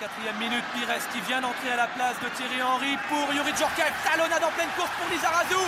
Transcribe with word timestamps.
84e 0.00 0.38
minute, 0.38 0.64
Pires 0.74 1.08
qui 1.12 1.20
vient 1.20 1.40
d'entrer 1.40 1.70
à 1.72 1.76
la 1.76 1.86
place 1.86 2.16
de 2.22 2.28
Thierry 2.36 2.62
Henry 2.62 2.98
pour 3.08 3.32
Yuri 3.32 3.52
Djorkaeff. 3.56 3.92
Talonnade 4.04 4.42
en 4.42 4.50
pleine 4.50 4.68
course 4.76 4.90
pour 4.98 5.08
Lizarazu. 5.10 5.62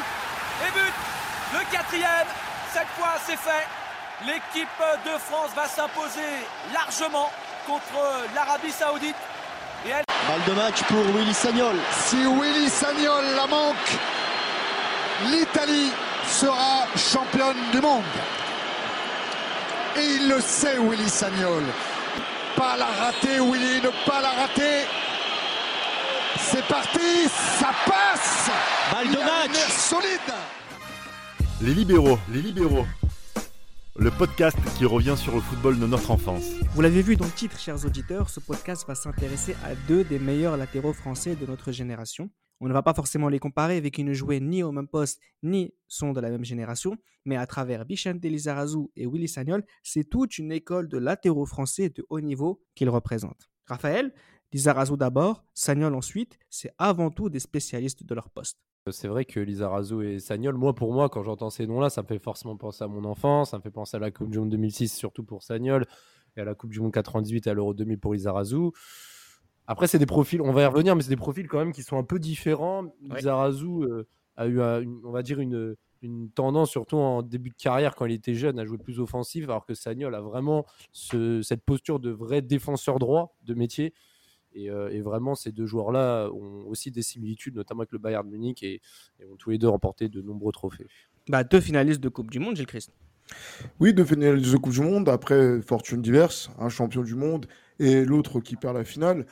Et 0.66 0.70
but, 0.72 0.94
le 1.54 1.60
quatrième. 1.70 2.26
Cette 2.72 2.88
fois, 2.98 3.14
c'est 3.24 3.36
fait. 3.36 3.66
L'équipe 4.26 4.82
de 5.04 5.18
France 5.18 5.50
va 5.54 5.68
s'imposer 5.68 6.46
largement 6.72 7.30
contre 7.66 8.26
l'Arabie 8.34 8.72
Saoudite. 8.72 9.16
Et 9.86 9.90
elle... 9.90 10.04
Balle 10.26 10.44
de 10.46 10.60
match 10.60 10.82
pour 10.84 11.04
Willy 11.14 11.34
Sagnol. 11.34 11.76
Si 11.92 12.16
Willy 12.16 12.68
Sagnol 12.68 13.24
la 13.36 13.46
manque, 13.46 13.92
l'Italie 15.26 15.92
sera 16.26 16.86
championne 16.96 17.70
du 17.72 17.80
monde. 17.80 18.02
Et 19.96 20.04
il 20.16 20.28
le 20.28 20.40
sait, 20.40 20.78
Willy 20.78 21.08
Sagnol. 21.08 21.64
Pas 22.56 22.76
la 22.78 22.86
rater, 22.86 23.38
Willy, 23.38 23.82
ne 23.82 23.90
pas 24.06 24.22
la 24.22 24.30
rater. 24.30 24.86
C'est 26.38 26.66
parti, 26.66 27.28
ça 27.28 27.70
passe 27.86 28.50
Balle 28.92 29.08
de 29.08 29.18
match 29.18 29.58
solide 29.70 30.34
Les 31.60 31.74
libéraux, 31.74 32.18
les 32.32 32.40
libéraux. 32.40 32.86
Le 33.98 34.10
podcast 34.10 34.56
qui 34.78 34.84
revient 34.84 35.16
sur 35.16 35.34
le 35.34 35.40
football 35.40 35.78
de 35.78 35.86
notre 35.86 36.10
enfance. 36.10 36.44
Vous 36.74 36.80
l'avez 36.80 37.02
vu 37.02 37.16
dans 37.16 37.24
le 37.24 37.30
titre, 37.30 37.58
chers 37.58 37.84
auditeurs, 37.84 38.30
ce 38.30 38.40
podcast 38.40 38.86
va 38.86 38.94
s'intéresser 38.94 39.56
à 39.64 39.74
deux 39.88 40.04
des 40.04 40.18
meilleurs 40.18 40.56
latéraux 40.56 40.92
français 40.92 41.34
de 41.34 41.46
notre 41.46 41.72
génération. 41.72 42.30
On 42.60 42.68
ne 42.68 42.72
va 42.72 42.82
pas 42.82 42.94
forcément 42.94 43.28
les 43.28 43.38
comparer 43.38 43.76
avec 43.76 43.98
une 43.98 44.12
jouée 44.12 44.40
ni 44.40 44.62
au 44.62 44.72
même 44.72 44.88
poste, 44.88 45.20
ni 45.42 45.74
sont 45.88 46.12
de 46.12 46.20
la 46.20 46.30
même 46.30 46.44
génération, 46.44 46.96
mais 47.26 47.36
à 47.36 47.46
travers 47.46 47.84
Bichente 47.84 48.24
Lizarazu 48.24 48.88
et 48.96 49.06
Willy 49.06 49.28
Sagnol, 49.28 49.64
c'est 49.82 50.08
toute 50.08 50.38
une 50.38 50.52
école 50.52 50.88
de 50.88 50.96
latéraux 50.96 51.44
français 51.44 51.90
de 51.90 52.06
haut 52.08 52.20
niveau 52.20 52.62
qu'ils 52.74 52.88
représentent. 52.88 53.50
Raphaël, 53.66 54.14
Lizarazu 54.52 54.96
d'abord, 54.96 55.44
Sagnol 55.52 55.94
ensuite, 55.94 56.38
c'est 56.48 56.72
avant 56.78 57.10
tout 57.10 57.28
des 57.28 57.40
spécialistes 57.40 58.04
de 58.04 58.14
leur 58.14 58.30
poste. 58.30 58.58
C'est 58.90 59.08
vrai 59.08 59.24
que 59.24 59.40
Lizarazu 59.40 60.06
et 60.06 60.20
Sagnol, 60.20 60.54
moi 60.54 60.74
pour 60.74 60.94
moi, 60.94 61.08
quand 61.08 61.24
j'entends 61.24 61.50
ces 61.50 61.66
noms-là, 61.66 61.90
ça 61.90 62.02
me 62.02 62.06
fait 62.06 62.20
forcément 62.20 62.56
penser 62.56 62.84
à 62.84 62.88
mon 62.88 63.04
enfance, 63.04 63.50
ça 63.50 63.58
me 63.58 63.62
fait 63.62 63.70
penser 63.70 63.96
à 63.96 64.00
la 64.00 64.10
Coupe 64.12 64.30
du 64.30 64.38
Monde 64.38 64.50
2006, 64.50 64.94
surtout 64.94 65.24
pour 65.24 65.42
Sagnol, 65.42 65.84
et 66.36 66.40
à 66.40 66.44
la 66.44 66.54
Coupe 66.54 66.70
du 66.70 66.80
Monde 66.80 66.92
98 66.92 67.48
et 67.48 67.50
à 67.50 67.54
l'Euro 67.54 67.74
2000 67.74 67.98
pour 67.98 68.14
Lizarazu. 68.14 68.70
Après, 69.66 69.86
c'est 69.86 69.98
des 69.98 70.06
profils, 70.06 70.40
on 70.40 70.52
va 70.52 70.62
y 70.62 70.66
revenir, 70.66 70.94
mais 70.94 71.02
c'est 71.02 71.10
des 71.10 71.16
profils 71.16 71.48
quand 71.48 71.58
même 71.58 71.72
qui 71.72 71.82
sont 71.82 71.98
un 71.98 72.04
peu 72.04 72.18
différents. 72.18 72.84
Ouais. 73.08 73.26
Euh, 73.26 74.04
a 74.36 74.46
eu, 74.46 74.60
une, 74.60 75.00
on 75.04 75.10
va 75.10 75.22
dire, 75.22 75.40
une, 75.40 75.76
une, 76.02 76.30
tendance, 76.30 76.70
surtout 76.70 76.96
en 76.96 77.22
début 77.22 77.50
de 77.50 77.56
carrière, 77.56 77.94
quand 77.94 78.04
il 78.04 78.12
était 78.12 78.34
jeune, 78.34 78.58
à 78.58 78.64
jouer 78.64 78.78
plus 78.78 79.00
offensif, 79.00 79.44
alors 79.44 79.64
que 79.64 79.74
Sagnol 79.74 80.14
a 80.14 80.20
vraiment 80.20 80.66
ce, 80.92 81.40
cette 81.42 81.64
posture 81.64 82.00
de 82.00 82.10
vrai 82.10 82.42
défenseur 82.42 82.98
droit 82.98 83.34
de 83.44 83.54
métier. 83.54 83.94
Et, 84.52 84.70
euh, 84.70 84.90
et 84.90 85.00
vraiment, 85.00 85.34
ces 85.34 85.52
deux 85.52 85.66
joueurs-là 85.66 86.28
ont 86.30 86.66
aussi 86.66 86.90
des 86.90 87.02
similitudes, 87.02 87.56
notamment 87.56 87.80
avec 87.80 87.92
le 87.92 87.98
Bayern 87.98 88.28
Munich, 88.28 88.62
et, 88.62 88.80
et 89.20 89.24
ont 89.26 89.36
tous 89.36 89.50
les 89.50 89.58
deux 89.58 89.68
remporté 89.68 90.08
de 90.08 90.22
nombreux 90.22 90.52
trophées. 90.52 90.86
Bah, 91.28 91.42
deux 91.42 91.60
finalistes 91.60 92.00
de 92.00 92.08
Coupe 92.08 92.30
du 92.30 92.38
Monde, 92.38 92.56
Gilles 92.56 92.66
Christ. 92.66 92.92
Oui, 93.80 93.92
deux 93.92 94.04
finalistes 94.04 94.52
de 94.52 94.56
Coupe 94.58 94.72
du 94.72 94.80
Monde, 94.80 95.08
après 95.08 95.60
fortune 95.60 96.00
diverse, 96.00 96.50
un 96.58 96.68
champion 96.68 97.02
du 97.02 97.14
monde 97.14 97.46
et 97.78 98.04
l'autre 98.04 98.40
qui 98.40 98.56
perd 98.56 98.76
la 98.76 98.84
finale. 98.84 99.26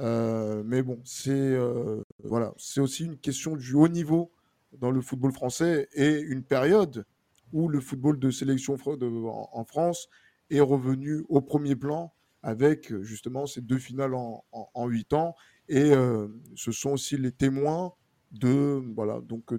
Euh, 0.00 0.62
mais 0.64 0.82
bon, 0.82 1.00
c'est 1.04 1.30
euh, 1.30 2.02
voilà, 2.24 2.54
c'est 2.56 2.80
aussi 2.80 3.04
une 3.04 3.18
question 3.18 3.56
du 3.56 3.74
haut 3.74 3.88
niveau 3.88 4.32
dans 4.78 4.90
le 4.90 5.00
football 5.02 5.32
français 5.32 5.88
et 5.94 6.20
une 6.20 6.42
période 6.42 7.04
où 7.52 7.68
le 7.68 7.80
football 7.80 8.18
de 8.18 8.30
sélection 8.30 8.76
en, 8.76 9.64
France 9.64 10.08
est 10.48 10.60
revenu 10.60 11.24
au 11.28 11.40
premier 11.42 11.76
plan 11.76 12.14
avec 12.42 12.94
justement 13.02 13.46
ces 13.46 13.60
deux 13.60 13.78
finales 13.78 14.14
en, 14.14 14.86
8 14.86 15.12
ans 15.12 15.34
et 15.68 15.92
euh, 15.92 16.28
ce 16.54 16.72
sont 16.72 16.92
aussi 16.92 17.18
les 17.18 17.32
témoins 17.32 17.92
de 18.30 18.80
voilà 18.94 19.20
donc 19.20 19.52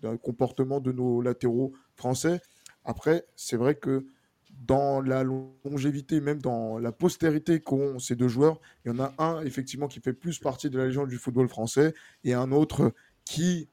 d'un 0.00 0.16
comportement 0.16 0.80
de 0.80 0.92
nos 0.92 1.20
latéraux 1.20 1.72
français. 1.96 2.40
Après, 2.84 3.26
c'est 3.34 3.56
vrai 3.56 3.74
que 3.74 4.06
dans 4.64 5.00
la 5.00 5.24
longévité, 5.24 6.20
même 6.20 6.40
dans 6.40 6.78
la 6.78 6.92
postérité 6.92 7.60
qu'ont 7.60 7.98
ces 7.98 8.16
deux 8.16 8.28
joueurs, 8.28 8.60
il 8.84 8.92
y 8.92 8.94
en 8.94 8.98
a 8.98 9.14
un 9.18 9.42
effectivement 9.42 9.88
qui 9.88 10.00
fait 10.00 10.12
plus 10.12 10.38
partie 10.38 10.70
de 10.70 10.78
la 10.78 10.86
légende 10.86 11.08
du 11.08 11.18
football 11.18 11.48
français 11.48 11.94
et 12.24 12.34
un 12.34 12.52
autre 12.52 12.92
qui 13.24 13.68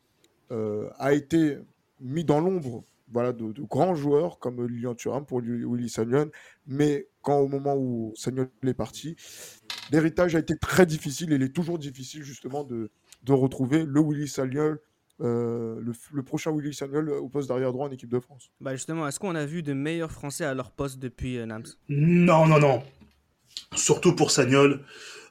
euh, 0.52 0.90
a 1.00 1.14
été 1.14 1.58
mis 2.00 2.24
dans 2.24 2.40
l'ombre 2.40 2.84
voilà, 3.12 3.32
de, 3.32 3.54
grands 3.62 3.96
joueurs 3.96 4.40
comme 4.40 4.66
Lilian 4.66 4.96
Thuram 4.96 5.26
pour 5.26 5.42
Willy 5.42 5.90
Sagnol. 5.90 6.32
Mais 6.66 7.08
quand 7.22 7.40
au 7.40 7.48
moment 7.48 7.76
où 7.76 8.14
Sagnol 8.16 8.50
est 8.66 8.74
parti, 8.74 9.16
l'héritage 9.92 10.36
a 10.36 10.40
été 10.40 10.56
très 10.58 10.86
difficile 10.86 11.32
et 11.32 11.36
il 11.36 11.44
est 11.44 11.56
toujours 11.56 11.80
difficile 11.80 12.24
justement 12.24 12.64
de, 12.64 12.92
de 13.24 13.34
retrouver 13.34 13.86
le 13.86 14.02
Willy 14.02 14.28
Sagnol 14.28 14.80
euh, 15.22 15.80
le, 15.80 15.94
le, 16.12 16.24
prochain 16.24 16.52
Willy 16.52 16.74
Sagnol 16.74 17.10
au 17.10 17.30
poste 17.30 17.48
d'arrière 17.48 17.72
droit 17.72 17.88
en 17.88 17.92
équipe 17.92 18.10
de 18.10 18.20
France. 18.20 18.52
Bah 18.60 18.74
justement, 18.74 19.08
est-ce 19.08 19.20
qu'on 19.20 19.36
a 19.36 19.46
vu 19.46 19.62
de 19.62 19.74
meilleurs 19.74 20.12
Français 20.12 20.44
à 20.44 20.54
leur 20.54 20.72
poste 20.72 21.00
depuis 21.00 21.38
euh, 21.38 21.46
Nams? 21.46 21.66
Non, 21.88 22.48
non, 22.48 22.60
non. 22.60 22.84
Surtout 23.76 24.16
pour 24.16 24.32
Sagnol, 24.32 24.84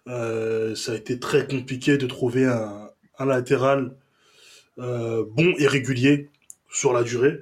euh, 0.09 0.75
ça 0.75 0.93
a 0.93 0.95
été 0.95 1.19
très 1.19 1.47
compliqué 1.47 1.99
de 1.99 2.07
trouver 2.07 2.47
un, 2.47 2.89
un 3.19 3.25
latéral 3.25 3.97
euh, 4.79 5.25
bon 5.29 5.53
et 5.59 5.67
régulier 5.67 6.31
sur 6.71 6.93
la 6.93 7.03
durée. 7.03 7.41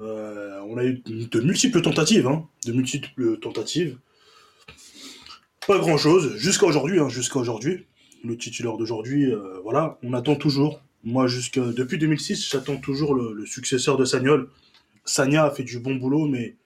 Euh, 0.00 0.60
on 0.66 0.76
a 0.76 0.84
eu 0.84 1.02
de 1.06 1.40
multiples 1.40 1.80
tentatives, 1.80 2.26
hein, 2.26 2.48
de 2.66 2.72
multiples 2.72 3.38
tentatives. 3.38 3.98
Pas 5.66 5.78
grand-chose 5.78 6.36
jusqu'à 6.36 6.66
aujourd'hui, 6.66 7.00
hein, 7.00 7.08
jusqu'à 7.08 7.38
aujourd'hui. 7.38 7.86
Le 8.24 8.36
titulaire 8.36 8.76
d'aujourd'hui, 8.76 9.32
voilà, 9.62 9.98
on 10.02 10.12
attend 10.12 10.36
toujours 10.36 10.82
moi, 11.04 11.26
jusque 11.26 11.58
depuis 11.58 11.98
2006, 11.98 12.48
j'attends 12.50 12.76
toujours 12.76 13.14
le, 13.14 13.32
le, 13.32 13.46
successeur 13.46 13.96
de 13.96 14.04
Sagnol. 14.04 14.50
Sagna 15.04 15.44
a 15.44 15.50
fait 15.50 15.62
du 15.62 15.78
bon 15.78 15.96
boulot, 15.96 16.26
mais 16.26 16.56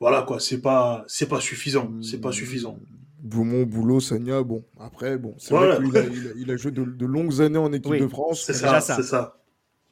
voilà 0.00 0.22
quoi, 0.22 0.40
c'est 0.40 0.60
pas, 0.60 1.04
c'est 1.08 1.28
pas 1.28 1.40
suffisant, 1.40 1.90
c'est 2.02 2.20
pas 2.20 2.32
suffisant. 2.32 2.78
Beaumont, 3.20 3.64
boulot, 3.64 4.00
Sagna, 4.00 4.42
bon, 4.42 4.64
après, 4.78 5.18
bon, 5.18 5.34
c'est 5.38 5.50
voilà. 5.50 5.80
vrai 5.80 5.84
qu'il 5.84 5.96
a, 5.96 6.04
il 6.04 6.28
a, 6.28 6.30
il 6.36 6.50
a, 6.50 6.56
joué 6.56 6.70
de, 6.70 6.84
de, 6.84 7.06
longues 7.06 7.40
années 7.40 7.58
en 7.58 7.72
équipe 7.72 7.90
oui, 7.90 8.00
de 8.00 8.06
France. 8.06 8.44
C'est 8.44 8.52
ça, 8.52 8.80
c'est 8.80 9.02
ça. 9.02 9.38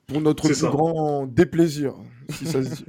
Pour 0.06 0.20
notre 0.20 0.46
plus 0.46 0.54
ça. 0.54 0.68
grand 0.68 1.26
déplaisir, 1.26 1.94
si 2.30 2.46
ça 2.46 2.62
se 2.62 2.68
dit. 2.68 2.84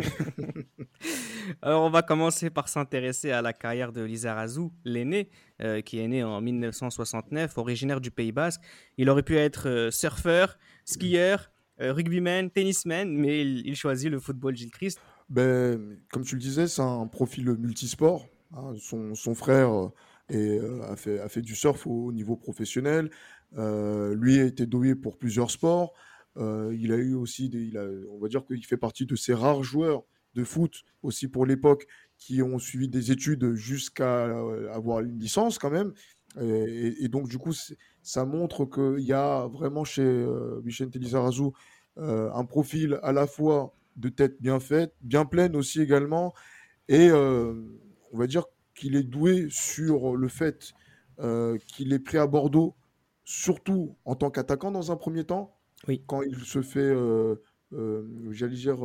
Alors, 1.63 1.81
on 1.85 1.89
va 1.89 2.03
commencer 2.03 2.51
par 2.51 2.69
s'intéresser 2.69 3.31
à 3.31 3.41
la 3.41 3.53
carrière 3.53 3.91
de 3.91 4.03
Lizarazu, 4.03 4.69
l'aîné, 4.85 5.29
euh, 5.61 5.81
qui 5.81 5.99
est 5.99 6.07
né 6.07 6.23
en 6.23 6.39
1969, 6.39 7.57
originaire 7.57 8.01
du 8.01 8.11
Pays 8.11 8.31
Basque. 8.31 8.61
Il 8.99 9.09
aurait 9.09 9.23
pu 9.23 9.35
être 9.35 9.67
euh, 9.67 9.89
surfeur, 9.89 10.59
skieur, 10.87 11.51
euh, 11.81 11.93
rugbyman, 11.93 12.49
tennisman, 12.49 13.09
mais 13.15 13.41
il, 13.41 13.75
choisit 13.75 14.09
le 14.09 14.19
football 14.19 14.55
Gilles. 14.55 14.71
Ben, 15.29 15.97
comme 16.11 16.23
tu 16.23 16.35
le 16.35 16.41
disais, 16.41 16.67
c'est 16.67 16.81
un 16.81 17.05
profil 17.07 17.51
multisport. 17.51 18.25
Hein. 18.55 18.73
Son, 18.79 19.35
frère 19.35 19.69
a, 19.69 20.95
fait, 20.95 21.19
a, 21.19 21.29
fait, 21.29 21.41
du 21.41 21.55
surf 21.55 21.85
au, 21.85 22.05
au 22.05 22.11
niveau 22.11 22.35
professionnel. 22.35 23.11
lui 23.55 24.39
a 24.39 24.45
été 24.45 24.65
doué 24.65 24.95
pour 24.95 25.17
plusieurs 25.17 25.51
sports. 25.51 25.93
il 26.37 26.91
a 26.91 26.95
eu 26.95 27.13
aussi, 27.13 27.51
on 28.09 28.17
va 28.19 28.29
dire 28.29 28.45
qu'il 28.45 28.65
fait 28.65 28.77
partie 28.77 29.05
de 29.05 29.15
ces 29.15 29.33
rares 29.33 29.63
joueurs 29.63 30.03
de 30.33 30.43
foot 30.43 30.83
aussi 31.03 31.27
pour 31.27 31.45
l'époque 31.45 31.87
qui 32.17 32.41
ont 32.41 32.59
suivi 32.59 32.87
des 32.87 33.11
études 33.11 33.55
jusqu'à 33.55 34.25
avoir 34.71 35.01
une 35.01 35.19
licence 35.19 35.59
quand 35.59 35.71
même. 35.71 35.93
Et, 36.39 37.03
et 37.03 37.07
donc, 37.07 37.27
du 37.27 37.37
coup, 37.37 37.53
ça 38.07 38.23
montre 38.23 38.63
qu'il 38.63 39.03
y 39.03 39.11
a 39.11 39.47
vraiment 39.47 39.83
chez 39.83 40.01
euh, 40.01 40.61
Vicente 40.63 40.95
Lizarazu 40.95 41.49
euh, 41.97 42.31
un 42.33 42.45
profil 42.45 43.01
à 43.03 43.11
la 43.11 43.27
fois 43.27 43.73
de 43.97 44.07
tête 44.07 44.41
bien 44.41 44.61
faite, 44.61 44.93
bien 45.01 45.25
pleine 45.25 45.57
aussi 45.57 45.81
également. 45.81 46.33
Et 46.87 47.09
euh, 47.09 47.53
on 48.13 48.17
va 48.17 48.27
dire 48.27 48.45
qu'il 48.75 48.95
est 48.95 49.03
doué 49.03 49.47
sur 49.49 50.15
le 50.15 50.29
fait 50.29 50.71
qu'il 51.67 51.91
est 51.91 51.99
pris 51.99 52.17
à 52.17 52.27
Bordeaux, 52.27 52.75
surtout 53.25 53.97
en 54.05 54.15
tant 54.15 54.29
qu'attaquant 54.29 54.71
dans 54.71 54.89
un 54.91 54.95
premier 54.95 55.25
temps. 55.25 55.57
Oui. 55.87 56.01
Quand 56.07 56.21
il 56.21 56.37
se 56.45 56.61
fait, 56.61 56.95
j'allais 58.31 58.55
dire, 58.55 58.77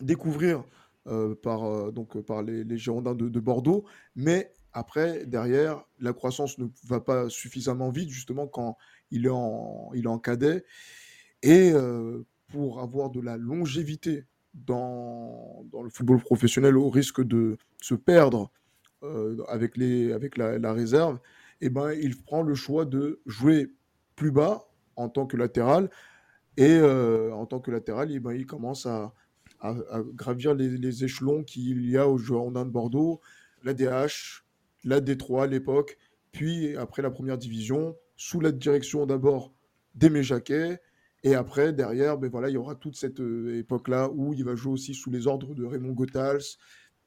découvrir 0.00 0.62
euh, 1.06 1.34
par, 1.34 1.64
euh, 1.64 1.90
donc, 1.90 2.18
par 2.22 2.42
les, 2.42 2.64
les 2.64 2.78
Girondins 2.78 3.14
de, 3.14 3.28
de, 3.28 3.40
Bordeaux. 3.40 3.84
Mais 4.16 4.50
après, 4.74 5.24
derrière, 5.24 5.84
la 6.00 6.12
croissance 6.12 6.58
ne 6.58 6.66
va 6.86 7.00
pas 7.00 7.28
suffisamment 7.30 7.90
vite, 7.90 8.10
justement, 8.10 8.46
quand 8.48 8.76
il 9.10 9.26
est 9.26 9.30
en, 9.30 9.90
il 9.94 10.04
est 10.04 10.08
en 10.08 10.18
cadet. 10.18 10.64
Et 11.42 11.70
euh, 11.72 12.26
pour 12.48 12.80
avoir 12.80 13.10
de 13.10 13.20
la 13.20 13.36
longévité 13.36 14.24
dans, 14.52 15.64
dans, 15.72 15.82
le 15.82 15.90
football 15.90 16.20
professionnel, 16.20 16.76
au 16.76 16.90
risque 16.90 17.22
de 17.22 17.56
se 17.80 17.94
perdre 17.94 18.50
avec, 19.48 19.76
les, 19.76 20.12
avec 20.12 20.38
la, 20.38 20.72
réserve, 20.72 21.18
eh 21.60 21.68
ben, 21.68 21.92
il 21.92 22.16
prend 22.16 22.42
le 22.42 22.54
choix 22.54 22.86
de 22.86 23.20
jouer 23.26 23.70
plus 24.16 24.30
bas 24.30 24.66
en 24.96 25.10
tant 25.10 25.26
que 25.26 25.36
latéral. 25.36 25.90
Et 26.56 26.80
en 26.80 27.44
tant 27.46 27.60
que 27.60 27.70
latéral, 27.70 28.10
eh 28.10 28.18
ben, 28.18 28.32
il 28.32 28.46
commence 28.46 28.86
à, 28.86 29.12
à, 29.60 30.02
gravir 30.14 30.54
les, 30.54 31.04
échelons 31.04 31.42
qu'il 31.42 31.88
y 31.88 31.96
a 31.96 32.08
au 32.08 32.18
Girondins 32.18 32.64
de 32.64 32.70
Bordeaux, 32.70 33.20
la 33.62 33.74
DH, 33.74 34.43
la 34.84 35.00
D3 35.00 35.44
à 35.44 35.46
l'époque, 35.46 35.98
puis 36.32 36.76
après 36.76 37.02
la 37.02 37.10
première 37.10 37.38
division, 37.38 37.96
sous 38.16 38.40
la 38.40 38.52
direction 38.52 39.06
d'abord 39.06 39.52
d'Aimé 39.94 40.22
Jacquet, 40.22 40.80
et 41.24 41.34
après, 41.34 41.72
derrière, 41.72 42.18
ben 42.18 42.30
voilà, 42.30 42.50
il 42.50 42.52
y 42.52 42.58
aura 42.58 42.74
toute 42.74 42.96
cette 42.96 43.20
euh, 43.20 43.58
époque-là 43.58 44.10
où 44.12 44.34
il 44.34 44.44
va 44.44 44.54
jouer 44.54 44.74
aussi 44.74 44.92
sous 44.94 45.10
les 45.10 45.26
ordres 45.26 45.54
de 45.54 45.64
Raymond 45.64 45.92
Goethals 45.92 46.42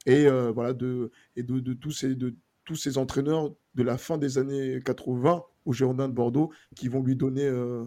et, 0.08 0.26
euh, 0.26 0.52
voilà, 0.52 0.74
de, 0.74 1.12
et 1.36 1.44
de, 1.44 1.74
tous 1.74 1.92
ces, 1.92 2.16
de 2.16 2.36
tous 2.66 2.76
ces 2.76 2.98
entraîneurs 2.98 3.54
de 3.76 3.84
la 3.84 4.00
fin 4.00 4.18
des 4.18 4.40
années 4.40 4.80
80 4.84 5.44
au 5.66 5.72
Girondin 5.74 6.10
de 6.10 6.14
Bordeaux 6.14 6.52
qui 6.76 6.88
vont 6.88 7.04
lui 7.04 7.16
donner 7.16 7.46
euh, 7.46 7.86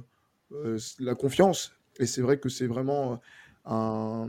la 1.00 1.16
confiance. 1.16 1.72
Et 1.98 2.06
c'est 2.06 2.22
vrai 2.22 2.38
que 2.38 2.48
c'est 2.48 2.68
vraiment 2.68 3.20
un, 3.64 4.28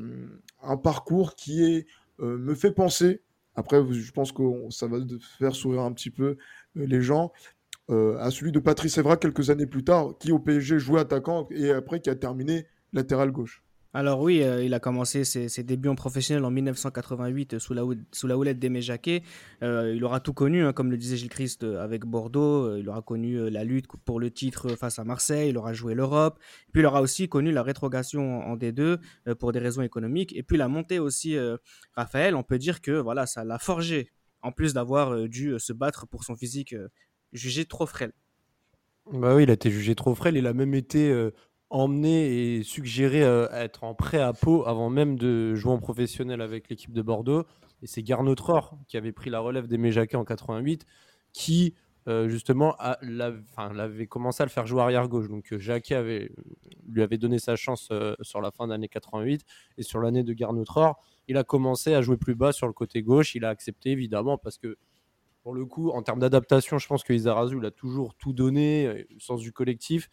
parcours 0.81 1.35
qui 1.35 1.85
me 2.19 2.55
fait 2.55 2.71
penser, 2.71 3.21
après 3.55 3.81
je 3.91 4.11
pense 4.11 4.31
que 4.31 4.43
ça 4.69 4.87
va 4.87 4.97
faire 5.37 5.55
sourire 5.55 5.81
un 5.81 5.93
petit 5.93 6.09
peu 6.09 6.37
les 6.75 7.01
gens, 7.01 7.31
euh, 7.89 8.17
à 8.19 8.31
celui 8.31 8.51
de 8.51 8.59
Patrice 8.59 8.97
Evra 8.97 9.17
quelques 9.17 9.49
années 9.49 9.65
plus 9.65 9.83
tard, 9.83 10.17
qui 10.19 10.31
au 10.31 10.39
PSG 10.39 10.79
jouait 10.79 11.01
attaquant 11.01 11.47
et 11.51 11.71
après 11.71 11.99
qui 11.99 12.09
a 12.09 12.15
terminé 12.15 12.67
latéral 12.93 13.31
gauche. 13.31 13.63
Alors 13.93 14.21
oui, 14.21 14.41
euh, 14.41 14.63
il 14.63 14.73
a 14.73 14.79
commencé 14.79 15.25
ses, 15.25 15.63
débuts 15.63 15.89
en 15.89 15.95
professionnel 15.95 16.45
en 16.45 16.51
1988 16.51 17.59
sous 17.59 17.73
la, 17.73 17.83
sous 18.13 18.25
la 18.25 18.37
houlette 18.37 18.57
d'Aimé 18.57 18.81
Jacquet. 18.81 19.21
Euh, 19.63 19.93
il 19.93 20.03
aura 20.05 20.21
tout 20.21 20.33
connu, 20.33 20.63
hein, 20.63 20.71
comme 20.71 20.91
le 20.91 20.97
disait 20.97 21.17
Gilles 21.17 21.29
Christ 21.29 21.63
avec 21.63 22.05
Bordeaux. 22.05 22.77
il 22.77 22.87
aura 22.87 23.01
connu 23.01 23.49
la 23.49 23.65
lutte 23.65 23.87
pour 24.05 24.21
le 24.21 24.31
titre 24.31 24.75
face 24.77 24.97
à 24.97 25.03
Marseille. 25.03 25.49
Il 25.49 25.57
aura 25.57 25.73
joué 25.73 25.93
l'Europe. 25.93 26.39
Puis 26.71 26.81
il 26.81 26.85
aura 26.85 27.01
aussi 27.01 27.27
connu 27.27 27.51
la 27.51 27.63
rétrogradation 27.63 28.41
en, 28.41 28.55
D2 28.55 28.97
pour 29.39 29.51
des 29.51 29.59
raisons 29.59 29.81
économiques. 29.81 30.33
Et 30.37 30.43
puis 30.43 30.55
la 30.55 30.69
montée 30.69 30.99
aussi, 30.99 31.35
Raphaël, 31.93 32.35
on 32.35 32.43
peut 32.43 32.59
dire 32.59 32.81
que 32.81 32.91
voilà, 32.91 33.25
ça 33.25 33.43
l'a 33.43 33.59
forgé. 33.59 34.11
En 34.41 34.51
plus 34.51 34.73
d'avoir 34.73 35.27
dû 35.27 35.55
se 35.59 35.73
battre 35.73 36.07
pour 36.07 36.23
son 36.23 36.35
physique 36.35 36.75
jugé 37.33 37.65
trop 37.65 37.85
frêle. 37.85 38.13
Bah 39.11 39.35
oui, 39.35 39.43
il 39.43 39.49
a 39.49 39.53
été 39.53 39.71
jugé 39.71 39.95
trop 39.95 40.15
frêle. 40.15 40.37
Il 40.37 40.47
a 40.47 40.53
même 40.53 40.73
été 40.73 41.09
euh, 41.09 41.31
emmené 41.71 42.57
et 42.57 42.63
suggéré 42.63 43.23
euh, 43.23 43.51
à 43.51 43.63
être 43.63 43.83
en 43.83 43.95
prêt 43.95 44.19
à 44.19 44.33
Pau 44.33 44.67
avant 44.67 44.89
même 44.89 45.17
de 45.17 45.55
jouer 45.55 45.71
en 45.71 45.79
professionnel 45.79 46.41
avec 46.41 46.69
l'équipe 46.69 46.93
de 46.93 47.01
Bordeaux. 47.01 47.45
Et 47.81 47.87
c'est 47.87 48.03
Garnaud 48.03 48.35
Tror 48.35 48.77
qui 48.87 48.97
avait 48.97 49.11
pris 49.11 49.29
la 49.29 49.39
relève 49.39 49.67
des 49.67 49.91
Jacquet 49.91 50.17
en 50.17 50.25
88 50.25 50.85
qui 51.33 51.73
euh, 52.07 52.27
justement 52.27 52.75
l'avait 53.01 54.07
commencé 54.07 54.43
à 54.43 54.45
le 54.45 54.51
faire 54.51 54.67
jouer 54.67 54.81
arrière 54.81 55.07
gauche. 55.07 55.29
Donc 55.29 55.57
Jacquet 55.57 55.95
avait, 55.95 56.31
lui 56.87 57.01
avait 57.01 57.17
donné 57.17 57.39
sa 57.39 57.55
chance 57.55 57.89
sur 58.21 58.41
la 58.41 58.51
fin 58.51 58.67
d'année 58.67 58.87
88 58.87 59.43
et 59.77 59.83
sur 59.83 59.99
l'année 59.99 60.23
de 60.23 60.33
Garnaud 60.33 60.65
Tror, 60.65 60.99
il 61.27 61.37
a 61.37 61.43
commencé 61.43 61.93
à 61.93 62.01
jouer 62.01 62.17
plus 62.17 62.35
bas 62.35 62.51
sur 62.51 62.67
le 62.67 62.73
côté 62.73 63.01
gauche. 63.01 63.33
Il 63.35 63.45
a 63.45 63.49
accepté 63.49 63.91
évidemment 63.91 64.37
parce 64.37 64.57
que 64.57 64.77
pour 65.43 65.53
le 65.53 65.65
coup, 65.65 65.89
en 65.89 66.03
termes 66.03 66.19
d'adaptation, 66.19 66.77
je 66.77 66.87
pense 66.87 67.03
que 67.03 67.13
Izarazu 67.13 67.57
il 67.57 67.65
a 67.65 67.71
toujours 67.71 68.15
tout 68.15 68.33
donné, 68.33 68.85
euh, 68.85 69.03
sens 69.19 69.41
du 69.41 69.51
collectif. 69.51 70.09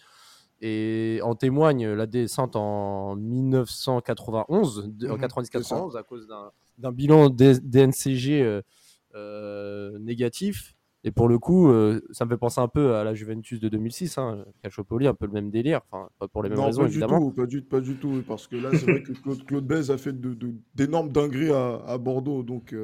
Et 0.60 1.20
en 1.22 1.34
témoigne 1.34 1.88
la 1.88 2.06
descente 2.06 2.56
en 2.56 3.14
1991, 3.16 4.90
en 5.08 5.16
90-91, 5.16 5.92
mmh 5.92 5.96
à 5.96 6.02
cause 6.02 6.28
d'un 6.78 6.92
bilan 6.92 7.30
DNCG 7.30 8.42
euh, 8.42 8.62
euh, 9.14 9.98
négatif. 10.00 10.74
Et 11.04 11.12
pour 11.12 11.28
le 11.28 11.38
coup, 11.38 11.72
ça 12.10 12.24
me 12.24 12.30
fait 12.30 12.36
penser 12.36 12.60
un 12.60 12.66
peu 12.66 12.96
à 12.96 13.04
la 13.04 13.14
Juventus 13.14 13.60
de 13.60 13.68
2006, 13.68 14.18
hein, 14.18 14.44
Calciopoli, 14.62 15.06
un 15.06 15.14
peu 15.14 15.26
le 15.26 15.32
même 15.32 15.48
délire, 15.48 15.80
enfin 15.88 16.08
pas 16.18 16.26
pour 16.26 16.42
les 16.42 16.48
mêmes 16.48 16.58
raisons 16.58 16.82
pas 16.82 16.88
évidemment. 16.88 17.20
Du 17.20 17.26
tout, 17.26 17.40
pas, 17.40 17.46
du, 17.46 17.62
pas 17.62 17.80
du 17.80 17.94
tout, 17.94 18.22
parce 18.26 18.48
que 18.48 18.56
là 18.56 18.70
c'est 18.72 18.84
vrai 18.84 19.02
que 19.04 19.12
Claude, 19.12 19.44
Claude 19.44 19.90
a 19.90 19.96
fait 19.96 20.14
d'énormes 20.74 21.12
dingueries 21.12 21.52
à, 21.52 21.96
Bordeaux, 21.98 22.42
donc 22.42 22.74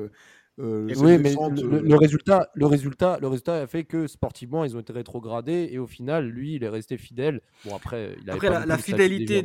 euh, 0.60 0.88
oui, 0.98 1.18
mais 1.18 1.34
euh, 1.36 1.82
le, 1.82 1.96
résultat, 1.96 2.48
le, 2.54 2.66
résultat, 2.66 3.18
le 3.20 3.26
résultat 3.26 3.62
a 3.62 3.66
fait 3.66 3.82
que 3.82 4.06
sportivement, 4.06 4.64
ils 4.64 4.76
ont 4.76 4.80
été 4.80 4.92
rétrogradés 4.92 5.68
et 5.72 5.78
au 5.78 5.88
final, 5.88 6.28
lui, 6.28 6.54
il 6.54 6.62
est 6.62 6.68
resté 6.68 6.96
fidèle. 6.96 7.40
Bon, 7.64 7.74
après, 7.74 8.14
il 8.22 8.30
après 8.30 8.48
la, 8.64 8.78
fidélité, 8.78 9.44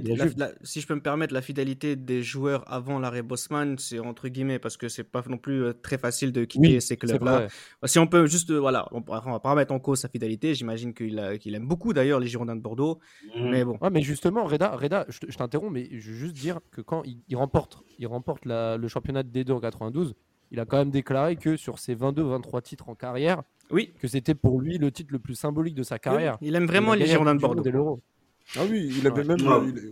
si 0.61 0.81
je 0.81 0.87
peux 0.87 0.93
me 0.93 1.01
permettre, 1.01 1.33
la 1.33 1.41
fidélité 1.41 1.95
des 1.95 2.21
joueurs 2.21 2.63
avant 2.71 2.99
l'arrêt 2.99 3.23
Bosman, 3.23 3.79
c'est 3.79 3.97
entre 3.97 4.27
guillemets 4.27 4.59
parce 4.59 4.77
que 4.77 4.87
c'est 4.87 5.03
pas 5.03 5.23
non 5.27 5.39
plus 5.39 5.63
euh, 5.63 5.73
très 5.73 5.97
facile 5.97 6.31
de 6.31 6.45
quitter 6.45 6.79
ces 6.79 6.95
clubs-là. 6.95 7.47
Si 7.85 7.97
on 7.97 8.05
peut 8.05 8.27
juste, 8.27 8.51
voilà, 8.51 8.87
on, 8.91 9.03
on, 9.07 9.31
va 9.31 9.39
pas 9.39 9.51
remettre 9.51 9.73
en 9.73 9.79
cause 9.79 9.99
sa 9.99 10.09
fidélité. 10.09 10.53
J'imagine 10.53 10.93
qu'il 10.93 11.55
aime 11.55 11.67
beaucoup 11.67 11.91
d'ailleurs 11.93 12.19
les 12.19 12.27
Girondins 12.27 12.55
de 12.55 12.61
Bordeaux. 12.61 12.99
Mmh. 13.35 13.49
Mais 13.49 13.65
bon. 13.65 13.79
mais 13.91 14.03
justement, 14.03 14.45
Reda, 14.45 14.75
Reda 14.75 15.07
je, 15.09 15.35
t'interromps, 15.35 15.71
mais 15.71 15.87
je 15.91 16.11
veux 16.11 16.17
juste 16.17 16.35
dire 16.35 16.59
que 16.71 16.81
quand 16.81 17.01
il, 17.03 17.35
remporte, 17.35 17.79
il 17.97 18.05
remporte 18.05 18.43
le 18.45 18.87
championnat 18.87 19.23
de 19.23 19.29
D2 19.29 19.53
en 19.53 19.59
92 19.59 20.13
il 20.51 20.59
a 20.59 20.65
quand 20.65 20.77
même 20.77 20.91
déclaré 20.91 21.35
que 21.35 21.57
sur 21.57 21.79
ses 21.79 21.95
22-23 21.95 22.61
titres 22.61 22.89
en 22.89 22.95
carrière, 22.95 23.43
oui. 23.71 23.93
que 23.99 24.07
c'était 24.07 24.35
pour 24.35 24.59
lui 24.61 24.77
le 24.77 24.91
titre 24.91 25.11
le 25.13 25.19
plus 25.19 25.35
symbolique 25.35 25.75
de 25.75 25.83
sa 25.83 25.99
carrière. 25.99 26.37
il 26.41 26.55
aime 26.55 26.65
vraiment 26.65 26.93
les 26.93 27.05
Girondins 27.05 27.35
de 27.35 27.39
Bordeaux. 27.39 28.01
Ah 28.55 28.61
oui, 28.69 28.91
il 28.97 29.05
avait 29.05 29.23
même. 29.23 29.37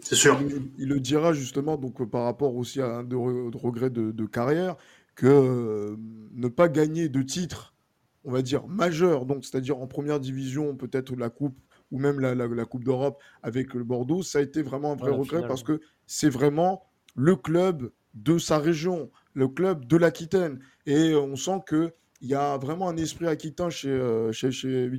c'est 0.01 0.15
sûr. 0.15 0.39
Il, 0.79 0.87
le 0.87 0.99
dira 0.99 1.31
justement 1.31 1.77
donc 1.77 2.03
par 2.09 2.23
rapport 2.23 2.55
aussi 2.55 2.81
à 2.81 2.87
un 2.87 3.03
de, 3.03 3.15
regret 3.15 3.91
de, 3.91 4.25
carrière 4.25 4.75
que 5.15 5.27
euh, 5.27 5.95
ne 6.33 6.47
pas 6.47 6.67
gagner 6.67 7.07
de 7.09 7.21
titre, 7.21 7.75
on 8.23 8.31
va 8.31 8.41
dire 8.41 8.67
majeur, 8.67 9.25
donc 9.25 9.45
c'est-à-dire 9.45 9.79
en 9.79 9.87
première 9.87 10.19
division, 10.19 10.75
peut-être 10.75 11.15
la 11.15 11.29
coupe 11.29 11.57
ou 11.91 11.99
même 11.99 12.19
la, 12.19 12.65
coupe 12.65 12.83
d'Europe 12.83 13.21
avec 13.43 13.73
le 13.73 13.83
Bordeaux, 13.83 14.23
ça 14.23 14.39
a 14.39 14.41
été 14.41 14.61
vraiment 14.61 14.91
un 14.91 14.95
vrai 14.95 15.11
regret 15.11 15.47
parce 15.47 15.63
que 15.63 15.79
c'est 16.05 16.29
vraiment 16.29 16.83
le 17.15 17.35
club 17.35 17.91
de 18.13 18.37
sa 18.37 18.57
région, 18.57 19.09
le 19.37 19.47
club 19.47 19.85
de 19.85 19.97
l'Aquitaine. 19.97 20.59
Et 20.87 21.13
on 21.13 21.35
sent 21.35 21.59
qu'il 21.69 21.93
y 22.21 22.33
a 22.33 22.57
vraiment 22.57 22.89
un 22.89 22.97
esprit 22.97 23.27
aquitain 23.27 23.69
chez, 23.69 23.89
euh, 23.89 24.31
chez, 24.31 24.51
chez 24.51 24.89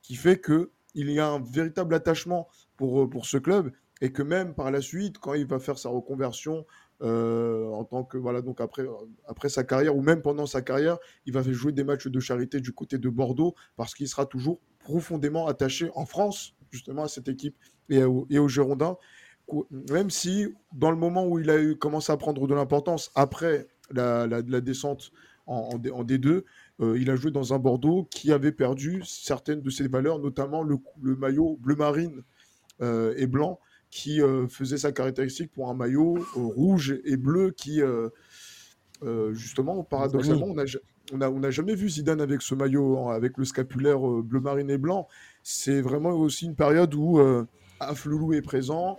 qui 0.00 0.14
fait 0.14 0.40
qu'il 0.40 1.10
y 1.10 1.20
a 1.20 1.28
un 1.28 1.40
véritable 1.40 1.94
attachement 1.94 2.48
pour, 2.78 3.02
euh, 3.02 3.10
pour 3.10 3.26
ce 3.26 3.36
club 3.36 3.70
et 4.00 4.12
que 4.12 4.22
même 4.22 4.54
par 4.54 4.70
la 4.70 4.80
suite, 4.80 5.18
quand 5.18 5.34
il 5.34 5.46
va 5.46 5.58
faire 5.58 5.78
sa 5.78 5.90
reconversion 5.90 6.64
euh, 7.02 7.68
en 7.70 7.84
tant 7.84 8.04
que 8.04 8.16
voilà 8.16 8.40
donc 8.40 8.60
après 8.60 8.86
après 9.26 9.48
sa 9.48 9.64
carrière 9.64 9.96
ou 9.96 10.00
même 10.00 10.22
pendant 10.22 10.46
sa 10.46 10.62
carrière, 10.62 10.96
il 11.26 11.34
va 11.34 11.42
jouer 11.42 11.72
des 11.72 11.84
matchs 11.84 12.06
de 12.06 12.20
charité 12.20 12.60
du 12.60 12.72
côté 12.72 12.96
de 12.98 13.08
Bordeaux 13.10 13.54
parce 13.76 13.94
qu'il 13.94 14.08
sera 14.08 14.24
toujours 14.24 14.60
profondément 14.78 15.48
attaché 15.48 15.90
en 15.96 16.06
France 16.06 16.54
justement 16.70 17.04
à 17.04 17.08
cette 17.08 17.28
équipe 17.28 17.56
et, 17.90 17.98
et 17.98 18.38
aux 18.38 18.48
Girondins 18.48 18.96
même 19.70 20.10
si 20.10 20.46
dans 20.72 20.90
le 20.90 20.96
moment 20.96 21.26
où 21.26 21.38
il 21.38 21.50
a 21.50 21.74
commencé 21.74 22.12
à 22.12 22.16
prendre 22.16 22.46
de 22.46 22.54
l'importance 22.54 23.10
après 23.14 23.68
la, 23.90 24.42
descente 24.60 25.12
en, 25.46 25.78
D2, 25.78 26.44
euh, 26.80 26.98
il 26.98 27.10
a 27.10 27.16
joué 27.16 27.30
dans 27.30 27.52
un 27.52 27.58
Bordeaux 27.58 28.08
qui 28.10 28.32
avait 28.32 28.52
perdu 28.52 29.02
certaines 29.04 29.60
de 29.60 29.70
ses 29.70 29.86
valeurs, 29.88 30.18
notamment 30.18 30.62
le, 30.62 30.78
maillot 31.16 31.58
bleu 31.60 31.76
marine 31.76 32.22
euh, 32.80 33.14
et 33.16 33.26
blanc 33.26 33.60
qui 33.90 34.20
euh, 34.20 34.48
faisait 34.48 34.78
sa 34.78 34.90
caractéristique 34.90 35.52
pour 35.52 35.70
un 35.70 35.74
maillot 35.74 36.18
rouge 36.34 36.98
et 37.04 37.16
bleu 37.16 37.52
qui, 37.52 37.80
justement, 39.32 39.84
paradoxalement, 39.84 40.54
on 41.12 41.38
n'a 41.38 41.50
jamais 41.50 41.74
vu 41.74 41.88
Zidane 41.90 42.20
avec 42.20 42.40
ce 42.40 42.54
maillot, 42.54 43.10
avec 43.10 43.36
le 43.36 43.44
scapulaire 43.44 44.00
bleu 44.00 44.40
marine 44.40 44.70
et 44.70 44.78
blanc. 44.78 45.06
C'est 45.42 45.82
vraiment 45.82 46.10
aussi 46.10 46.46
une 46.46 46.56
période 46.56 46.94
où 46.94 47.20
Afloulou 47.78 48.32
est 48.32 48.42
présent, 48.42 48.98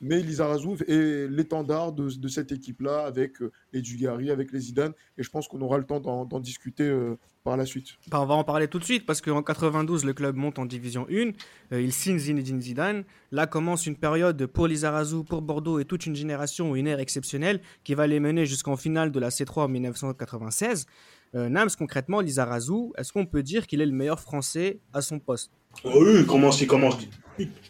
mais 0.00 0.20
Lizarazu 0.20 0.76
est 0.86 1.30
l'étendard 1.30 1.92
de, 1.92 2.28
cette 2.28 2.52
équipe-là 2.52 3.04
avec 3.06 3.40
euh, 3.40 3.50
les 3.72 3.80
Dugarry, 3.80 4.30
avec 4.30 4.52
les 4.52 4.60
Zidane, 4.60 4.92
et 5.16 5.22
je 5.22 5.30
pense 5.30 5.48
qu'on 5.48 5.60
aura 5.60 5.78
le 5.78 5.84
temps 5.84 6.00
d'en 6.00 6.40
discuter 6.40 6.84
euh, 6.84 7.16
par 7.44 7.56
la 7.56 7.64
suite. 7.64 7.88
Bah, 8.08 8.20
on 8.20 8.26
va 8.26 8.34
en 8.34 8.44
parler 8.44 8.68
tout 8.68 8.78
de 8.78 8.84
suite, 8.84 9.06
parce 9.06 9.20
qu'en 9.20 9.42
92, 9.42 10.04
le 10.04 10.12
club 10.12 10.36
monte 10.36 10.58
en 10.58 10.66
division 10.66 11.06
1, 11.10 11.30
euh, 11.72 11.80
il 11.80 11.92
signe 11.92 12.18
Zinedine 12.18 12.60
Zidane, 12.60 13.04
là 13.32 13.46
commence 13.46 13.86
une 13.86 13.96
période 13.96 14.46
pour 14.46 14.66
Lizarazu, 14.66 15.24
pour 15.24 15.42
Bordeaux 15.42 15.78
et 15.78 15.84
toute 15.84 16.06
une 16.06 16.16
génération, 16.16 16.76
une 16.76 16.86
ère 16.86 17.00
exceptionnelle, 17.00 17.60
qui 17.84 17.94
va 17.94 18.06
les 18.06 18.20
mener 18.20 18.46
jusqu'en 18.46 18.76
finale 18.76 19.12
de 19.12 19.20
la 19.20 19.30
C3 19.30 19.62
en 19.62 19.68
1996. 19.68 20.86
Nams, 21.34 21.68
concrètement, 21.76 22.20
Lizarazu, 22.20 22.92
est-ce 22.96 23.12
qu'on 23.12 23.26
peut 23.26 23.42
dire 23.42 23.66
qu'il 23.66 23.82
est 23.82 23.86
le 23.86 23.92
meilleur 23.92 24.20
français 24.20 24.78
à 24.94 25.02
son 25.02 25.18
poste? 25.18 25.50
Oui, 25.84 26.20
il 26.20 26.26
commence, 26.26 26.60
il 26.62 26.66
commence, 26.66 26.96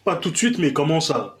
pas 0.05 0.15
tout 0.15 0.31
de 0.31 0.37
suite, 0.37 0.57
mais 0.57 0.67
il 0.67 0.73
commence 0.73 1.11
à 1.11 1.35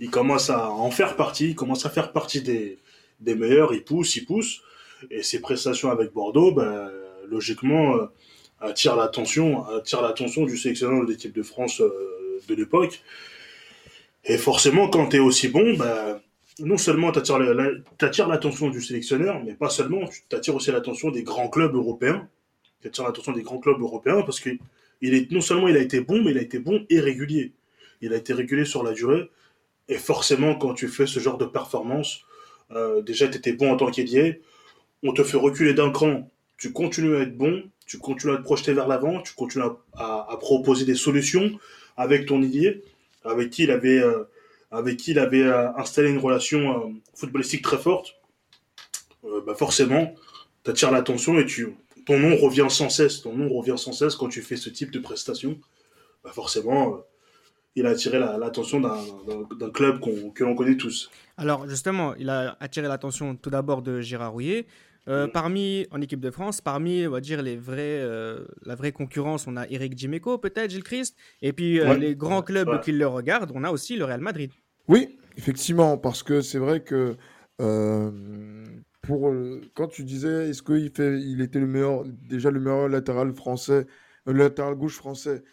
il 0.00 0.10
commence 0.10 0.50
à 0.50 0.70
en 0.70 0.90
faire 0.90 1.16
partie, 1.16 1.50
il 1.50 1.54
commence 1.54 1.86
à 1.86 1.90
faire 1.90 2.12
partie 2.12 2.42
des, 2.42 2.78
des 3.20 3.34
meilleurs, 3.34 3.74
il 3.74 3.84
pousse, 3.84 4.16
il 4.16 4.24
pousse, 4.26 4.62
et 5.10 5.22
ses 5.22 5.40
prestations 5.40 5.90
avec 5.90 6.12
Bordeaux, 6.12 6.52
ben, 6.52 6.90
logiquement, 7.28 7.96
euh, 7.96 8.06
attirent 8.60 8.96
l'attention, 8.96 9.66
attire 9.66 10.02
l'attention 10.02 10.44
du 10.44 10.56
sélectionneur 10.56 11.04
de 11.04 11.10
l'équipe 11.10 11.34
de 11.34 11.42
France 11.42 11.80
euh, 11.80 12.40
de 12.48 12.54
l'époque. 12.54 13.02
Et 14.24 14.38
forcément, 14.38 14.88
quand 14.88 15.08
tu 15.08 15.16
es 15.16 15.20
aussi 15.20 15.48
bon, 15.48 15.74
ben, 15.76 16.20
non 16.58 16.78
seulement 16.78 17.12
tu 17.12 17.18
attires 17.18 18.28
l'attention 18.28 18.70
du 18.70 18.82
sélectionneur, 18.82 19.42
mais 19.44 19.54
pas 19.54 19.68
seulement, 19.68 20.04
tu 20.28 20.36
attires 20.36 20.54
aussi 20.54 20.72
l'attention 20.72 21.10
des 21.10 21.22
grands 21.22 21.48
clubs 21.48 21.74
européens. 21.74 22.28
Tu 22.80 22.88
attires 22.88 23.04
l'attention 23.04 23.32
des 23.32 23.42
grands 23.42 23.58
clubs 23.58 23.80
européens 23.80 24.22
parce 24.22 24.40
que 24.40 24.50
il 25.02 25.14
est, 25.14 25.30
non 25.30 25.42
seulement 25.42 25.68
il 25.68 25.76
a 25.76 25.80
été 25.80 26.00
bon, 26.00 26.22
mais 26.22 26.30
il 26.30 26.38
a 26.38 26.42
été 26.42 26.58
bon 26.58 26.86
et 26.88 27.00
régulier. 27.00 27.52
Il 28.00 28.14
a 28.14 28.16
été 28.16 28.32
régulier 28.32 28.64
sur 28.64 28.82
la 28.82 28.92
durée. 28.92 29.30
Et 29.88 29.98
forcément, 29.98 30.56
quand 30.56 30.74
tu 30.74 30.88
fais 30.88 31.06
ce 31.06 31.20
genre 31.20 31.38
de 31.38 31.44
performance, 31.44 32.22
euh, 32.72 33.02
déjà, 33.02 33.28
tu 33.28 33.38
étais 33.38 33.52
bon 33.52 33.72
en 33.72 33.76
tant 33.76 33.90
qu'ailier, 33.90 34.40
on 35.02 35.12
te 35.12 35.22
fait 35.22 35.36
reculer 35.36 35.74
d'un 35.74 35.90
cran, 35.90 36.30
tu 36.58 36.72
continues 36.72 37.16
à 37.16 37.20
être 37.20 37.36
bon, 37.36 37.62
tu 37.86 37.98
continues 37.98 38.34
à 38.34 38.36
te 38.38 38.42
projeter 38.42 38.72
vers 38.72 38.88
l'avant, 38.88 39.22
tu 39.22 39.34
continues 39.34 39.64
à, 39.94 40.36
proposer 40.40 40.84
des 40.84 40.96
solutions 40.96 41.58
avec 41.96 42.26
ton 42.26 42.42
idée, 42.42 42.82
avec 43.24 43.50
qui 43.50 43.62
il 43.64 43.70
avait, 43.70 44.00
euh, 44.00 44.24
euh, 44.72 45.72
installé 45.76 46.10
une 46.10 46.18
relation 46.18 46.94
footballistique 47.14 47.62
très 47.62 47.78
forte. 47.78 48.16
bah 49.22 49.54
forcément, 49.54 50.14
tu 50.64 50.70
attires 50.70 50.90
l'attention 50.90 51.38
et 51.38 51.46
tu, 51.46 51.76
ton 52.06 52.18
nom 52.18 52.36
revient 52.36 52.66
sans 52.68 52.90
cesse. 52.90 53.22
Ton 53.22 53.34
nom 53.34 53.48
revient 53.48 53.78
sans 53.78 53.92
cesse 53.92 54.16
quand 54.16 54.28
tu 54.28 54.42
fais 54.42 54.56
ce 54.56 54.68
type 54.68 54.90
de 54.90 54.98
prestation. 54.98 55.58
Bah 56.24 56.32
forcément, 56.32 57.00
il 57.76 57.86
a 57.86 57.90
attiré 57.90 58.18
l'attention 58.18 58.80
d'un 58.80 59.70
club 59.70 60.00
que 60.34 60.44
l'on 60.44 60.54
connaît 60.54 60.76
tous. 60.76 61.10
Alors 61.36 61.68
justement, 61.68 62.14
il 62.16 62.30
a 62.30 62.56
attiré 62.58 62.88
l'attention 62.88 63.36
tout 63.36 63.50
d'abord 63.50 63.82
de 63.82 64.00
Gérard 64.00 64.32
Rouillet. 64.32 64.66
Euh, 65.08 65.26
mm. 65.26 65.30
Parmi, 65.30 65.86
en 65.92 66.00
équipe 66.00 66.20
de 66.20 66.30
France, 66.30 66.60
parmi, 66.60 67.06
on 67.06 67.10
va 67.10 67.20
dire, 67.20 67.42
les 67.42 67.56
vrais, 67.56 68.00
euh, 68.00 68.44
la 68.64 68.74
vraie 68.74 68.92
concurrence, 68.92 69.46
on 69.46 69.56
a 69.56 69.68
Eric 69.68 69.94
Dimeco, 69.94 70.38
peut-être, 70.38 70.70
Gilles 70.70 70.82
Christ. 70.82 71.16
Et 71.42 71.52
puis, 71.52 71.78
euh, 71.78 71.94
les 71.94 72.16
grands 72.16 72.42
clubs 72.42 72.80
qui 72.80 72.92
le 72.92 73.06
regardent, 73.06 73.52
on 73.54 73.62
a 73.62 73.70
aussi 73.70 73.96
le 73.96 74.04
Real 74.04 74.20
Madrid. 74.20 74.50
Oui, 74.88 75.18
effectivement, 75.36 75.96
parce 75.96 76.22
que 76.22 76.40
c'est 76.40 76.58
vrai 76.58 76.80
que 76.82 77.14
pour, 79.02 79.32
quand 79.74 79.86
tu 79.86 80.02
disais, 80.02 80.50
est-ce 80.50 80.62
qu'il 80.62 80.90
fait, 80.90 81.20
il 81.20 81.40
était 81.40 81.60
le 81.60 81.68
meilleur, 81.68 82.04
déjà 82.04 82.50
le 82.50 82.58
meilleur 82.58 82.88
latéral 82.88 83.32
français, 83.32 83.86
le 84.26 84.32
latéral 84.32 84.74
gauche 84.74 84.96
français, 84.96 85.44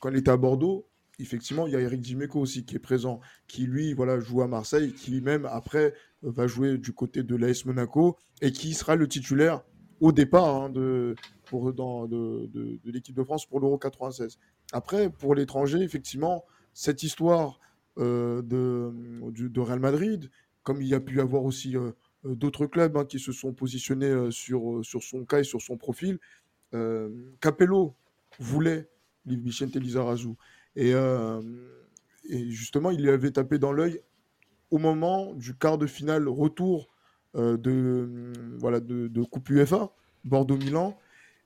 quand 0.00 0.10
il 0.10 0.16
était 0.16 0.30
à 0.30 0.36
Bordeaux, 0.36 0.86
effectivement, 1.18 1.66
il 1.66 1.72
y 1.72 1.76
a 1.76 1.80
Eric 1.80 2.00
Dimeco 2.00 2.40
aussi 2.40 2.64
qui 2.64 2.76
est 2.76 2.80
présent, 2.80 3.20
qui 3.46 3.62
lui, 3.62 3.92
voilà, 3.92 4.20
joue 4.20 4.42
à 4.42 4.48
Marseille, 4.48 4.92
qui 4.92 5.20
même 5.20 5.46
après 5.46 5.94
euh, 6.24 6.30
va 6.30 6.46
jouer 6.46 6.78
du 6.78 6.92
côté 6.92 7.22
de 7.22 7.36
l'AS 7.36 7.64
Monaco 7.64 8.16
et 8.40 8.52
qui 8.52 8.74
sera 8.74 8.96
le 8.96 9.08
titulaire 9.08 9.62
au 10.00 10.12
départ 10.12 10.54
hein, 10.54 10.70
de, 10.70 11.16
pour, 11.46 11.72
dans, 11.72 12.06
de, 12.06 12.48
de, 12.52 12.78
l'équipe 12.84 13.16
de 13.16 13.24
France 13.24 13.46
pour 13.46 13.60
l'Euro 13.60 13.78
96. 13.78 14.38
Après, 14.72 15.10
pour 15.10 15.34
l'étranger, 15.34 15.80
effectivement, 15.80 16.44
cette 16.72 17.02
histoire 17.02 17.58
euh, 17.98 18.42
de, 18.42 18.92
de, 19.32 19.60
Real 19.60 19.80
Madrid, 19.80 20.30
comme 20.62 20.82
il 20.82 20.88
y 20.88 20.94
a 20.94 21.00
pu 21.00 21.16
y 21.16 21.20
avoir 21.20 21.42
aussi 21.42 21.76
euh, 21.76 21.90
d'autres 22.24 22.66
clubs 22.66 22.96
hein, 22.96 23.04
qui 23.04 23.18
se 23.18 23.32
sont 23.32 23.52
positionnés 23.52 24.30
sur, 24.30 24.84
sur 24.84 25.02
son 25.02 25.24
cas 25.24 25.40
et 25.40 25.44
sur 25.44 25.60
son 25.60 25.76
profil, 25.76 26.18
Capello 27.40 27.94
voulait 28.38 28.88
Vicente 29.36 29.76
Lizarazu. 29.76 30.34
Et, 30.76 30.94
euh, 30.94 31.40
et 32.28 32.50
justement, 32.50 32.90
il 32.90 33.02
lui 33.02 33.10
avait 33.10 33.30
tapé 33.30 33.58
dans 33.58 33.72
l'œil 33.72 34.00
au 34.70 34.78
moment 34.78 35.34
du 35.34 35.54
quart 35.56 35.78
de 35.78 35.86
finale 35.86 36.28
retour 36.28 36.88
euh, 37.36 37.56
de, 37.56 38.32
voilà, 38.58 38.80
de, 38.80 39.22
Coupe 39.22 39.50
UEFA, 39.50 39.90
Bordeaux-Milan. 40.24 40.98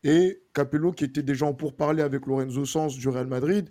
Et 0.05 0.43
Capello, 0.53 0.93
qui 0.93 1.05
était 1.05 1.23
déjà 1.23 1.47
en 1.47 1.55
pourparlers 1.55 2.03
avec 2.03 2.27
Lorenzo 2.27 2.65
Sanz 2.65 2.97
du 2.97 3.09
Real 3.09 3.29
Madrid, 3.29 3.71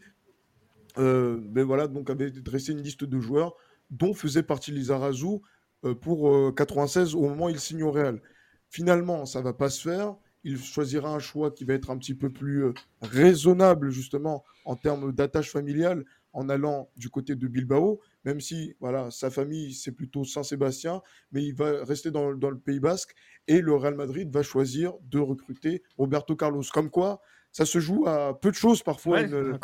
euh, 0.97 1.39
ben 1.41 1.63
voilà, 1.65 1.87
donc 1.87 2.09
avait 2.09 2.31
dressé 2.31 2.71
une 2.71 2.81
liste 2.81 3.03
de 3.03 3.19
joueurs 3.19 3.55
dont 3.89 4.13
faisait 4.13 4.43
partie 4.43 4.71
Lizarazu 4.71 5.39
pour 5.99 6.55
96 6.55 7.15
au 7.15 7.21
moment 7.21 7.45
où 7.45 7.49
il 7.49 7.59
signe 7.59 7.83
au 7.83 7.91
Real. 7.91 8.21
Finalement, 8.69 9.25
ça 9.25 9.41
va 9.41 9.51
pas 9.51 9.69
se 9.69 9.89
faire 9.89 10.15
il 10.43 10.57
choisira 10.57 11.09
un 11.09 11.19
choix 11.19 11.51
qui 11.51 11.65
va 11.65 11.73
être 11.73 11.89
un 11.91 11.97
petit 11.97 12.15
peu 12.15 12.29
plus 12.31 12.65
euh, 12.65 12.73
raisonnable 13.01 13.89
justement 13.89 14.43
en 14.65 14.75
termes 14.75 15.11
d'attache 15.11 15.51
familiale 15.51 16.05
en 16.33 16.49
allant 16.49 16.89
du 16.95 17.09
côté 17.09 17.35
de 17.35 17.47
Bilbao, 17.47 17.99
même 18.23 18.39
si 18.39 18.75
voilà 18.79 19.11
sa 19.11 19.29
famille 19.29 19.73
c'est 19.73 19.91
plutôt 19.91 20.23
Saint-Sébastien, 20.23 21.01
mais 21.31 21.43
il 21.43 21.53
va 21.53 21.83
rester 21.83 22.11
dans, 22.11 22.29
le 22.31 22.57
Pays 22.57 22.79
Basque 22.79 23.13
et 23.47 23.61
le 23.61 23.75
Real 23.75 23.95
Madrid 23.95 24.31
va 24.31 24.41
choisir 24.41 24.93
de 25.09 25.19
recruter 25.19 25.83
Roberto 25.97 26.35
Carlos. 26.35 26.63
Comme 26.73 26.89
quoi, 26.89 27.21
ça 27.51 27.65
se 27.65 27.79
joue 27.79 28.07
à 28.07 28.39
peu 28.39 28.49
de 28.49 28.55
choses 28.55 28.81
parfois, 28.81 29.21
une, 29.21 29.59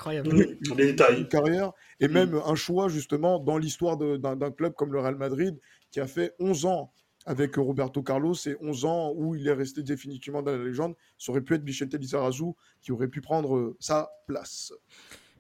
carrière 1.29 1.71
et 1.99 2.07
mm. 2.07 2.11
même 2.11 2.41
un 2.45 2.55
choix 2.55 2.89
justement 2.89 3.39
dans 3.39 3.57
l'histoire 3.57 3.97
d'un 3.97 4.51
club 4.51 4.73
comme 4.73 4.91
le 4.91 4.99
Real 4.99 5.15
Madrid 5.15 5.57
qui 5.91 5.99
a 5.99 6.07
fait 6.07 6.33
11 6.39 6.65
ans 6.65 6.91
avec 7.27 7.57
Roberto 7.57 8.01
Carlos 8.01 8.35
et 8.45 8.55
11 8.61 8.85
ans 8.85 9.13
où 9.15 9.35
il 9.35 9.47
est 9.47 9.53
resté 9.53 9.83
définitivement 9.83 10.41
dans 10.41 10.53
la 10.53 10.63
légende. 10.63 10.95
Ça 11.17 11.31
aurait 11.31 11.41
pu 11.41 11.55
être 11.55 11.63
Vicente 11.63 11.93
Lizarazu 11.93 12.53
qui 12.81 12.93
aurait 12.93 13.09
pu 13.09 13.21
prendre 13.21 13.55
euh, 13.55 13.75
sa 13.79 14.09
place. 14.27 14.71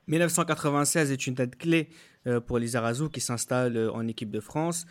1996 0.07 1.11
est 1.11 1.27
une 1.27 1.33
date 1.33 1.55
clé 1.55 1.89
euh, 2.27 2.41
pour 2.41 2.59
Lizarazu 2.59 3.09
qui 3.09 3.21
s'installe 3.21 3.77
euh, 3.77 3.91
en 3.91 4.05
équipe 4.07 4.29
de 4.29 4.41
France. 4.41 4.85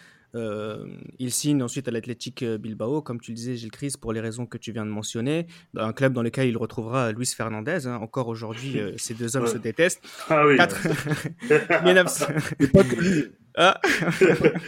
il 1.19 1.33
signe 1.33 1.63
ensuite 1.63 1.89
à 1.89 1.91
l'Athletic 1.91 2.45
Bilbao, 2.45 3.01
comme 3.01 3.21
tu 3.21 3.31
le 3.31 3.37
disais, 3.37 3.57
Gilles 3.57 3.71
Chris, 3.71 3.95
pour 3.99 4.13
les 4.13 4.21
raisons 4.21 4.45
que 4.45 4.59
tu 4.59 4.71
viens 4.71 4.85
de 4.85 4.91
mentionner. 4.91 5.47
Un 5.79 5.95
club 5.95 6.13
dans 6.13 6.23
lequel 6.23 6.49
il 6.49 6.59
retrouvera 6.59 7.11
Luis 7.13 7.33
Fernandez. 7.35 7.87
Hein. 7.87 7.97
Encore 8.03 8.29
aujourd'hui, 8.29 8.79
ces 8.99 9.15
deux 9.15 9.37
hommes 9.37 9.47
se 9.47 9.57
détestent. 9.57 10.03
Ah 10.29 10.47
oui. 10.47 10.57
Et 12.61 12.67
pas 12.67 12.85
que 12.85 12.97
lui. 12.97 13.25
Ah. 13.57 13.81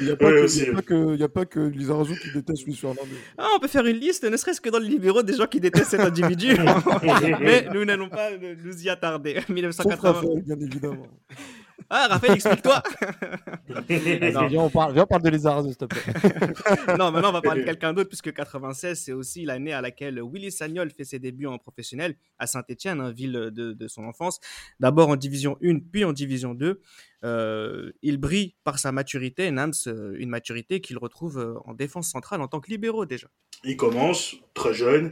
Il 0.01 0.07
n'y 0.07 0.11
a, 0.13 0.17
pas 0.17 0.31
que, 0.83 1.23
a 1.23 1.29
pas 1.29 1.45
que 1.45 1.61
Lizarazu 1.61 2.19
qui 2.19 2.33
déteste 2.33 2.65
Luis 2.65 2.75
Fernandez. 2.75 3.19
Ah, 3.37 3.49
on 3.55 3.59
peut 3.59 3.69
faire 3.69 3.85
une 3.85 3.99
liste, 3.99 4.25
ne 4.25 4.37
serait-ce 4.37 4.63
que 4.63 4.71
dans 4.71 4.79
le 4.79 4.87
libéraux, 4.87 5.23
des 5.23 5.35
gens 5.35 5.47
qui 5.47 5.61
détestent 5.61 5.91
cet 5.91 6.01
individu. 6.01 6.57
Mais 7.41 7.69
nous 7.73 7.85
n'allons 7.85 8.09
pas 8.09 8.31
nous 8.33 8.83
y 8.83 8.89
attarder. 8.89 9.41
1980. 9.49 10.13
Raphaël, 10.13 10.43
bien 10.43 10.59
évidemment. 10.59 11.07
Ah, 11.91 12.09
Raphaël, 12.11 12.35
explique-toi. 12.35 12.83
viens, 13.89 14.61
on 14.61 14.71
parle, 14.71 14.93
viens, 14.93 15.05
on 15.05 15.07
parle 15.07 15.23
de 15.23 15.31
Lizarazu, 15.31 15.69
s'il 15.69 15.77
te 15.77 15.85
plaît. 15.87 16.03
non, 16.99 17.11
maintenant, 17.11 17.31
on 17.31 17.33
va 17.33 17.41
parler 17.41 17.63
de 17.63 17.67
quelqu'un 17.67 17.93
d'autre, 17.93 18.09
puisque 18.09 18.33
96, 18.33 19.01
c'est 19.01 19.13
aussi 19.13 19.45
l'année 19.45 19.73
à 19.73 19.81
laquelle 19.81 20.21
Willy 20.23 20.51
Sagnol 20.51 20.91
fait 20.91 21.05
ses 21.05 21.19
débuts 21.19 21.47
en 21.47 21.59
professionnel 21.59 22.17
à 22.39 22.47
Saint-Etienne, 22.47 23.01
hein, 23.01 23.11
ville 23.11 23.33
de, 23.33 23.73
de, 23.73 23.89
son 23.89 24.05
enfance. 24.05 24.39
D'abord 24.81 25.09
en 25.09 25.17
division 25.17 25.57
1, 25.63 25.79
puis 25.91 26.05
en 26.05 26.13
division 26.13 26.55
2. 26.55 26.81
Euh, 27.25 27.91
il 28.03 28.19
brille 28.19 28.55
par 28.65 28.79
sa 28.79 28.93
maturité, 28.93 29.51
Nams, 29.51 29.73
euh, 29.87 30.15
une 30.19 30.29
maturité 30.29 30.81
qu'il 30.81 30.99
retrouve 30.99 31.39
euh, 31.39 31.55
en 31.65 31.75
défense 31.75 32.11
centrale 32.11 32.41
en 32.41 32.49
tant 32.49 32.61
que 32.61 32.71
libéraux 32.71 33.07
déjà. 33.07 33.29
Il 33.65 33.77
commence 33.77 34.37
très 34.55 34.73
jeune, 34.73 35.11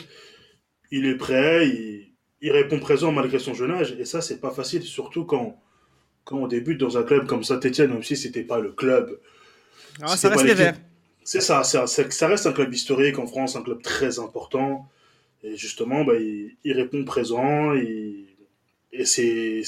il 0.93 1.05
est 1.07 1.17
prêt, 1.17 1.69
il, 1.69 2.15
il 2.41 2.53
répond 2.53 2.79
présent 2.79 3.11
malgré 3.11 3.41
son 3.41 3.55
jeune 3.55 3.73
âge, 3.73 3.97
et 3.99 4.05
ça, 4.05 4.21
c'est 4.21 4.41
pas 4.41 4.53
facile, 4.53 4.85
surtout 4.85 5.25
quand 5.25 5.61
quand 6.26 6.38
on 6.38 6.47
débute 6.49 6.78
dans 6.78 6.99
un 6.99 7.04
club 7.04 7.26
comme 7.26 7.45
Saint-Etienne, 7.45 7.92
même 7.92 8.02
si 8.02 8.16
c'était 8.16 8.42
pas 8.42 8.59
le 8.59 8.73
club. 8.73 9.18
Ah, 10.02 10.16
ça 10.16 10.28
reste 10.28 10.45
les 10.45 10.54
Verts. 10.54 10.76
C'est 11.25 11.40
ça, 11.40 11.64
ça, 11.64 11.87
ça, 11.87 12.28
reste 12.28 12.47
un 12.47 12.52
club 12.52 12.73
historique 12.73 13.18
en 13.18 13.26
France, 13.26 13.56
un 13.56 13.62
club 13.62 13.80
très 13.80 14.18
important. 14.18 14.88
Et 15.42 15.56
justement, 15.56 16.04
bah, 16.04 16.14
il, 16.16 16.73
répond 16.73 17.04
présent. 17.04 17.75
Et, 17.75 18.26
et 18.92 19.04
c'est 19.04 19.62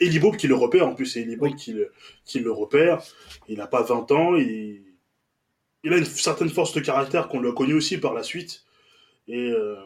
Elibo 0.00 0.32
qui 0.32 0.46
le 0.46 0.54
repère. 0.54 0.86
En 0.86 0.94
plus, 0.94 1.06
c'est 1.06 1.20
Elibo 1.20 1.50
qui, 1.50 1.72
le, 1.72 1.92
qui 2.24 2.38
le 2.38 2.52
repère. 2.52 3.02
Il 3.48 3.58
n'a 3.58 3.66
pas 3.66 3.82
20 3.82 4.10
ans. 4.12 4.36
Il, 4.36 4.82
il 5.84 5.92
a 5.92 5.96
une 5.96 6.04
certaine 6.04 6.48
force 6.48 6.72
de 6.74 6.80
caractère 6.80 7.28
qu'on 7.28 7.40
l'a 7.40 7.52
connu 7.52 7.74
aussi 7.74 7.98
par 7.98 8.14
la 8.14 8.22
suite. 8.22 8.64
Et, 9.26 9.50
euh, 9.50 9.76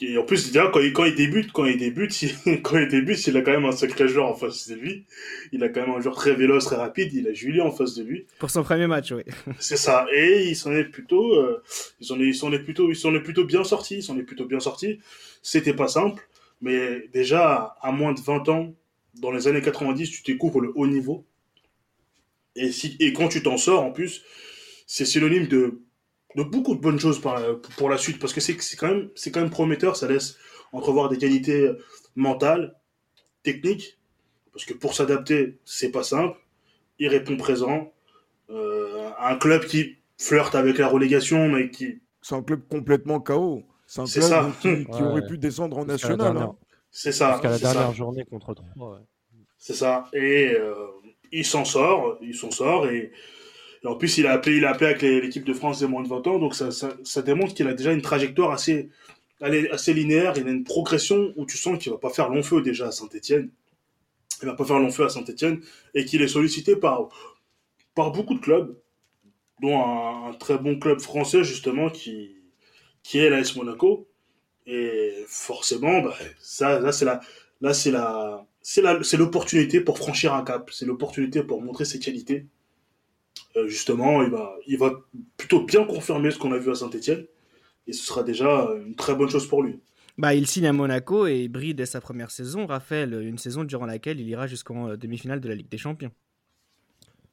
et 0.00 0.18
en 0.18 0.24
plus, 0.24 0.52
quand 0.52 0.80
il, 0.80 0.92
quand 0.92 1.04
il 1.04 1.14
débute, 1.14 1.52
quand 1.52 1.66
il 1.66 1.78
débute, 1.78 2.20
il, 2.22 2.62
quand 2.62 2.78
il 2.78 2.88
débute, 2.88 3.24
il 3.26 3.36
a 3.36 3.42
quand 3.42 3.52
même 3.52 3.64
un 3.64 3.72
sacré 3.72 4.08
joueur 4.08 4.26
en 4.26 4.34
face 4.34 4.68
de 4.68 4.74
lui. 4.74 5.04
Il 5.52 5.62
a 5.62 5.68
quand 5.68 5.86
même 5.86 5.94
un 5.94 6.00
joueur 6.00 6.16
très 6.16 6.34
véloce, 6.34 6.64
très 6.64 6.76
rapide. 6.76 7.12
Il 7.12 7.28
a 7.28 7.32
Julien 7.32 7.64
en 7.64 7.70
face 7.70 7.94
de 7.94 8.02
lui. 8.02 8.26
Pour 8.40 8.50
son 8.50 8.64
premier 8.64 8.88
match, 8.88 9.12
oui. 9.12 9.22
C'est 9.60 9.76
ça. 9.76 10.06
Et 10.12 10.48
il 10.48 10.56
s'en 10.56 10.72
est 10.72 10.84
plutôt, 10.84 11.34
euh, 11.34 11.62
ils 12.00 12.06
sont 12.06 12.18
ils 12.18 12.34
sont 12.34 12.52
est 12.52 12.58
plutôt, 12.58 12.90
ils 12.90 12.96
sont 12.96 13.14
est 13.14 13.20
plutôt 13.20 13.44
bien 13.44 13.62
sortis. 13.62 13.96
Ils 13.96 14.02
sont 14.02 14.18
est 14.18 14.24
plutôt 14.24 14.46
bien 14.46 14.58
sortis. 14.58 14.98
C'était 15.42 15.74
pas 15.74 15.88
simple, 15.88 16.28
mais 16.60 17.08
déjà 17.12 17.76
à 17.80 17.92
moins 17.92 18.14
de 18.14 18.20
20 18.20 18.48
ans, 18.48 18.74
dans 19.20 19.30
les 19.30 19.46
années 19.46 19.62
90, 19.62 20.10
tu 20.10 20.22
découvres 20.24 20.60
le 20.60 20.72
haut 20.74 20.88
niveau. 20.88 21.24
Et 22.56 22.72
si, 22.72 22.96
et 22.98 23.12
quand 23.12 23.28
tu 23.28 23.42
t'en 23.42 23.56
sors, 23.56 23.84
en 23.84 23.92
plus, 23.92 24.24
c'est 24.86 25.04
synonyme 25.04 25.46
de 25.46 25.80
de 26.34 26.42
beaucoup 26.42 26.74
de 26.74 26.80
bonnes 26.80 26.98
choses 26.98 27.20
pour 27.76 27.88
la 27.88 27.98
suite 27.98 28.18
parce 28.18 28.32
que 28.32 28.40
c'est 28.40 28.56
quand 28.76 28.88
même 28.88 29.10
c'est 29.14 29.30
quand 29.30 29.40
même 29.40 29.50
prometteur 29.50 29.96
ça 29.96 30.08
laisse 30.08 30.36
entrevoir 30.72 31.08
des 31.08 31.18
qualités 31.18 31.70
mentales 32.16 32.74
techniques 33.42 33.98
parce 34.52 34.64
que 34.64 34.74
pour 34.74 34.94
s'adapter 34.94 35.58
c'est 35.64 35.90
pas 35.90 36.02
simple. 36.02 36.38
Il 37.00 37.08
répond 37.08 37.36
présent. 37.36 37.92
Euh, 38.50 39.10
un 39.18 39.36
club 39.36 39.64
qui 39.64 39.96
flirte 40.18 40.54
avec 40.54 40.78
la 40.78 40.88
relégation 40.88 41.48
mais 41.48 41.70
qui 41.70 42.00
c'est 42.20 42.34
un 42.34 42.42
club 42.42 42.60
complètement 42.68 43.20
chaos 43.20 43.64
c'est 43.86 44.00
un 44.00 44.50
club 44.50 44.86
qui, 44.86 45.02
aurait 45.02 45.26
pu 45.26 45.38
descendre 45.38 45.78
en 45.78 45.84
national 45.86 46.36
hein. 46.36 46.56
c'est 46.90 47.12
ça 47.12 47.32
jusqu'à 47.32 47.50
la 47.50 47.58
dernière 47.58 47.92
journée 47.92 48.24
contre 48.24 48.54
3 48.54 49.00
c'est 49.64 49.72
ça. 49.72 50.10
Et 50.12 50.52
euh, 50.52 50.74
il 51.32 51.46
s'en 51.46 51.64
sort 51.64 52.18
il 52.20 52.34
s'en 52.34 52.50
sort 52.50 52.86
et 52.86 53.12
en 53.84 53.96
plus, 53.96 54.18
il 54.18 54.26
a 54.26 54.32
appelé, 54.32 54.56
il 54.56 54.64
a 54.64 54.70
appelé 54.70 54.86
avec 54.86 55.02
l'équipe 55.02 55.44
de 55.44 55.52
France 55.52 55.80
des 55.80 55.86
moins 55.86 56.02
de 56.02 56.08
20 56.08 56.26
ans, 56.26 56.38
donc 56.38 56.54
ça, 56.54 56.70
ça, 56.70 57.22
démontre 57.22 57.54
qu'il 57.54 57.68
a 57.68 57.74
déjà 57.74 57.92
une 57.92 58.02
trajectoire 58.02 58.50
assez, 58.50 58.88
assez 59.40 59.92
linéaire. 59.92 60.34
Il 60.36 60.46
a 60.48 60.50
une 60.50 60.64
progression 60.64 61.32
où 61.36 61.44
tu 61.44 61.58
sens 61.58 61.78
qu'il 61.78 61.92
va 61.92 61.98
pas 61.98 62.10
faire 62.10 62.30
long 62.30 62.42
feu 62.42 62.62
déjà 62.62 62.88
à 62.88 62.92
Saint-Etienne. 62.92 63.50
Il 64.42 64.46
va 64.46 64.54
pas 64.54 64.64
faire 64.64 64.78
long 64.78 64.90
feu 64.90 65.04
à 65.04 65.08
Saint-Etienne 65.08 65.60
et 65.94 66.04
qu'il 66.04 66.22
est 66.22 66.28
sollicité 66.28 66.76
par, 66.76 67.08
par 67.94 68.12
beaucoup 68.12 68.34
de 68.34 68.40
clubs, 68.40 68.76
dont 69.60 69.78
un, 69.78 70.32
très 70.34 70.58
bon 70.58 70.78
club 70.78 71.00
français 71.00 71.44
justement 71.44 71.90
qui, 71.90 72.36
qui 73.02 73.18
est 73.18 73.28
l'AS 73.30 73.54
Monaco. 73.54 74.08
Et 74.66 75.12
forcément, 75.26 76.00
bah, 76.00 76.14
ça, 76.40 76.80
là, 76.80 76.90
c'est 76.90 77.04
la, 77.04 77.20
là, 77.60 77.74
c'est 77.74 77.90
la, 77.90 78.46
c'est 78.62 78.80
la, 78.80 79.02
c'est 79.02 79.18
l'opportunité 79.18 79.80
pour 79.80 79.98
franchir 79.98 80.32
un 80.32 80.42
cap. 80.42 80.70
C'est 80.72 80.86
l'opportunité 80.86 81.42
pour 81.42 81.60
montrer 81.60 81.84
ses 81.84 81.98
qualités. 81.98 82.46
Euh, 83.56 83.68
justement, 83.68 84.22
il 84.22 84.30
va, 84.30 84.56
il 84.66 84.78
va 84.78 84.92
plutôt 85.36 85.64
bien 85.64 85.84
confirmer 85.84 86.30
ce 86.30 86.38
qu'on 86.38 86.52
a 86.52 86.58
vu 86.58 86.70
à 86.70 86.74
Saint-Etienne. 86.74 87.24
Et 87.86 87.92
ce 87.92 88.04
sera 88.04 88.22
déjà 88.22 88.70
une 88.84 88.94
très 88.94 89.14
bonne 89.14 89.28
chose 89.28 89.46
pour 89.46 89.62
lui. 89.62 89.80
Bah, 90.16 90.34
il 90.34 90.46
signe 90.46 90.66
à 90.66 90.72
Monaco 90.72 91.26
et 91.26 91.48
brille 91.48 91.74
dès 91.74 91.86
sa 91.86 92.00
première 92.00 92.30
saison. 92.30 92.66
Raphaël, 92.66 93.14
une 93.14 93.38
saison 93.38 93.64
durant 93.64 93.86
laquelle 93.86 94.20
il 94.20 94.28
ira 94.28 94.46
jusqu'en 94.46 94.90
euh, 94.90 94.96
demi-finale 94.96 95.40
de 95.40 95.48
la 95.48 95.54
Ligue 95.56 95.68
des 95.68 95.78
Champions. 95.78 96.12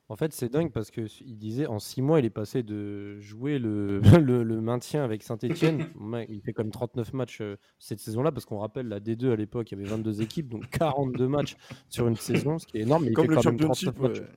En 0.09 0.17
fait, 0.17 0.33
c'est 0.33 0.49
dingue 0.49 0.73
parce 0.73 0.91
qu'il 0.91 1.37
disait 1.37 1.67
en 1.67 1.79
six 1.79 2.01
mois, 2.01 2.19
il 2.19 2.25
est 2.25 2.31
passé 2.31 2.63
de 2.63 3.17
jouer 3.21 3.59
le, 3.59 4.01
le, 4.19 4.61
maintien 4.61 5.05
avec 5.05 5.23
Saint-Etienne. 5.23 5.87
il 6.29 6.41
fait 6.41 6.53
comme 6.53 6.69
39 6.69 7.13
matchs 7.13 7.39
euh, 7.41 7.55
cette 7.79 7.99
saison-là 7.99 8.31
parce 8.31 8.45
qu'on 8.45 8.57
rappelle 8.57 8.89
la 8.89 8.99
D2 8.99 9.31
à 9.31 9.35
l'époque, 9.35 9.71
il 9.71 9.77
y 9.77 9.81
avait 9.81 9.89
22 9.89 10.21
équipes, 10.21 10.49
donc 10.49 10.67
42 10.69 11.27
matchs 11.27 11.55
sur 11.87 12.07
une 12.07 12.17
saison, 12.17 12.59
ce 12.59 12.65
qui 12.65 12.79
est 12.79 12.81
énorme. 12.81 13.05
Mais 13.05 13.13
comme 13.13 13.25
il 13.25 13.29
fait 13.29 13.35
le 13.35 13.41
quand 13.41 13.51
même 13.51 13.59
39 13.59 13.99
matchs. 13.99 14.19
Ouais, 14.19 14.27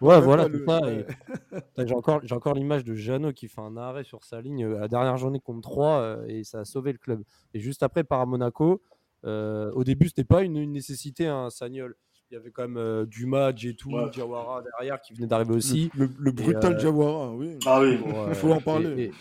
voilà, 0.00 0.46
c'est 0.50 0.64
ça. 0.64 0.80
j'ai 1.86 1.94
encore, 1.94 2.20
j'ai 2.22 2.34
encore 2.34 2.54
l'image 2.54 2.84
de 2.84 2.94
Jeannot 2.94 3.32
qui 3.32 3.48
fait 3.48 3.60
un 3.60 3.76
arrêt 3.76 4.04
sur 4.04 4.24
sa 4.24 4.40
ligne 4.40 4.64
euh, 4.64 4.76
à 4.78 4.80
la 4.80 4.88
dernière 4.88 5.16
journée 5.16 5.40
contre 5.40 5.60
3 5.62 6.00
euh, 6.00 6.24
et 6.26 6.44
ça 6.44 6.60
a 6.60 6.64
sauvé 6.64 6.92
le 6.92 6.98
club. 6.98 7.22
Et 7.54 7.60
juste 7.60 7.82
après, 7.82 8.04
par 8.04 8.20
à 8.20 8.26
Monaco, 8.26 8.82
au 9.24 9.84
début, 9.84 10.08
c'était 10.08 10.24
pas 10.24 10.42
une, 10.42 10.56
une 10.56 10.72
nécessité, 10.72 11.26
un 11.26 11.46
hein, 11.46 11.50
Sagnol 11.50 11.94
il 12.30 12.34
y 12.34 12.36
avait 12.36 12.50
quand 12.52 12.62
même 12.62 12.76
euh, 12.76 13.06
Dumas, 13.06 13.52
Jetou, 13.56 13.90
Jawara 14.12 14.62
derrière 14.62 15.00
qui 15.00 15.14
venait 15.14 15.26
d'arriver 15.26 15.54
aussi. 15.54 15.90
Le, 15.94 16.06
brutal 16.30 16.74
euh, 16.74 16.78
Jawara, 16.78 17.32
oui. 17.32 17.58
Ah 17.66 17.80
oui, 17.80 17.98
il 18.28 18.34
faut 18.34 18.52
en 18.52 18.60
parler. 18.60 18.88
Et, 18.90 19.04
et, 19.06 19.12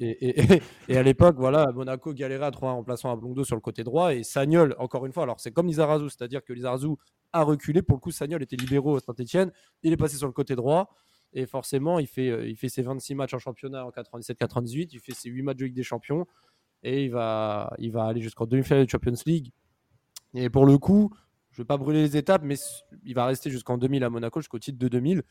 à 0.88 1.02
l'époque, 1.02 1.36
voilà, 1.38 1.70
Monaco 1.72 2.12
galérait 2.12 2.46
à 2.46 2.50
trouver 2.50 2.70
un 2.70 2.74
remplaçant 2.74 3.12
à 3.12 3.16
Blondo 3.16 3.44
sur 3.44 3.56
le 3.56 3.60
côté 3.60 3.84
droit 3.84 4.14
et 4.14 4.22
Sagnol, 4.22 4.74
encore 4.78 5.06
une 5.06 5.12
fois, 5.12 5.22
alors 5.22 5.40
c'est 5.40 5.52
comme 5.52 5.66
Lizarazu, 5.66 6.08
c'est-à-dire 6.10 6.42
que 6.44 6.52
Lizarazu 6.52 6.88
a 7.32 7.42
reculé. 7.42 7.82
Pour 7.82 7.96
le 7.96 8.00
coup, 8.00 8.10
Sagnol 8.10 8.42
était 8.42 8.56
libéraux 8.56 8.96
à 8.96 9.00
Saint-Etienne, 9.00 9.52
il 9.82 9.92
est 9.92 9.96
passé 9.96 10.16
sur 10.16 10.26
le 10.26 10.32
côté 10.32 10.56
droit 10.56 10.90
et 11.32 11.46
forcément, 11.46 11.98
il 11.98 12.06
fait, 12.06 12.30
euh, 12.30 12.48
il 12.48 12.56
fait 12.56 12.68
ses 12.68 12.82
26 12.82 13.14
matchs 13.16 13.34
en 13.34 13.38
championnat 13.38 13.84
en 13.84 13.90
97-98, 13.90 14.90
il 14.92 15.00
fait 15.00 15.14
ses 15.14 15.30
8 15.30 15.42
matchs 15.42 15.56
de 15.56 15.64
Ligue 15.66 15.74
des 15.74 15.82
Champions 15.82 16.26
et 16.82 17.04
il 17.04 17.10
va, 17.10 17.72
il 17.78 17.90
va 17.90 18.04
aller 18.04 18.20
jusqu'en 18.20 18.46
demi-finale 18.46 18.84
de 18.84 18.90
Champions 18.90 19.14
League. 19.26 19.50
Et 20.34 20.48
pour 20.48 20.66
le 20.66 20.78
coup, 20.78 21.10
je 21.50 21.60
ne 21.60 21.64
vais 21.64 21.66
pas 21.66 21.76
brûler 21.76 22.02
les 22.02 22.16
étapes, 22.16 22.42
mais 22.44 22.56
il 23.04 23.14
va 23.14 23.26
rester 23.26 23.50
jusqu'en 23.50 23.78
2000 23.78 24.02
à 24.04 24.10
Monaco, 24.10 24.40
jusqu'au 24.40 24.58
titre 24.58 24.78
de 24.78 24.88
2000. 24.88 25.22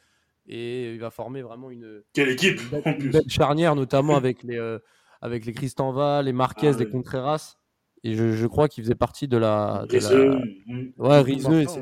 Et 0.48 0.94
il 0.94 1.00
va 1.00 1.10
former 1.10 1.42
vraiment 1.42 1.70
une, 1.70 2.02
Quelle 2.14 2.30
équipe, 2.30 2.60
belle, 2.72 3.30
charnière, 3.30 3.76
notamment 3.76 4.16
avec 4.18 4.44
les, 4.44 4.58
euh, 4.58 4.80
avec 5.22 5.46
les 5.46 5.54
les 5.54 6.34
Marquez, 6.34 6.72
ah 6.74 6.78
les 6.78 6.90
Contreras. 6.90 7.56
Et 8.06 8.16
je, 8.16 8.48
crois 8.48 8.68
qu'il 8.68 8.84
faisait 8.84 8.96
partie 8.96 9.30
de 9.30 9.38
la. 9.38 9.86
Ouais, 10.98 11.24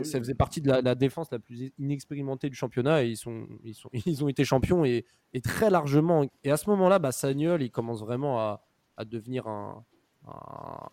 ça 0.04 0.20
faisait 0.20 0.36
partie 0.36 0.62
de 0.62 0.72
la, 0.72 0.94
défense 0.94 1.32
la 1.32 1.40
plus 1.40 1.72
inexpérimentée 1.80 2.48
du 2.48 2.56
championnat. 2.56 3.04
Et 3.04 3.08
ils, 3.08 3.18
sont, 3.18 3.48
ils, 3.64 3.74
sont, 3.74 3.90
ils 4.06 4.24
ont 4.24 4.28
été 4.28 4.46
champions 4.46 4.86
et, 4.86 5.06
et 5.34 5.42
très 5.42 5.72
largement. 5.72 6.24
Et 6.44 6.52
à 6.52 6.58
ce 6.58 6.70
moment-là, 6.70 7.00
bah, 7.00 7.12
Sagnol, 7.12 7.64
il 7.64 7.72
commence 7.72 8.02
vraiment 8.02 8.40
à, 8.40 8.64
à 8.98 9.06
devenir 9.06 9.48
un, 9.48 9.84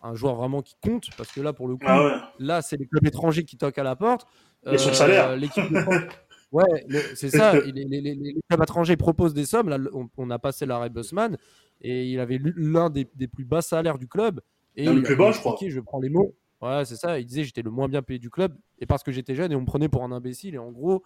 un, 0.01 0.15
joueur 0.15 0.35
vraiment 0.35 0.61
qui 0.61 0.75
compte 0.81 1.09
parce 1.15 1.31
que 1.31 1.41
là 1.41 1.53
pour 1.53 1.67
le 1.67 1.75
coup 1.75 1.85
ah 1.85 2.33
là 2.39 2.61
c'est 2.61 2.77
les 2.77 2.87
clubs 2.87 3.05
étrangers 3.05 3.45
qui 3.45 3.57
toquent 3.57 3.77
à 3.77 3.83
la 3.83 3.95
porte 3.95 4.27
et 4.65 4.77
son 4.77 4.93
salaire 4.93 5.29
euh, 5.29 5.35
l'équipe 5.35 5.63
ouais 6.51 6.85
c'est 7.15 7.29
ça 7.29 7.59
les, 7.59 8.35
clubs 8.49 8.63
étrangers 8.63 8.97
proposent 8.97 9.33
des 9.33 9.45
sommes 9.45 9.69
là 9.69 9.77
on, 10.17 10.29
a 10.29 10.39
passé 10.39 10.65
l'arrêt 10.65 10.89
Bussman 10.89 11.37
et 11.81 12.05
il 12.07 12.19
avait 12.19 12.39
l'un 12.55 12.89
des, 12.89 13.05
plus 13.05 13.45
bas 13.45 13.61
salaires 13.61 13.97
du 13.97 14.07
club 14.07 14.41
et 14.75 14.85
le 14.85 15.01
plus 15.03 15.15
bas 15.15 15.31
je 15.31 15.39
crois 15.39 15.55
je 15.61 15.79
prends 15.79 15.99
les 15.99 16.09
mots 16.09 16.35
ouais 16.61 16.85
c'est 16.85 16.95
ça 16.95 17.19
il 17.19 17.25
disait 17.25 17.43
j'étais 17.43 17.61
le 17.61 17.71
moins 17.71 17.87
bien 17.87 18.01
payé 18.01 18.19
du 18.19 18.29
club 18.29 18.55
et 18.79 18.85
parce 18.85 19.03
que 19.03 19.11
j'étais 19.11 19.35
jeune 19.35 19.51
et 19.51 19.55
on 19.55 19.61
me 19.61 19.65
prenait 19.65 19.89
pour 19.89 20.03
un 20.03 20.11
imbécile 20.11 20.55
et 20.55 20.59
en 20.59 20.71
gros 20.71 21.03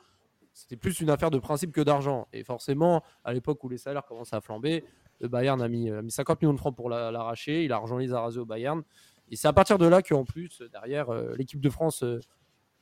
c'était 0.53 0.75
plus 0.77 0.99
une 1.01 1.10
affaire 1.10 1.32
de 1.32 1.39
principe 1.39 1.71
que 1.71 1.82
d'argent. 1.82 2.27
Et 2.32 2.43
forcément, 2.43 3.03
à 3.23 3.34
l'époque 3.34 3.63
où 3.63 3.69
les 3.69 3.77
salaires 3.77 4.06
commençaient 4.06 4.36
à 4.36 4.41
flamber, 4.41 4.84
le 5.19 5.27
Bayern 5.27 5.62
a 5.62 5.67
mis, 5.67 5.89
50 6.08 6.41
millions 6.41 6.53
de 6.53 6.60
francs 6.60 6.75
pour 6.75 6.89
l'arracher. 6.89 7.65
Il 7.65 7.71
a 7.71 7.77
rejoint 7.77 7.99
les 7.99 8.13
Arasés 8.13 8.39
au 8.39 8.45
Bayern. 8.45 8.84
Et 9.29 9.36
c'est 9.36 9.47
à 9.47 9.53
partir 9.53 9.77
de 9.77 9.88
là 9.88 10.01
qu'en 10.01 10.25
plus, 10.25 10.62
derrière, 10.71 11.10
euh, 11.10 11.34
l'équipe 11.38 11.60
de 11.60 11.69
France 11.69 12.03
euh, 12.03 12.19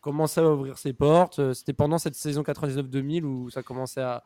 commençait 0.02 0.42
à 0.42 0.52
ouvrir 0.52 0.78
ses 0.78 0.94
portes. 0.94 1.40
Euh, 1.40 1.54
c'était 1.54 1.74
pendant 1.74 1.98
cette 1.98 2.16
saison 2.16 2.42
99-2000 2.42 3.24
où 3.24 3.50
ça 3.50 3.64
commençait 3.64 4.02
à, 4.02 4.24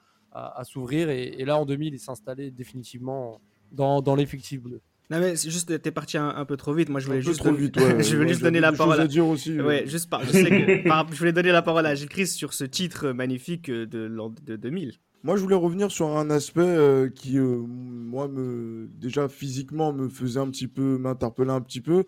s'ouvrir. 0.63 1.09
Et, 1.09 1.45
là, 1.45 1.57
en 1.57 1.65
2000, 1.65 1.93
il 1.93 1.99
s'installait 1.99 2.51
définitivement 2.51 3.39
dans, 3.71 4.01
dans 4.01 4.15
l'effectif 4.15 4.61
bleu. 4.61 4.81
Non 5.11 5.19
mais 5.19 5.35
c'est 5.35 5.51
juste 5.51 5.81
t'es 5.83 5.91
parti 5.91 6.17
un, 6.17 6.45
peu 6.45 6.57
trop 6.57 6.73
vite. 6.73 6.89
Moi 6.89 6.99
je 6.99 7.05
voulais 7.05 7.21
juste 7.21 7.45
vite, 7.45 7.77
je 7.99 8.15
voulais 8.15 8.29
juste 8.29 8.41
donner 8.41 8.59
la 8.59 8.71
parole 8.71 8.99
à 8.99 9.05
dire 9.05 9.27
aussi. 9.27 9.61
Ouais, 9.61 9.85
juste 9.85 10.09
par... 10.09 10.23
je, 10.23 10.31
sais 10.31 10.49
que, 10.49 10.89
je 11.13 11.17
voulais 11.19 11.31
donner 11.31 11.51
la 11.51 11.61
parole 11.61 11.85
à 11.85 11.93
Gilles 11.93 12.09
Christ 12.09 12.35
sur 12.35 12.55
ce 12.55 12.63
titre 12.63 13.11
magnifique 13.11 13.69
de, 13.69 13.85
de 13.85 14.55
2000. 14.55 14.93
Moi, 15.25 15.37
je 15.37 15.41
voulais 15.41 15.55
revenir 15.55 15.89
sur 15.89 16.15
un 16.15 16.29
aspect 16.29 16.61
euh, 16.61 17.09
qui, 17.09 17.39
euh, 17.39 17.57
moi, 17.67 18.27
me, 18.27 18.87
déjà 18.99 19.27
physiquement, 19.27 19.91
me 19.91 20.07
faisait 20.07 20.39
un 20.39 20.51
petit 20.51 20.67
peu, 20.67 20.99
m'interpellait 20.99 21.51
un 21.51 21.61
petit 21.61 21.81
peu 21.81 22.03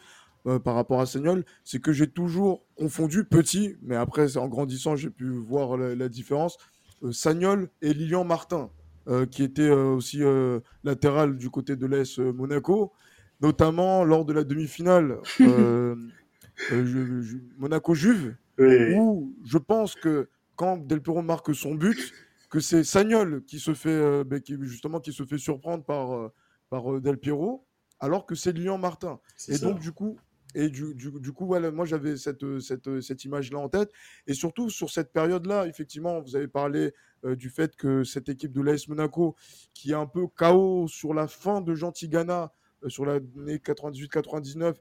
euh, 0.48 0.60
par 0.60 0.76
rapport 0.76 1.00
à 1.02 1.06
Seignol. 1.06 1.44
C'est 1.64 1.80
que 1.80 1.92
j'ai 1.92 2.08
toujours 2.08 2.64
confondu 2.76 3.24
petit, 3.24 3.76
mais 3.82 3.96
après, 3.96 4.38
en 4.38 4.48
grandissant, 4.48 4.96
j'ai 4.96 5.10
pu 5.10 5.30
voir 5.30 5.78
la, 5.78 6.10
différence. 6.10 6.58
Sagnol 7.12 7.70
et 7.82 7.94
Lilian 7.94 8.24
Martin, 8.24 8.72
qui 9.30 9.44
était 9.44 9.70
aussi 9.70 10.22
latéral 10.84 11.38
du 11.38 11.52
côté 11.52 11.76
de 11.76 11.86
l'AS 11.86 12.18
Monaco, 12.18 12.92
notamment 13.40 14.04
lors 14.04 14.26
de 14.26 14.34
la 14.34 14.44
demi-finale 14.44 15.20
Monaco-Juve, 17.60 18.36
où 18.60 19.36
je 19.46 19.58
pense 19.60 19.94
que 19.94 20.28
quand 20.56 20.78
Del 20.78 21.02
Piero 21.02 21.22
marque 21.22 21.56
son 21.56 21.76
but, 21.76 22.14
que 22.50 22.60
c'est 22.60 22.84
Sagnol 22.84 23.44
qui 23.46 23.60
se 23.60 23.74
fait 23.74 23.90
euh, 23.90 24.24
ben, 24.24 24.42
qui, 24.42 24.58
justement 24.62 25.00
qui 25.00 25.14
se 25.14 25.24
fait 25.24 25.38
surprendre 25.38 25.84
par, 25.84 26.14
euh, 26.14 26.34
par 26.70 26.94
euh, 26.94 27.02
Del 27.02 27.18
Piero, 27.18 27.66
alors 28.00 28.26
que 28.26 28.36
c'est 28.36 28.52
Lyon 28.52 28.78
Martin. 28.78 29.20
Et 29.48 29.58
donc 29.58 29.80
du 29.80 29.92
coup, 29.92 30.18
et 30.60 30.70
du, 30.70 31.32
coup, 31.34 31.46
moi 31.46 31.86
j'avais 31.86 32.18
cette, 32.18 32.60
cette, 32.60 33.00
cette 33.02 33.26
image-là 33.26 33.60
en 33.60 33.70
tête. 33.70 33.92
Et 34.26 34.34
surtout 34.34 34.72
sur 34.72 34.90
cette 34.90 35.14
période-là, 35.14 35.68
effectivement, 35.68 36.20
vous 36.20 36.36
avez 36.36 36.48
parlé 36.48 36.94
du 37.24 37.52
fait 37.52 37.76
que 37.76 38.04
cette 38.04 38.28
équipe 38.28 38.52
de 38.54 38.62
l'AS 38.62 38.88
Monaco, 38.88 39.36
qui 39.76 39.92
est 39.92 39.96
un 39.96 40.08
peu 40.08 40.26
chaos 40.36 40.88
sur 40.88 41.14
la 41.14 41.28
fin 41.28 41.62
de 41.62 41.76
Gentigana, 41.76 42.52
sur 42.88 43.06
l'année 43.06 43.58
98-99, 43.58 44.76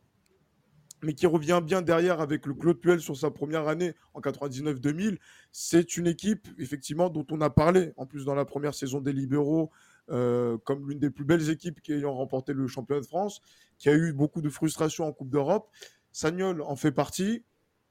mais 1.02 1.12
qui 1.12 1.26
revient 1.26 1.60
bien 1.62 1.82
derrière 1.82 2.20
avec 2.20 2.46
le 2.46 2.54
Claude 2.54 2.80
Puel 2.80 3.00
sur 3.00 3.16
sa 3.16 3.30
première 3.30 3.68
année 3.68 3.94
en 4.14 4.20
99-2000. 4.20 5.18
C'est 5.52 5.96
une 5.96 6.06
équipe, 6.06 6.48
effectivement, 6.58 7.10
dont 7.10 7.26
on 7.30 7.40
a 7.40 7.50
parlé, 7.50 7.92
en 7.96 8.06
plus 8.06 8.24
dans 8.24 8.34
la 8.34 8.44
première 8.44 8.74
saison 8.74 9.00
des 9.00 9.12
Libéraux, 9.12 9.70
euh, 10.10 10.56
comme 10.58 10.88
l'une 10.88 10.98
des 10.98 11.10
plus 11.10 11.24
belles 11.24 11.50
équipes 11.50 11.80
qui 11.80 11.92
ayant 11.92 12.14
remporté 12.14 12.52
le 12.52 12.66
championnat 12.66 13.00
de 13.00 13.06
France, 13.06 13.40
qui 13.78 13.88
a 13.88 13.94
eu 13.94 14.12
beaucoup 14.12 14.40
de 14.40 14.48
frustration 14.48 15.06
en 15.06 15.12
Coupe 15.12 15.30
d'Europe. 15.30 15.70
Sagnol 16.12 16.62
en 16.62 16.76
fait 16.76 16.92
partie. 16.92 17.44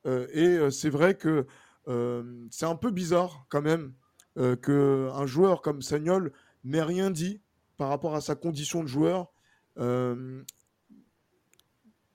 Euh, 0.06 0.28
et 0.32 0.46
euh, 0.46 0.70
c'est 0.70 0.90
vrai 0.90 1.16
que 1.16 1.46
c'est 2.50 2.66
un 2.66 2.76
peu 2.76 2.90
bizarre 2.90 3.46
quand 3.50 3.62
même 3.62 3.94
qu'un 4.36 5.26
joueur 5.28 5.62
comme 5.62 5.84
Sagnol 5.84 6.32
n'ait 6.64 6.82
rien 6.82 7.12
dit 7.12 7.42
par 7.78 7.90
rapport 7.90 8.16
à 8.16 8.22
sa 8.22 8.34
condition 8.34 8.82
de 8.82 8.88
joueur 8.88 9.32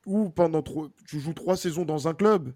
ou 0.06 0.30
pendant 0.30 0.60
tu 1.06 1.20
joues 1.20 1.34
trois 1.34 1.56
saisons 1.56 1.84
dans 1.84 2.08
un 2.08 2.14
club, 2.14 2.52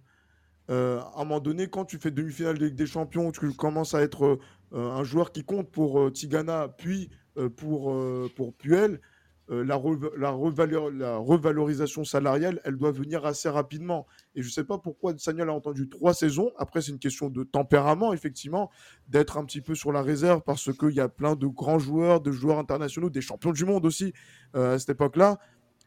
euh, 0.71 1.01
à 1.01 1.21
un 1.21 1.25
moment 1.25 1.41
donné, 1.41 1.69
quand 1.69 1.85
tu 1.85 1.99
fais 1.99 2.11
demi-finale 2.11 2.75
des 2.75 2.87
Champions, 2.87 3.31
tu 3.33 3.53
commences 3.53 3.95
à 3.95 4.01
être 4.01 4.39
euh, 4.73 4.91
un 4.91 5.05
joueur 5.05 5.33
qui 5.33 5.45
compte 5.45 5.71
pour 5.71 6.01
euh, 6.01 6.11
Tigana, 6.11 6.69
puis 6.69 7.11
pour, 7.57 7.97
pour 8.37 8.55
Puel, 8.55 9.01
la, 9.49 9.79
la, 10.17 10.31
revalorisation 10.31 12.05
salariale, 12.05 12.61
elle 12.65 12.77
doit 12.77 12.93
venir 12.93 13.27
assez 13.27 13.49
rapidement. 13.49 14.07
Et 14.35 14.43
je 14.43 14.49
ne 14.49 14.53
sais 14.53 14.65
pas 14.65 14.79
pourquoi 14.79 15.13
Sagnol 15.19 15.51
a 15.51 15.53
entendu 15.53 15.89
trois 15.89 16.15
saisons. 16.15 16.53
Après, 16.57 16.81
c'est 16.81 16.93
une 16.93 16.99
question 16.99 17.29
de 17.29 17.45
tempérament, 17.45 18.13
effectivement, 18.15 18.71
d'être 19.09 19.37
un 19.37 19.45
petit 19.45 19.61
peu 19.61 19.75
sur 19.75 19.93
la 19.93 20.03
réserve 20.03 20.41
parce 20.43 20.73
qu'il 20.73 20.95
y 20.95 21.01
a 21.01 21.09
plein 21.09 21.37
de 21.37 21.47
grands 21.47 21.79
joueurs, 21.79 22.21
de 22.21 22.33
joueurs 22.33 22.59
internationaux, 22.59 23.11
des 23.11 23.21
champions 23.21 23.53
du 23.53 23.65
monde 23.65 23.85
aussi 23.85 24.15
à 24.55 24.79
cette 24.79 24.91
époque-là. 24.91 25.39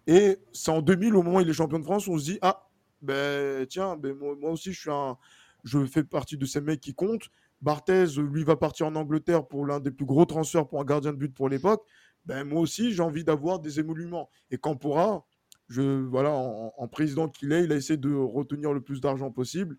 Et 0.07 0.39
c'est 0.53 0.71
en 0.71 0.81
2000, 0.81 1.15
au 1.15 1.21
moment 1.21 1.38
où 1.38 1.41
il 1.41 1.49
est 1.49 1.53
champion 1.53 1.79
de 1.79 1.83
France, 1.83 2.07
on 2.07 2.17
se 2.17 2.23
dit 2.23 2.39
Ah, 2.41 2.69
ben 3.01 3.67
tiens, 3.67 3.97
ben, 3.97 4.15
moi, 4.15 4.51
aussi, 4.51 4.71
je, 4.71 4.79
suis 4.79 4.89
un, 4.89 5.17
je 5.65 5.86
fais 5.86 6.03
partie 6.03 6.38
de 6.38 6.45
ces 6.45 6.62
mecs 6.62 6.79
qui 6.79 6.93
comptent. 6.93 7.29
Barthez, 7.61 8.05
lui, 8.17 8.43
va 8.43 8.55
partir 8.55 8.87
en 8.87 8.95
Angleterre 8.95 9.47
pour 9.47 9.65
l'un 9.65 9.79
des 9.79 9.91
plus 9.91 10.05
gros 10.05 10.25
transferts 10.25 10.67
pour 10.67 10.79
un 10.79 10.85
gardien 10.85 11.11
de 11.11 11.17
but 11.17 11.33
pour 11.33 11.49
l'époque. 11.49 11.83
Ben, 12.25 12.43
moi 12.43 12.61
aussi, 12.61 12.91
j'ai 12.91 13.01
envie 13.01 13.23
d'avoir 13.23 13.59
des 13.59 13.79
émoluments. 13.79 14.29
Et 14.51 14.57
pourra, 14.57 15.25
je, 15.69 15.81
voilà, 15.81 16.31
en, 16.31 16.87
président 16.87 17.29
qu'il 17.29 17.51
est, 17.51 17.63
il 17.63 17.71
a 17.71 17.75
essayé 17.75 17.97
de 17.97 18.13
retenir 18.13 18.73
le 18.73 18.81
plus 18.81 19.01
d'argent 19.01 19.31
possible. 19.31 19.77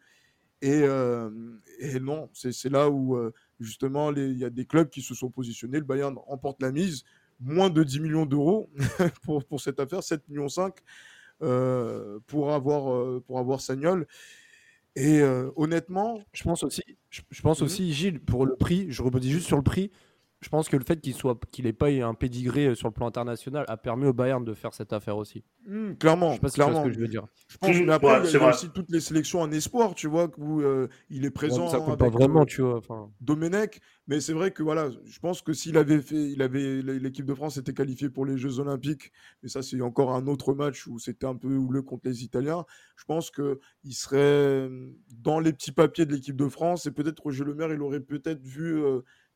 Et, 0.61 0.83
euh, 0.83 1.31
non, 2.01 2.29
c'est 2.33 2.71
là 2.71 2.91
où, 2.91 3.17
euh, 3.17 3.33
justement, 3.61 4.13
il 4.13 4.39
y 4.39 4.45
a 4.45 4.51
des 4.51 4.65
clubs 4.65 4.89
qui 4.89 5.03
se 5.03 5.15
sont 5.15 5.31
positionnés. 5.31 5.79
Le 5.79 5.85
Bayern 5.85 6.17
remporte 6.27 6.61
la 6.63 6.73
mise 6.73 7.05
moins 7.39 7.71
de 7.71 7.85
10 7.85 8.01
millions 8.01 8.27
d'euros 8.27 8.71
pour, 9.23 9.45
pour 9.45 9.61
cette 9.61 9.79
affaire, 9.79 10.03
7 10.03 10.29
millions 10.29 10.49
5 10.49 10.75
pour 12.27 12.53
avoir 12.53 13.23
pour 13.23 13.39
avoir 13.39 13.61
Sagnol. 13.61 14.09
Et 14.97 15.23
honnêtement, 15.57 16.19
je 16.33 16.43
pense 16.43 16.65
aussi, 16.65 16.83
je, 17.11 17.43
pense 17.43 17.61
mmh 17.61 17.65
aussi, 17.65 17.93
Gilles, 17.93 18.21
pour 18.21 18.47
le 18.47 18.57
prix, 18.57 18.87
je 18.91 19.03
rebondis 19.03 19.31
juste 19.31 19.47
sur 19.47 19.57
le 19.57 19.63
prix 19.63 19.91
je 20.41 20.49
pense 20.51 20.69
que 20.69 20.77
le 20.77 20.85
fait 20.85 21.01
qu'il 21.01 21.15
soit 21.15 21.39
qu'il 21.51 21.65
n'ait 21.65 21.73
pas 21.73 21.89
un 21.89 22.15
pédigré 22.15 22.67
euh, 22.67 22.75
sur 22.77 22.87
le 22.87 22.93
plan 22.93 23.09
international 23.09 23.65
a 23.67 23.77
permis 23.77 24.07
au 24.07 24.13
Bayern 24.13 24.45
de 24.45 24.55
faire 24.55 24.73
cette 24.73 24.93
affaire 24.93 25.17
aussi. 25.17 25.43
Mmh, 25.67 25.95
clairement, 25.95 26.35
je 26.41 26.49
sais 26.49 26.55
clairement. 26.55 26.85
ce 26.85 26.89
que 26.89 26.95
je 26.95 27.01
veux 27.01 27.09
dire. 27.09 27.27
Je 27.49 27.59
pense 27.59 27.77
mmh, 27.77 27.91
après, 27.91 28.21
il 28.25 28.33
y 28.33 28.37
a 28.37 28.49
aussi 28.49 28.71
toutes 28.71 28.91
les 28.91 29.01
sélections 29.01 29.41
en 29.41 29.51
espoir, 29.51 29.97
tu 29.97 30.07
vois, 30.07 30.31
où 30.39 30.61
euh, 30.61 30.87
il 31.11 31.25
est 31.25 31.31
présent. 31.31 31.69
ça 31.69 31.81
compte 31.81 31.99
pas 31.99 32.09
vraiment, 32.09 32.43
euh, 32.43 32.45
tu 32.45 32.63
vois. 32.63 32.81
Domenech, 33.21 33.81
mais 34.07 34.21
c'est 34.21 34.33
vrai 34.33 34.53
que 34.53 34.63
voilà, 34.63 34.91
je 35.07 35.19
pense 35.19 35.43
que 35.43 35.53
s'il 35.53 35.77
avait 35.77 36.01
fait, 36.01 36.31
il 36.31 36.41
avait 36.41 36.83
l'équipe 36.83 37.27
de 37.27 37.35
France 37.35 37.57
était 37.57 37.75
qualifiée 37.75 38.09
pour 38.09 38.25
les 38.25 38.39
Jeux 38.39 38.61
Olympiques, 38.61 39.11
mais 39.43 39.49
ça 39.49 39.63
c'est 39.63 39.81
encore 39.81 40.15
un 40.15 40.29
autre 40.29 40.55
match 40.55 40.87
où 40.87 41.01
c'était 41.01 41.27
un 41.27 41.37
peu 41.37 41.57
houleux 41.57 41.83
contre 41.83 42.03
les 42.07 42.23
Italiens. 42.23 42.65
Je 42.97 43.05
pense 43.05 43.33
que 43.33 43.59
il 43.83 43.95
serait 43.95 44.71
dans 45.11 45.41
les 45.41 45.53
petits 45.53 45.73
papiers 45.73 46.07
de 46.07 46.13
l'équipe 46.13 46.37
de 46.37 46.49
France 46.49 46.87
et 46.87 46.93
peut-être 46.93 47.25
Roger 47.25 47.43
Le 47.43 47.55
Maire, 47.55 47.73
il 47.73 47.83
aurait 47.83 48.01
peut-être 48.01 48.45
vu 48.45 48.81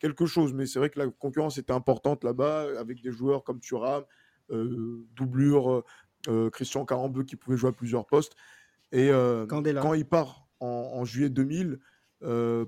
quelque 0.02 0.26
chose. 0.26 0.52
Mais 0.52 0.66
c'est 0.66 0.78
vrai 0.78 0.90
que 0.90 0.98
la 0.98 1.06
concurrence 1.06 1.56
était 1.56 1.72
importante 1.72 2.24
là-bas, 2.24 2.66
avec 2.78 3.00
des 3.00 3.12
joueurs 3.12 3.44
comme 3.44 3.60
Thuram, 3.60 4.04
euh, 4.50 5.06
Doublure, 5.14 5.84
euh, 6.28 6.50
Christian 6.50 6.84
Carambeu 6.84 7.22
qui 7.22 7.36
pouvait 7.36 7.56
jouer 7.56 7.70
à 7.70 7.72
plusieurs 7.72 8.06
postes. 8.06 8.34
Et 8.90 9.10
euh, 9.10 9.46
quand 9.46 9.94
il 9.94 10.04
part 10.04 10.48
en, 10.60 11.04
juillet 11.04 11.30
2000, 11.30 11.78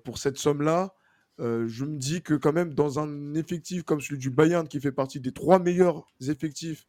pour 0.04 0.18
cette 0.18 0.38
somme-là, 0.38 0.94
je 1.38 1.84
me 1.84 1.96
dis 1.96 2.22
que 2.22 2.34
quand 2.34 2.52
même 2.52 2.74
dans 2.74 2.98
un 2.98 3.34
effectif 3.34 3.82
comme 3.82 4.00
celui 4.00 4.18
du 4.18 4.30
Bayern, 4.30 4.66
qui 4.66 4.80
fait 4.80 4.92
partie 4.92 5.20
des 5.20 5.32
trois 5.32 5.58
meilleurs 5.58 6.06
effectifs 6.26 6.86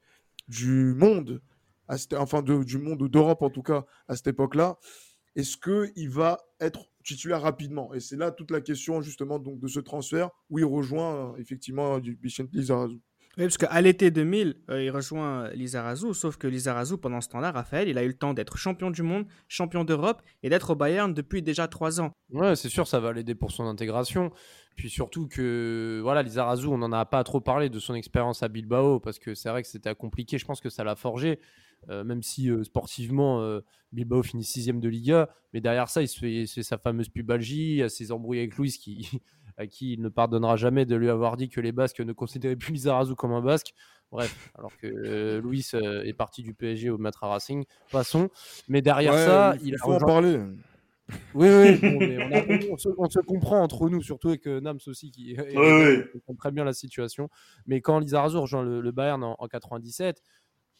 du 0.47 0.95
monde, 0.95 1.41
enfin 2.17 2.41
du 2.41 2.77
monde 2.79 3.07
d'Europe 3.07 3.41
en 3.43 3.51
tout 3.51 3.61
cas 3.61 3.85
à 4.07 4.15
cette 4.15 4.27
époque-là, 4.27 4.79
est-ce 5.35 5.57
qu'il 5.57 6.09
va 6.09 6.39
être 6.59 6.87
titulaire 7.05 7.41
rapidement 7.41 7.93
Et 7.93 7.99
c'est 7.99 8.17
là 8.17 8.31
toute 8.31 8.51
la 8.51 8.61
question 8.61 9.01
justement 9.01 9.39
donc, 9.39 9.59
de 9.59 9.67
ce 9.67 9.79
transfert 9.79 10.29
où 10.49 10.59
il 10.59 10.65
rejoint 10.65 11.33
euh, 11.33 11.37
effectivement 11.37 11.99
du 11.99 12.17
Vicente 12.21 12.49
Lizarazu. 12.53 12.99
Oui, 13.37 13.43
parce 13.43 13.57
qu'à 13.57 13.81
l'été 13.81 14.11
2000, 14.11 14.55
euh, 14.69 14.81
il 14.81 14.89
rejoint 14.91 15.49
Lizarazu, 15.49 16.13
sauf 16.13 16.37
que 16.37 16.47
Lizarazu, 16.47 16.97
pendant 16.97 17.19
ce 17.19 17.27
temps-là, 17.27 17.51
Raphaël, 17.51 17.89
il 17.89 17.97
a 17.97 18.03
eu 18.03 18.07
le 18.07 18.13
temps 18.13 18.33
d'être 18.33 18.55
champion 18.55 18.91
du 18.91 19.03
monde, 19.03 19.25
champion 19.49 19.83
d'Europe 19.83 20.21
et 20.41 20.49
d'être 20.49 20.69
au 20.69 20.75
Bayern 20.75 21.13
depuis 21.13 21.41
déjà 21.41 21.67
trois 21.67 21.99
ans. 21.99 22.13
Ouais, 22.29 22.55
c'est 22.55 22.69
sûr, 22.69 22.87
ça 22.87 23.01
va 23.01 23.11
l'aider 23.11 23.35
pour 23.35 23.51
son 23.51 23.65
intégration. 23.65 24.31
Puis 24.77 24.89
surtout 24.89 25.27
que, 25.27 25.99
voilà, 26.01 26.23
Lizarazu, 26.23 26.67
on 26.67 26.77
n'en 26.77 26.93
a 26.93 27.05
pas 27.05 27.25
trop 27.25 27.41
parlé 27.41 27.69
de 27.69 27.79
son 27.79 27.93
expérience 27.93 28.41
à 28.41 28.47
Bilbao, 28.47 29.01
parce 29.01 29.19
que 29.19 29.35
c'est 29.35 29.49
vrai 29.49 29.63
que 29.63 29.67
c'était 29.67 29.93
compliqué, 29.95 30.37
je 30.37 30.45
pense 30.45 30.61
que 30.61 30.69
ça 30.69 30.85
l'a 30.85 30.95
forgé. 30.95 31.39
Euh, 31.89 32.03
même 32.03 32.23
si 32.23 32.49
euh, 32.49 32.63
sportivement, 32.63 33.41
euh, 33.41 33.61
Bilbao 33.91 34.23
finit 34.23 34.43
sixième 34.43 34.79
de 34.79 34.89
Liga. 34.89 35.29
Mais 35.53 35.61
derrière 35.61 35.89
ça, 35.89 36.01
il 36.01 36.07
se 36.07 36.19
fait, 36.19 36.63
sa 36.63 36.77
fameuse 36.77 37.09
pubalgie, 37.09 37.81
a 37.83 37.89
ses 37.89 38.11
embrouilles 38.11 38.39
avec 38.39 38.57
Luis 38.57 38.71
qui, 38.71 39.09
à 39.57 39.67
qui 39.67 39.93
il 39.93 40.01
ne 40.01 40.09
pardonnera 40.09 40.55
jamais 40.55 40.85
de 40.85 40.95
lui 40.95 41.09
avoir 41.09 41.37
dit 41.37 41.49
que 41.49 41.61
les 41.61 41.71
Basques 41.71 41.99
ne 41.99 42.13
considéraient 42.13 42.55
plus 42.55 42.73
Lizarazu 42.73 43.15
comme 43.15 43.33
un 43.33 43.41
Basque. 43.41 43.73
Bref, 44.11 44.51
alors 44.57 44.75
que 44.77 45.41
Luis 45.43 45.71
est 45.73 46.13
parti 46.13 46.43
du 46.43 46.53
PSG 46.53 46.89
au 46.89 46.97
Matra 46.97 47.27
Racing. 47.27 47.65
Passons. 47.91 48.29
Mais 48.69 48.81
derrière 48.81 49.15
ça, 49.15 49.55
il, 49.63 49.75
faut 49.77 49.93
en 49.93 49.99
parler. 49.99 50.39
Oui, 51.33 51.47
oui, 51.49 51.79
on, 52.71 53.09
se, 53.09 53.19
comprend 53.19 53.61
entre 53.61 53.89
nous, 53.89 54.01
surtout 54.01 54.29
avec 54.29 54.45
Nams 54.45 54.79
aussi, 54.85 55.11
qui 55.11 55.35
comprend 56.13 56.35
très 56.35 56.51
bien 56.51 56.63
la 56.63 56.73
situation. 56.73 57.29
Mais 57.65 57.81
quand 57.81 57.97
Lizarazu 57.99 58.37
rejoint 58.37 58.63
le, 58.63 58.91
Bayern 58.91 59.23
en, 59.23 59.35
en 59.37 59.47
97, 59.47 60.21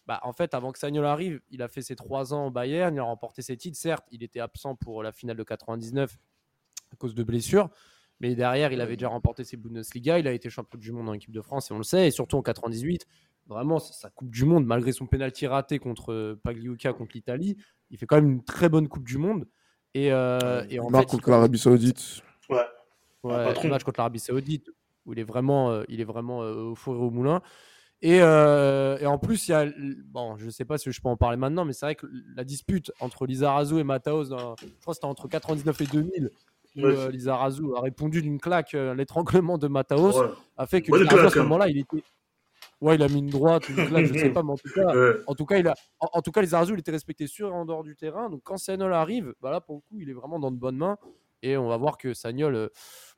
bah, 0.08 0.20
en 0.24 0.34
fait, 0.34 0.54
avant 0.54 0.72
que 0.72 0.80
Sagnol 0.80 1.06
arrive, 1.06 1.42
il 1.50 1.62
a 1.62 1.68
fait 1.68 1.82
ses 1.82 1.96
trois 1.96 2.34
ans 2.34 2.48
au 2.48 2.52
Bayern, 2.52 2.94
il 2.94 3.00
a 3.00 3.04
remporté 3.04 3.42
ses 3.42 3.58
titres. 3.58 3.78
Certes, 3.78 4.06
il 4.12 4.24
était 4.24 4.40
absent 4.40 4.76
pour 4.76 5.02
la 5.02 5.12
finale 5.12 5.38
de 5.38 5.44
99 5.44 6.18
à 6.92 6.96
cause 6.96 7.16
de 7.16 7.24
blessures, 7.24 7.70
mais 8.20 8.36
derrière, 8.36 8.72
il 8.72 8.82
avait 8.82 8.96
déjà 8.96 9.10
remporté 9.10 9.44
ses 9.44 9.58
Bundesliga, 9.58 10.20
il 10.20 10.28
a 10.28 10.32
été 10.32 10.50
champion 10.50 10.80
du 10.80 10.92
monde 10.92 11.10
en 11.10 11.14
équipe 11.14 11.32
de 11.32 11.42
France, 11.42 11.72
et 11.72 11.74
on 11.74 11.78
le 11.78 11.84
sait, 11.84 12.08
et 12.08 12.12
surtout 12.12 12.38
en 12.38 12.44
98, 12.44 13.08
vraiment, 13.48 13.80
sa 13.80 14.10
Coupe 14.10 14.30
du 14.30 14.46
Monde, 14.46 14.66
malgré 14.66 14.92
son 14.92 15.08
pénalty 15.08 15.48
raté 15.48 15.80
contre 15.80 16.14
euh, 16.14 16.40
Pagliuca 16.44 16.94
contre 16.94 17.12
l'Italie, 17.16 17.58
il 17.90 17.98
fait 17.98 18.06
quand 18.06 18.16
même 18.16 18.32
une 18.32 18.44
très 18.44 18.70
bonne 18.70 18.88
Coupe 18.88 19.06
du 19.06 19.18
Monde. 19.18 19.48
Et, 19.94 20.12
euh, 20.12 20.66
et 20.70 20.80
en 20.80 20.90
fait, 20.90 21.06
contre 21.06 21.30
l'Arabie 21.30 21.58
Saoudite. 21.58 22.22
Ouais. 22.50 22.58
ouais 23.24 23.68
match 23.68 23.84
contre 23.84 24.00
l'Arabie 24.00 24.20
Saoudite, 24.20 24.70
où 25.06 25.14
il 25.14 25.20
est 25.20 25.24
vraiment, 25.24 25.72
euh, 25.72 25.84
il 25.88 26.02
est 26.02 26.06
vraiment 26.06 26.40
au 26.40 26.76
four 26.76 26.96
et 26.96 27.00
au 27.00 27.10
moulin. 27.10 27.42
Euh, 28.06 28.98
et, 29.00 29.06
en 29.06 29.18
plus, 29.18 29.48
il 29.48 29.52
y 29.52 29.54
a. 29.54 29.66
Bon, 30.08 30.38
je 30.38 30.46
ne 30.46 30.52
sais 30.52 30.66
pas 30.66 30.78
si 30.78 30.92
je 30.92 31.02
peux 31.02 31.10
en 31.10 31.18
parler 31.18 31.38
maintenant, 31.38 31.66
mais 31.66 31.74
c'est 31.74 31.86
vrai 31.86 31.96
que 31.96 32.08
la 32.36 32.44
dispute 32.44 32.92
entre 33.00 33.26
Lizarazu 33.26 33.80
et 33.80 33.84
Mataos, 33.84 34.26
je 34.26 34.30
crois 34.30 34.56
que 34.56 34.94
c'était 34.94 35.06
entre 35.06 35.28
99 35.28 35.82
et 35.82 35.86
2000, 35.86 36.30
où 36.78 36.86
euh, 36.86 37.10
Lizarazu 37.10 37.64
a 37.76 37.82
répondu 37.82 38.22
d'une 38.22 38.40
claque 38.40 38.74
euh, 38.74 38.94
l'étranglement 38.94 39.58
de 39.58 39.68
Mataos, 39.68 40.22
a 40.58 40.66
fait 40.68 40.82
que 40.82 40.94
à 40.94 41.30
ce 41.30 41.40
hein. 41.40 41.44
moment-là, 41.44 41.70
il 41.70 41.80
était. 41.80 42.04
Ouais, 42.82 42.96
il 42.96 43.04
a 43.04 43.08
mis 43.08 43.20
une 43.20 43.30
droite, 43.30 43.70
une 43.70 43.88
claque, 43.88 44.06
je 44.06 44.14
ne 44.14 44.20
sais 44.20 44.30
pas, 44.30 44.44
mais 44.44 44.52
en 44.52 44.58
tout 44.58 44.70
cas, 44.74 44.94
en 45.28 45.34
tout 45.34 45.46
cas, 45.46 45.58
il 45.58 45.68
a, 45.68 45.76
en, 46.00 46.22
tout 46.22 46.32
cas, 46.32 46.42
Lizarazu, 46.42 46.74
il 46.74 46.80
était 46.80 46.92
respecté 46.92 47.26
sur 47.26 47.50
et 47.50 47.52
en 47.52 47.66
dehors 47.66 47.84
du 47.84 47.96
terrain. 47.96 48.30
Donc 48.30 48.42
quand 48.44 48.58
Sagnol 48.58 48.94
arrive, 48.94 49.34
bah 49.42 49.50
là, 49.50 49.62
pour 49.62 49.76
le 49.76 49.82
coup, 49.82 50.02
il 50.02 50.10
est 50.10 50.14
vraiment 50.14 50.40
dans 50.40 50.52
de 50.52 50.58
bonnes 50.58 50.78
mains. 50.78 50.98
Et 51.46 51.58
on 51.58 51.68
va 51.68 51.78
voir 51.78 51.98
que 51.98 52.14
Sagnol, 52.14 52.70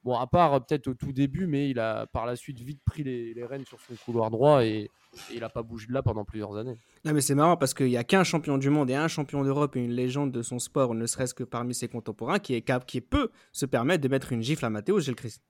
Bon, 0.07 0.15
à 0.15 0.25
part 0.25 0.53
euh, 0.53 0.59
peut-être 0.59 0.87
au 0.87 0.93
tout 0.93 1.11
début, 1.11 1.47
mais 1.47 1.69
il 1.69 1.79
a 1.79 2.05
par 2.07 2.25
la 2.25 2.37
suite 2.37 2.59
vite 2.59 2.79
pris 2.85 3.03
les, 3.03 3.43
rênes 3.43 3.65
sur 3.65 3.77
son 3.81 3.93
couloir 4.05 4.31
droit 4.31 4.63
et, 4.63 4.89
il 5.33 5.39
n'a 5.39 5.49
pas 5.49 5.63
bougé 5.63 5.87
de 5.87 5.93
là 5.93 6.01
pendant 6.03 6.23
plusieurs 6.23 6.55
années. 6.55 6.77
Non, 7.03 7.11
mais 7.13 7.19
c'est 7.19 7.35
marrant 7.35 7.57
parce 7.57 7.73
qu'il 7.73 7.87
n'y 7.87 7.97
a 7.97 8.03
qu'un 8.03 8.23
champion 8.23 8.57
du 8.57 8.69
monde 8.69 8.89
et 8.89 8.95
un 8.95 9.07
champion 9.07 9.43
d'Europe 9.43 9.75
et 9.75 9.79
une 9.79 9.91
légende 9.91 10.31
de 10.31 10.41
son 10.41 10.59
sport, 10.59 10.93
ne 10.93 11.05
serait-ce 11.07 11.33
que 11.33 11.43
parmi 11.43 11.73
ses 11.73 11.87
contemporains, 11.87 12.39
qui, 12.39 12.53
est 12.53 12.61
cap, 12.61 12.85
qui 12.85 13.01
peut 13.01 13.31
se 13.51 13.65
permettre 13.65 14.01
de 14.01 14.07
mettre 14.07 14.31
une 14.31 14.41
gifle 14.41 14.63
à 14.63 14.69
Matteo 14.69 14.99
Gilles 14.99 15.15
Christ. 15.15 15.41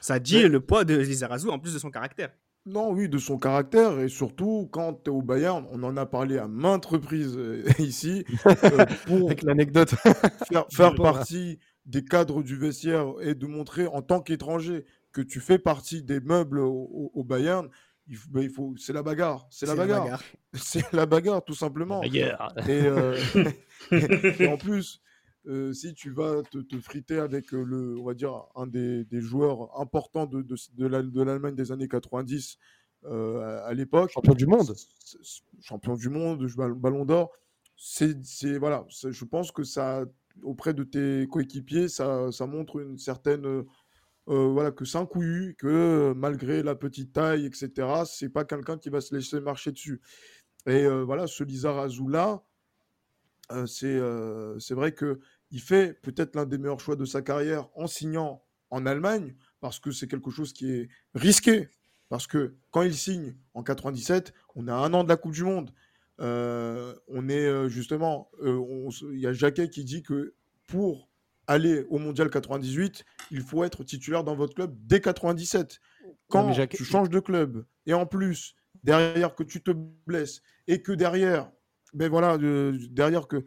Ça 0.00 0.18
dit 0.18 0.46
le 0.46 0.60
poids 0.60 0.84
de 0.84 0.94
Lizarazu 0.96 1.48
en 1.48 1.58
plus 1.58 1.74
de 1.74 1.78
son 1.78 1.90
caractère. 1.90 2.30
Non, 2.66 2.92
oui, 2.92 3.08
de 3.08 3.18
son 3.18 3.38
caractère 3.38 3.98
et 4.00 4.08
surtout 4.08 4.68
quand 4.70 5.02
tu 5.02 5.10
es 5.10 5.12
au 5.12 5.22
Bayern, 5.22 5.66
on 5.70 5.82
en 5.82 5.96
a 5.96 6.04
parlé 6.04 6.36
à 6.36 6.46
maintes 6.46 6.86
reprises 6.86 7.36
euh, 7.36 7.64
ici. 7.78 8.24
Euh, 8.46 8.84
pour 9.06 9.26
Avec 9.26 9.42
l'anecdote. 9.42 9.94
faire, 10.48 10.66
faire 10.70 10.94
partie 10.94 11.58
des 11.86 12.04
cadres 12.04 12.42
du 12.42 12.56
vestiaire 12.56 13.14
et 13.20 13.34
de 13.34 13.46
montrer 13.46 13.86
en 13.86 14.02
tant 14.02 14.20
qu'étranger 14.20 14.84
que 15.12 15.22
tu 15.22 15.40
fais 15.40 15.58
partie 15.58 16.02
des 16.02 16.20
meubles 16.20 16.58
au, 16.60 17.24
Bayern, 17.24 17.68
il 18.08 18.16
faut, 18.16 18.28
il 18.38 18.50
faut 18.50 18.74
c'est 18.76 18.92
la 18.92 19.02
bagarre. 19.02 19.46
C'est 19.50 19.66
la 19.66 19.74
bagarre. 19.74 20.22
C'est 20.52 20.92
la 20.92 21.06
bagarre, 21.06 21.44
tout 21.44 21.54
simplement. 21.54 22.02
Et, 22.02 22.22
euh, 22.68 23.18
et, 23.90 24.46
en 24.46 24.56
plus, 24.56 25.02
euh, 25.46 25.72
si 25.72 25.94
tu 25.94 26.10
vas 26.10 26.42
te, 26.42 26.78
friter 26.80 27.18
avec 27.18 27.52
euh, 27.52 27.62
le, 27.62 27.98
on 27.98 28.04
va 28.04 28.14
dire, 28.14 28.44
un 28.54 28.66
des, 28.66 29.04
des 29.04 29.20
joueurs 29.20 29.78
importants 29.80 30.26
de, 30.26 30.42
de, 30.42 30.56
de 30.74 31.22
l'Allemagne 31.22 31.54
des 31.54 31.72
années 31.72 31.88
90 31.88 32.58
à, 33.04 33.72
l'époque. 33.74 34.10
Champion 34.12 34.34
du 34.34 34.46
monde. 34.46 34.74
Champion 35.60 35.94
du 35.94 36.08
monde, 36.08 36.44
ballon 36.76 37.04
d'or. 37.04 37.30
C'est, 37.76 38.58
voilà, 38.58 38.86
je 38.88 39.24
pense 39.24 39.52
que 39.52 39.62
ça 39.62 40.04
auprès 40.42 40.74
de 40.74 40.84
tes 40.84 41.26
coéquipiers, 41.28 41.88
ça, 41.88 42.30
ça 42.32 42.46
montre 42.46 42.80
une 42.80 42.98
certaine. 42.98 43.46
Euh, 43.46 43.64
euh, 44.28 44.48
voilà, 44.48 44.72
que 44.72 44.84
c'est 44.84 44.98
un 44.98 45.06
couillu, 45.06 45.54
que 45.56 45.68
euh, 45.68 46.14
malgré 46.14 46.62
la 46.64 46.74
petite 46.74 47.12
taille, 47.12 47.46
etc., 47.46 47.70
c'est 48.06 48.28
pas 48.28 48.44
quelqu'un 48.44 48.76
qui 48.76 48.90
va 48.90 49.00
se 49.00 49.14
laisser 49.14 49.40
marcher 49.40 49.70
dessus. 49.72 50.00
Et 50.66 50.88
voilà, 50.88 51.28
ce 51.28 51.44
Lizarazu 51.44 52.08
là, 52.08 52.42
c'est 53.66 54.00
c'est 54.58 54.74
vrai 54.74 54.92
que 54.92 55.20
il 55.52 55.60
fait 55.60 55.92
peut-être 56.02 56.34
l'un 56.34 56.44
des 56.44 56.58
meilleurs 56.58 56.80
choix 56.80 56.96
de 56.96 57.04
sa 57.04 57.22
carrière 57.22 57.68
en 57.76 57.86
signant 57.86 58.42
en 58.70 58.84
Allemagne, 58.84 59.36
parce 59.60 59.78
que 59.78 59.92
c'est 59.92 60.08
quelque 60.08 60.30
chose 60.30 60.52
qui 60.52 60.72
est 60.72 60.88
risqué. 61.14 61.68
Parce 62.08 62.26
que 62.26 62.56
quand 62.70 62.82
il 62.82 62.94
signe 62.94 63.36
en 63.54 63.62
97, 63.62 64.32
on 64.54 64.68
a 64.68 64.74
un 64.74 64.92
an 64.94 65.04
de 65.04 65.08
la 65.08 65.16
Coupe 65.16 65.32
du 65.32 65.44
Monde. 65.44 65.70
Euh, 66.20 66.94
on 67.08 67.28
est 67.28 67.46
euh, 67.46 67.68
justement, 67.68 68.30
euh, 68.42 68.88
il 69.12 69.20
y 69.20 69.26
a 69.26 69.32
Jacquet 69.32 69.68
qui 69.68 69.84
dit 69.84 70.02
que 70.02 70.34
pour 70.66 71.10
aller 71.46 71.84
au 71.90 71.98
Mondial 71.98 72.30
98, 72.30 73.04
il 73.30 73.42
faut 73.42 73.64
être 73.64 73.84
titulaire 73.84 74.24
dans 74.24 74.34
votre 74.34 74.54
club 74.54 74.74
dès 74.84 75.00
97. 75.00 75.80
Quand 76.28 76.52
tu 76.68 76.84
changes 76.84 77.10
de 77.10 77.20
club 77.20 77.64
et 77.86 77.94
en 77.94 78.06
plus 78.06 78.56
derrière 78.82 79.34
que 79.34 79.44
tu 79.44 79.62
te 79.62 79.70
blesses 80.06 80.42
et 80.66 80.82
que 80.82 80.92
derrière, 80.92 81.50
ben 81.94 82.10
voilà, 82.10 82.36
derrière 82.90 83.28
que 83.28 83.44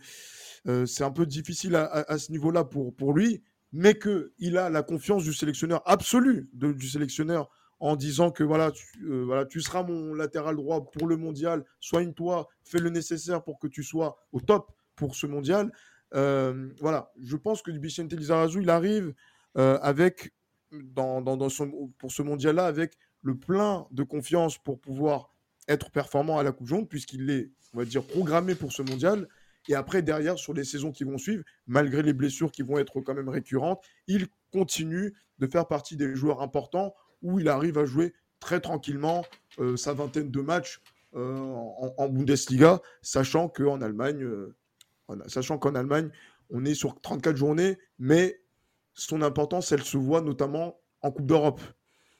c'est 0.85 1.03
un 1.03 1.11
peu 1.11 1.25
difficile 1.25 1.75
à, 1.75 2.17
ce 2.17 2.31
niveau-là 2.31 2.63
pour, 2.63 2.95
pour 2.95 3.13
lui, 3.13 3.43
mais 3.73 3.95
que 3.95 4.31
il 4.37 4.57
a 4.57 4.69
la 4.69 4.81
confiance 4.81 5.23
du 5.23 5.33
sélectionneur 5.33 5.81
absolu 5.85 6.49
du 6.53 6.87
sélectionneur 6.87 7.49
en 7.79 7.95
disant 7.95 8.31
que 8.31 8.43
voilà 8.43 8.71
tu, 8.71 8.85
euh, 9.05 9.23
voilà, 9.25 9.45
tu 9.45 9.61
seras 9.61 9.83
mon 9.83 10.13
latéral 10.13 10.55
droit 10.55 10.83
pour 10.91 11.07
le 11.07 11.17
mondial, 11.17 11.63
soigne-toi, 11.79 12.47
fais 12.63 12.79
le 12.79 12.89
nécessaire 12.89 13.43
pour 13.43 13.59
que 13.59 13.67
tu 13.67 13.83
sois 13.83 14.17
au 14.31 14.41
top 14.41 14.71
pour 14.95 15.15
ce 15.15 15.27
mondial. 15.27 15.71
Euh, 16.13 16.69
voilà, 16.79 17.11
je 17.21 17.37
pense 17.37 17.61
que 17.61 17.71
Vicente 17.71 18.13
Lizarazu, 18.13 18.61
il 18.61 18.69
arrive 18.69 19.13
euh, 19.57 19.77
avec, 19.81 20.33
pour 21.97 22.11
ce 22.11 22.21
mondial-là, 22.21 22.65
avec 22.65 22.97
le 23.21 23.37
plein 23.37 23.87
de 23.91 24.03
confiance 24.03 24.57
pour 24.57 24.79
pouvoir 24.79 25.33
être 25.67 25.91
performant 25.91 26.39
à 26.39 26.43
la 26.43 26.51
Coupe 26.51 26.69
Monde, 26.69 26.89
puisqu'il 26.89 27.29
est, 27.29 27.51
on 27.73 27.79
va 27.79 27.85
dire, 27.85 28.03
programmé 28.03 28.55
pour 28.55 28.71
ce 28.71 28.81
mondial. 28.81 29.27
Et 29.67 29.75
après, 29.75 30.01
derrière, 30.01 30.37
sur 30.39 30.53
les 30.53 30.63
saisons 30.63 30.91
qui 30.91 31.03
vont 31.03 31.17
suivre, 31.17 31.43
malgré 31.67 32.01
les 32.01 32.13
blessures 32.13 32.51
qui 32.51 32.63
vont 32.63 32.79
être 32.79 33.01
quand 33.01 33.13
même 33.13 33.29
récurrentes, 33.29 33.83
il 34.07 34.27
continue 34.51 35.13
de 35.37 35.47
faire 35.47 35.67
partie 35.67 35.95
des 35.95 36.15
joueurs 36.15 36.41
importants 36.41 36.95
où 37.21 37.39
il 37.39 37.49
arrive 37.49 37.77
à 37.77 37.85
jouer 37.85 38.13
très 38.39 38.59
tranquillement 38.59 39.25
euh, 39.59 39.75
sa 39.77 39.93
vingtaine 39.93 40.31
de 40.31 40.41
matchs 40.41 40.81
euh, 41.15 41.35
en, 41.97 42.09
Bundesliga, 42.09 42.81
sachant 43.01 43.49
qu'en 43.49 43.81
Allemagne, 43.81 44.23
euh, 44.23 44.55
sachant 45.27 45.57
qu'en 45.57 45.75
Allemagne, 45.75 46.09
on 46.49 46.65
est 46.65 46.75
sur 46.75 46.99
34 47.01 47.35
journées, 47.35 47.77
mais 47.97 48.41
son 48.93 49.21
importance, 49.21 49.71
elle 49.71 49.83
se 49.83 49.97
voit 49.97 50.21
notamment 50.21 50.79
en 51.01 51.11
Coupe 51.11 51.25
d'Europe 51.25 51.61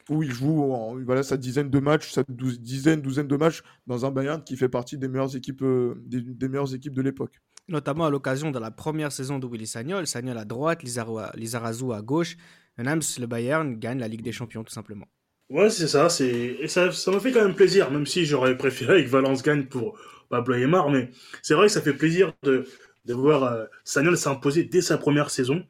où 0.10 0.24
il 0.24 0.32
joue 0.32 0.74
voilà, 1.06 1.22
sa 1.22 1.38
dizaine 1.38 1.70
de 1.70 1.80
matchs, 1.80 2.12
sa 2.12 2.24
dizaine, 2.28 3.00
douzaine 3.00 3.28
de 3.28 3.36
matchs 3.36 3.62
dans 3.86 4.08
un 4.08 4.12
Bayern 4.12 4.44
qui 4.44 4.58
fait 4.58 4.70
partie 4.70 4.98
des 4.98 5.08
meilleures 5.08 5.36
équipes, 5.36 5.64
des, 6.04 6.50
meilleures 6.50 6.74
équipes 6.74 6.96
de 6.96 7.04
l'époque. 7.04 7.40
Notamment 7.69 8.05
à 8.05 8.10
l'occasion 8.10 8.51
de 8.51 8.60
la 8.60 8.71
première 8.71 9.12
saison 9.12 9.39
de 9.39 9.47
Willy 9.47 9.67
Sagnol, 9.67 10.08
Sagnol 10.08 10.38
à 10.38 10.45
droite, 10.45 10.84
Lizarazu 10.84 11.93
à 11.93 12.01
gauche, 12.01 12.36
Nams, 12.77 13.01
le 13.19 13.25
Bayern 13.27 13.77
gagne 13.77 13.99
la 13.99 14.08
Ligue 14.08 14.23
des 14.23 14.32
Champions 14.32 14.63
tout 14.63 14.73
simplement. 14.73 15.05
Ouais, 15.49 15.69
c'est 15.69 15.88
ça. 15.88 16.10
Ça, 16.10 16.91
ça 16.91 17.12
m'a 17.12 17.19
fait 17.19 17.32
quand 17.32 17.43
même 17.43 17.55
plaisir, 17.55 17.89
même 17.91 18.05
si 18.05 18.25
j'aurais 18.25 18.58
préféré 18.58 19.03
que 19.03 19.10
Valence 19.10 19.43
gagne 19.43 19.65
pour 19.65 19.97
Pablo 20.29 20.55
Aymar, 20.55 20.89
mais 20.89 21.10
c'est 21.41 21.55
vrai 21.55 21.67
que 21.67 21.73
ça 21.73 21.82
fait 21.82 21.93
plaisir 21.93 22.34
de, 22.43 22.65
de 23.05 23.13
voir 23.13 23.43
euh, 23.43 23.65
Sagnol 23.84 24.17
s'imposer 24.17 24.63
dès 24.63 24.82
sa 24.82 24.97
première 24.97 25.32
saison 25.32 25.65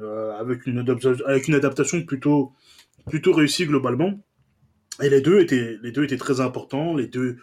euh, 0.00 0.32
avec 0.38 0.66
une 0.66 0.78
avec 1.26 1.48
une 1.48 1.54
adaptation 1.54 2.02
plutôt 2.02 2.52
plutôt 3.06 3.32
réussie 3.32 3.66
globalement. 3.66 4.18
Et 5.02 5.10
les 5.10 5.20
deux 5.20 5.40
étaient 5.40 5.78
les 5.82 5.92
deux 5.92 6.04
étaient 6.04 6.16
très 6.16 6.40
importants. 6.40 6.94
Les 6.96 7.06
deux 7.06 7.36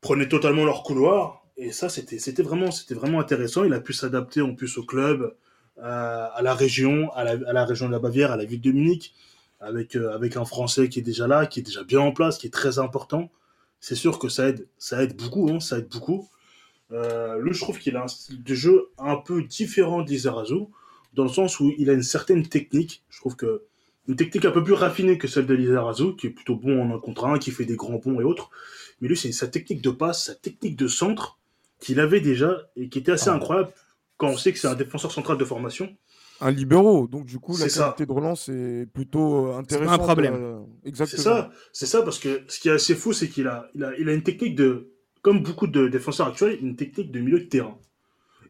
prenaient 0.00 0.28
totalement 0.28 0.64
leur 0.64 0.82
couloir. 0.84 1.37
Et 1.58 1.72
ça, 1.72 1.88
c'était 1.88 2.18
c'était 2.18 2.42
vraiment 2.42 2.70
c'était 2.70 2.94
vraiment 2.94 3.20
intéressant. 3.20 3.64
Il 3.64 3.72
a 3.74 3.80
pu 3.80 3.92
s'adapter 3.92 4.40
en 4.40 4.54
plus 4.54 4.78
au 4.78 4.84
club, 4.84 5.34
euh, 5.78 6.26
à 6.32 6.40
la 6.42 6.54
région, 6.54 7.12
à 7.12 7.24
la, 7.24 7.64
région 7.64 7.86
de 7.86 7.92
la 7.92 7.98
Bavière, 7.98 8.32
à 8.32 8.36
la 8.36 8.44
ville 8.44 8.60
de 8.60 8.72
Munich 8.72 9.14
avec, 9.60 9.96
euh, 9.96 10.14
avec 10.14 10.36
un 10.36 10.44
Français 10.44 10.88
qui 10.88 10.98
est 11.00 11.02
déjà 11.02 11.26
là, 11.26 11.46
qui 11.46 11.60
est 11.60 11.62
déjà 11.62 11.84
bien 11.84 12.00
en 12.00 12.12
place, 12.12 12.38
qui 12.38 12.46
est 12.46 12.50
très 12.50 12.78
important. 12.78 13.30
C'est 13.80 13.94
sûr 13.94 14.18
que 14.18 14.28
ça 14.28 14.48
aide, 14.48 14.66
ça 14.78 15.02
aide 15.02 15.16
beaucoup, 15.16 15.50
hein, 15.50 15.60
ça 15.60 15.78
aide 15.78 15.88
beaucoup. 15.88 16.28
Euh, 16.90 17.38
lui, 17.40 17.52
je 17.54 17.60
trouve 17.60 17.78
qu'il 17.78 17.96
a 17.96 18.04
un 18.04 18.08
style 18.08 18.42
de 18.42 18.54
jeu 18.54 18.90
un 18.98 19.16
peu 19.16 19.42
différent 19.42 20.02
d'Izarazu, 20.02 20.66
dans 21.14 21.24
le 21.24 21.28
sens 21.28 21.60
où 21.60 21.72
il 21.78 21.90
a 21.90 21.92
une 21.92 22.02
certaine 22.02 22.46
technique. 22.46 23.02
Je 23.10 23.20
trouve 23.20 23.36
que 23.36 23.62
une 24.08 24.16
technique 24.16 24.46
un 24.46 24.50
peu 24.50 24.64
plus 24.64 24.72
raffinée 24.72 25.18
que 25.18 25.28
celle 25.28 25.46
de 25.46 25.54
Lizarazu, 25.54 26.16
qui 26.16 26.28
est 26.28 26.30
plutôt 26.30 26.56
bon 26.56 26.82
en 26.82 26.96
un 26.96 26.98
contre 26.98 27.26
un, 27.26 27.38
qui 27.38 27.50
fait 27.50 27.66
des 27.66 27.76
grands 27.76 27.98
bons 27.98 28.20
et 28.20 28.24
autres. 28.24 28.50
Mais 29.00 29.08
lui, 29.08 29.16
c'est 29.16 29.30
sa 29.32 29.48
technique 29.48 29.82
de 29.82 29.90
passe, 29.90 30.24
sa 30.24 30.34
technique 30.34 30.76
de 30.76 30.88
centre 30.88 31.37
qu'il 31.80 32.00
avait 32.00 32.20
déjà 32.20 32.56
et 32.76 32.88
qui 32.88 32.98
était 32.98 33.12
assez 33.12 33.30
ah. 33.30 33.34
incroyable 33.34 33.70
quand 34.16 34.28
on 34.28 34.36
sait 34.36 34.52
que 34.52 34.58
c'est 34.58 34.68
un 34.68 34.74
défenseur 34.74 35.12
central 35.12 35.38
de 35.38 35.44
formation 35.44 35.88
un 36.40 36.50
libéraux. 36.50 37.08
Donc, 37.08 37.26
du 37.26 37.38
coup, 37.38 37.56
la 37.56 37.68
qualité 37.68 38.06
de 38.06 38.12
relance 38.12 38.48
est 38.48 38.86
plutôt 38.92 39.52
intéressante. 39.52 39.96
C'est 39.96 40.02
un 40.02 40.04
problème. 40.04 40.34
Euh, 40.34 40.60
exactement. 40.84 41.16
C'est 41.16 41.28
ça, 41.28 41.50
c'est 41.72 41.86
ça, 41.86 42.02
parce 42.02 42.18
que 42.18 42.42
ce 42.46 42.60
qui 42.60 42.68
est 42.68 42.72
assez 42.72 42.94
fou, 42.94 43.12
c'est 43.12 43.28
qu'il 43.28 43.48
a, 43.48 43.68
il 43.74 43.84
a, 43.84 43.92
il 43.98 44.08
a 44.08 44.12
une 44.12 44.22
technique 44.22 44.54
de, 44.54 44.92
comme 45.22 45.42
beaucoup 45.42 45.66
de 45.66 45.88
défenseurs 45.88 46.28
actuels, 46.28 46.58
une 46.60 46.76
technique 46.76 47.10
de 47.10 47.20
milieu 47.20 47.40
de 47.40 47.44
terrain. 47.46 47.78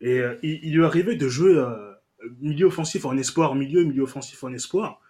Et 0.01 0.21
euh, 0.21 0.37
il, 0.43 0.75
lui 0.75 0.85
arrivait 0.85 1.17
de 1.17 1.29
jouer 1.29 1.55
euh, 1.57 1.93
milieu 2.41 2.67
offensif 2.67 3.05
en 3.05 3.17
espoir, 3.17 3.55
milieu, 3.55 3.85
milieu 3.85 4.03
offensif 4.03 4.45
en 4.45 4.53
espoir. 4.53 5.01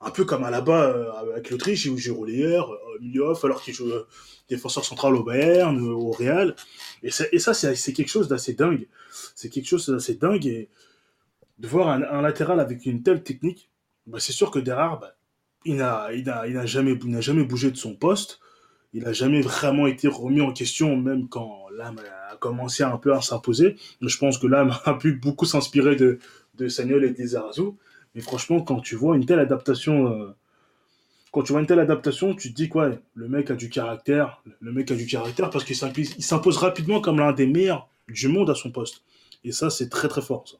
Un 0.00 0.10
peu 0.10 0.24
comme 0.24 0.44
à 0.44 0.50
la 0.50 0.60
bas 0.60 1.14
avec 1.32 1.50
l'Autriche, 1.50 1.86
il 1.86 1.96
joue 1.96 2.26
hier, 2.26 2.66
milieu 3.00 3.22
off, 3.22 3.44
alors 3.44 3.62
qu'il 3.62 3.74
joue 3.74 3.90
défenseur 4.48 4.84
central 4.84 5.14
au 5.14 5.24
Bayern, 5.24 5.78
au 5.80 6.10
Real. 6.10 6.54
Et, 7.02 7.10
ça, 7.10 7.54
c'est 7.54 7.92
quelque 7.92 8.08
chose 8.08 8.28
d'assez 8.28 8.54
dingue. 8.54 8.88
C'est 9.34 9.48
quelque 9.48 9.66
chose 9.68 9.88
d'assez 9.88 10.14
dingue. 10.14 10.46
Et, 10.46 10.68
de 11.58 11.68
voir 11.68 11.88
un, 11.88 12.22
latéral 12.22 12.60
avec 12.60 12.84
une 12.86 13.02
telle 13.02 13.22
technique, 13.22 13.70
bah, 14.06 14.20
c'est 14.20 14.32
sûr 14.32 14.50
que 14.50 14.58
derrière, 14.58 14.98
bah, 14.98 15.14
il 15.64 15.76
n'a 15.76 16.66
jamais, 16.66 16.94
bougé 16.94 17.70
de 17.70 17.76
son 17.76 17.94
poste. 17.94 18.40
Il 18.92 19.02
n'a 19.02 19.12
jamais 19.12 19.40
vraiment 19.40 19.86
été 19.86 20.08
remis 20.08 20.40
en 20.40 20.52
question, 20.52 20.96
même 20.96 21.28
quand 21.28 21.66
l'âme 21.76 22.00
a 22.30 22.36
commencé 22.36 22.82
un 22.82 22.96
peu 22.98 23.12
à 23.14 23.20
s'imposer. 23.20 23.76
Je 24.00 24.18
pense 24.18 24.38
que 24.38 24.46
l'âme 24.46 24.74
a 24.84 24.94
pu 24.94 25.14
beaucoup 25.14 25.44
s'inspirer 25.44 25.96
de, 25.96 26.18
de 26.54 27.04
et 27.04 27.10
des 27.10 27.36
Arazu. 27.36 27.72
Mais 28.16 28.22
franchement, 28.22 28.62
quand 28.62 28.80
tu 28.80 28.96
vois 28.96 29.14
une 29.14 29.26
telle 29.26 29.40
adaptation, 29.40 30.10
euh, 30.10 30.34
quand 31.32 31.42
tu 31.42 31.52
vois 31.52 31.60
une 31.60 31.66
telle 31.66 31.80
adaptation, 31.80 32.34
tu 32.34 32.50
te 32.50 32.56
dis 32.56 32.70
quoi 32.70 32.92
Le 33.14 33.28
mec 33.28 33.50
a 33.50 33.54
du 33.54 33.68
caractère. 33.68 34.42
Le 34.60 34.72
mec 34.72 34.90
a 34.90 34.94
du 34.94 35.06
caractère 35.06 35.50
parce 35.50 35.64
qu'il 35.64 35.76
s'impose 35.76 36.56
rapidement 36.56 37.02
comme 37.02 37.18
l'un 37.18 37.32
des 37.32 37.46
meilleurs 37.46 37.88
du 38.08 38.28
monde 38.28 38.48
à 38.48 38.54
son 38.54 38.70
poste. 38.70 39.02
Et 39.44 39.52
ça, 39.52 39.68
c'est 39.68 39.90
très 39.90 40.08
très 40.08 40.22
fort. 40.22 40.48
Ça. 40.48 40.56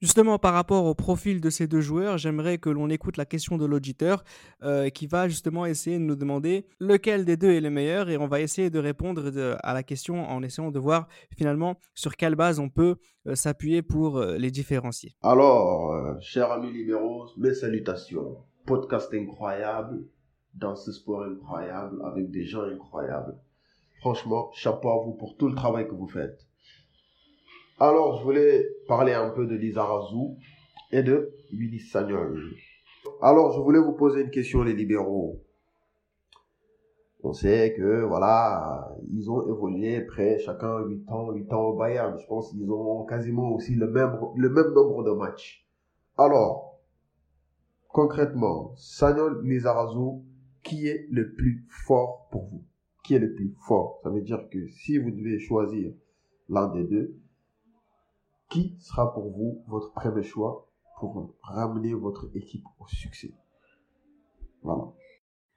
Justement, 0.00 0.38
par 0.38 0.54
rapport 0.54 0.84
au 0.84 0.94
profil 0.94 1.40
de 1.40 1.50
ces 1.50 1.66
deux 1.66 1.80
joueurs, 1.80 2.18
j'aimerais 2.18 2.58
que 2.58 2.70
l'on 2.70 2.88
écoute 2.88 3.16
la 3.16 3.24
question 3.24 3.56
de 3.56 3.66
l'auditeur 3.66 4.22
euh, 4.62 4.90
qui 4.90 5.08
va 5.08 5.26
justement 5.26 5.66
essayer 5.66 5.98
de 5.98 6.04
nous 6.04 6.14
demander 6.14 6.66
lequel 6.78 7.24
des 7.24 7.36
deux 7.36 7.50
est 7.50 7.60
le 7.60 7.70
meilleur 7.70 8.08
et 8.08 8.16
on 8.16 8.28
va 8.28 8.40
essayer 8.40 8.70
de 8.70 8.78
répondre 8.78 9.32
à 9.60 9.74
la 9.74 9.82
question 9.82 10.24
en 10.28 10.42
essayant 10.44 10.70
de 10.70 10.78
voir 10.78 11.08
finalement 11.36 11.76
sur 11.94 12.16
quelle 12.16 12.36
base 12.36 12.60
on 12.60 12.68
peut 12.68 12.96
euh, 13.26 13.34
s'appuyer 13.34 13.82
pour 13.82 14.18
euh, 14.18 14.36
les 14.36 14.52
différencier. 14.52 15.16
Alors, 15.22 16.20
chers 16.20 16.52
amis 16.52 16.72
libéraux, 16.72 17.26
mes 17.36 17.54
salutations. 17.54 18.36
Podcast 18.66 19.12
incroyable, 19.14 20.04
dans 20.54 20.76
ce 20.76 20.92
sport 20.92 21.24
incroyable, 21.24 22.00
avec 22.04 22.30
des 22.30 22.44
gens 22.44 22.62
incroyables. 22.62 23.34
Franchement, 23.98 24.50
chapeau 24.52 24.90
à 24.90 25.04
vous 25.04 25.14
pour 25.14 25.36
tout 25.36 25.48
le 25.48 25.56
travail 25.56 25.88
que 25.88 25.94
vous 25.94 26.06
faites. 26.06 26.47
Alors, 27.80 28.18
je 28.18 28.24
voulais 28.24 28.66
parler 28.88 29.12
un 29.12 29.30
peu 29.30 29.46
de 29.46 29.54
Lizarazu 29.54 30.34
et 30.90 31.04
de 31.04 31.32
Willy 31.52 31.78
Sagnol. 31.78 32.42
Alors, 33.22 33.52
je 33.52 33.60
voulais 33.60 33.78
vous 33.78 33.92
poser 33.92 34.22
une 34.22 34.30
question, 34.30 34.64
les 34.64 34.74
libéraux. 34.74 35.40
On 37.22 37.32
sait 37.32 37.74
que, 37.76 38.02
voilà, 38.02 38.92
ils 39.12 39.30
ont 39.30 39.46
évolué 39.46 40.00
près 40.00 40.40
chacun 40.40 40.80
8 40.80 41.08
ans, 41.12 41.30
8 41.30 41.52
ans 41.52 41.66
au 41.66 41.76
Bayern. 41.76 42.18
Je 42.18 42.26
pense 42.26 42.50
qu'ils 42.50 42.68
ont 42.68 43.04
quasiment 43.04 43.52
aussi 43.52 43.76
le 43.76 43.86
même, 43.86 44.18
le 44.34 44.48
même 44.48 44.72
nombre 44.72 45.04
de 45.04 45.12
matchs. 45.12 45.64
Alors, 46.16 46.80
concrètement, 47.86 48.72
Sagnol, 48.74 49.40
Lizarazu, 49.44 50.20
qui 50.64 50.88
est 50.88 51.06
le 51.12 51.32
plus 51.32 51.64
fort 51.68 52.26
pour 52.32 52.48
vous? 52.48 52.64
Qui 53.04 53.14
est 53.14 53.20
le 53.20 53.34
plus 53.34 53.54
fort? 53.68 54.00
Ça 54.02 54.10
veut 54.10 54.22
dire 54.22 54.48
que 54.50 54.66
si 54.66 54.98
vous 54.98 55.12
devez 55.12 55.38
choisir 55.38 55.92
l'un 56.48 56.66
des 56.66 56.82
deux, 56.82 57.14
qui 58.48 58.76
sera 58.78 59.12
pour 59.12 59.30
vous 59.30 59.62
votre 59.66 59.92
premier 59.92 60.22
choix 60.22 60.66
pour 60.98 61.34
ramener 61.42 61.94
votre 61.94 62.28
équipe 62.34 62.64
au 62.78 62.86
succès? 62.86 63.32
Voilà. 64.62 64.92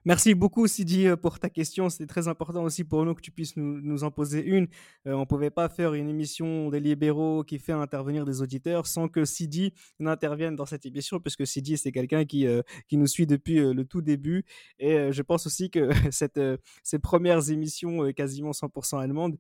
Merci 0.04 0.34
beaucoup, 0.34 0.66
Sidi, 0.66 1.06
euh, 1.06 1.16
pour 1.16 1.38
ta 1.38 1.48
question. 1.48 1.88
C'est 1.90 2.08
très 2.08 2.28
important 2.28 2.64
aussi 2.64 2.84
pour 2.84 3.06
nous 3.06 3.14
que 3.14 3.22
tu 3.22 3.30
puisses 3.30 3.56
nous, 3.56 4.04
en 4.04 4.10
poser 4.10 4.44
une. 4.44 4.68
Euh, 5.06 5.14
on 5.14 5.20
ne 5.20 5.26
pouvait 5.26 5.52
pas 5.52 5.70
faire 5.70 5.94
une 5.94 6.10
émission 6.10 6.70
des 6.72 6.80
libéraux 6.80 7.44
qui 7.44 7.60
fait 7.60 7.72
intervenir 7.72 8.26
des 8.26 8.42
auditeurs 8.42 8.88
sans 8.88 9.08
que 9.08 9.26
Sidi 9.26 9.76
n'intervienne 10.00 10.56
dans 10.56 10.66
cette 10.66 10.88
émission, 10.88 11.20
puisque 11.20 11.46
Sidi, 11.46 11.78
c'est 11.78 11.92
quelqu'un 11.92 12.26
qui, 12.26 12.48
euh, 12.48 12.64
qui 12.88 12.98
nous 12.98 13.06
suit 13.06 13.28
depuis 13.28 13.58
le 13.58 13.86
tout 13.86 14.02
début. 14.02 14.44
Et 14.80 15.12
je 15.12 15.22
pense 15.22 15.46
aussi 15.46 15.70
que 15.70 15.90
cette, 16.12 16.40
ces 16.82 16.98
premières 16.98 17.52
émissions 17.52 18.12
quasiment 18.14 18.52
100% 18.52 19.00
allemandes 19.00 19.38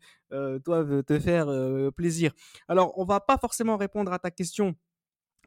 doivent 0.63 1.03
te 1.03 1.19
faire 1.19 1.47
plaisir. 1.95 2.33
Alors, 2.67 2.93
on 2.99 3.03
va 3.03 3.19
pas 3.19 3.37
forcément 3.39 3.77
répondre 3.77 4.13
à 4.13 4.19
ta 4.19 4.29
question 4.29 4.75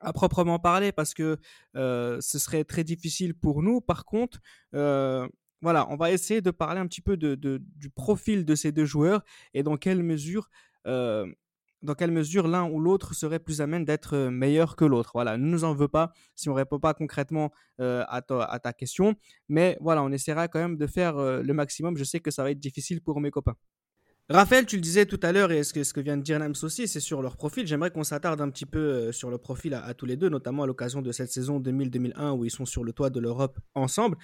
à 0.00 0.12
proprement 0.12 0.58
parler 0.58 0.92
parce 0.92 1.14
que 1.14 1.38
ce 1.74 2.38
serait 2.38 2.64
très 2.64 2.84
difficile 2.84 3.34
pour 3.34 3.62
nous. 3.62 3.80
Par 3.80 4.04
contre, 4.04 4.40
voilà, 4.72 5.86
on 5.90 5.96
va 5.96 6.10
essayer 6.10 6.40
de 6.40 6.50
parler 6.50 6.80
un 6.80 6.86
petit 6.86 7.00
peu 7.00 7.16
du 7.16 7.90
profil 7.94 8.44
de 8.44 8.54
ces 8.54 8.72
deux 8.72 8.84
joueurs 8.84 9.22
et 9.54 9.62
dans 9.62 9.76
quelle 9.76 10.02
mesure, 10.02 10.50
dans 10.84 11.94
quelle 11.96 12.10
mesure 12.10 12.48
l'un 12.48 12.68
ou 12.68 12.80
l'autre 12.80 13.14
serait 13.14 13.38
plus 13.38 13.60
à 13.60 13.66
même 13.66 13.84
d'être 13.84 14.16
meilleur 14.28 14.76
que 14.76 14.84
l'autre. 14.84 15.12
Voilà, 15.14 15.36
ne 15.36 15.46
nous 15.46 15.64
en 15.64 15.74
veux 15.74 15.88
pas 15.88 16.12
si 16.34 16.48
on 16.48 16.54
répond 16.54 16.78
pas 16.78 16.94
concrètement 16.94 17.50
à, 17.78 18.22
ta, 18.26 18.42
à, 18.42 18.58
ta, 18.58 18.72
question, 18.72 19.14
mais 19.48 19.78
voilà, 19.80 20.02
on 20.02 20.12
essaiera 20.12 20.48
quand 20.48 20.60
même 20.60 20.76
de 20.76 20.86
faire 20.86 21.16
le 21.16 21.52
maximum. 21.54 21.96
Je 21.96 22.04
sais 22.04 22.20
que 22.20 22.30
ça 22.30 22.42
va 22.42 22.50
être 22.50 22.60
difficile 22.60 23.00
pour 23.00 23.20
mes 23.20 23.30
copains. 23.30 23.56
Raphaël, 24.30 24.64
tu 24.64 24.76
le 24.76 24.80
disais 24.80 25.04
tout 25.04 25.20
à 25.22 25.32
l'heure, 25.32 25.52
et 25.52 25.62
ce 25.64 25.74
que, 25.74 25.84
ce 25.84 25.92
que 25.92 26.00
vient 26.00 26.16
de 26.16 26.22
dire 26.22 26.38
Nams 26.38 26.54
aussi, 26.62 26.88
c'est 26.88 27.00
sur 27.00 27.20
leur 27.20 27.36
profil. 27.36 27.66
J'aimerais 27.66 27.90
qu'on 27.90 28.04
s'attarde 28.04 28.40
un 28.40 28.48
petit 28.48 28.64
peu 28.64 28.78
euh, 28.78 29.12
sur 29.12 29.28
le 29.28 29.36
profil 29.36 29.74
à, 29.74 29.92
tous 29.92 30.06
les 30.06 30.16
deux, 30.16 30.30
notamment 30.30 30.62
à 30.62 30.66
l'occasion 30.66 31.02
de 31.02 31.12
cette 31.12 31.30
saison 31.30 31.60
2000-2001 31.60 32.30
où 32.30 32.46
ils 32.46 32.50
sont 32.50 32.64
sur 32.64 32.84
le 32.84 32.94
toit 32.94 33.10
de 33.10 33.20
l'Europe 33.20 33.58
ensemble. 33.74 34.16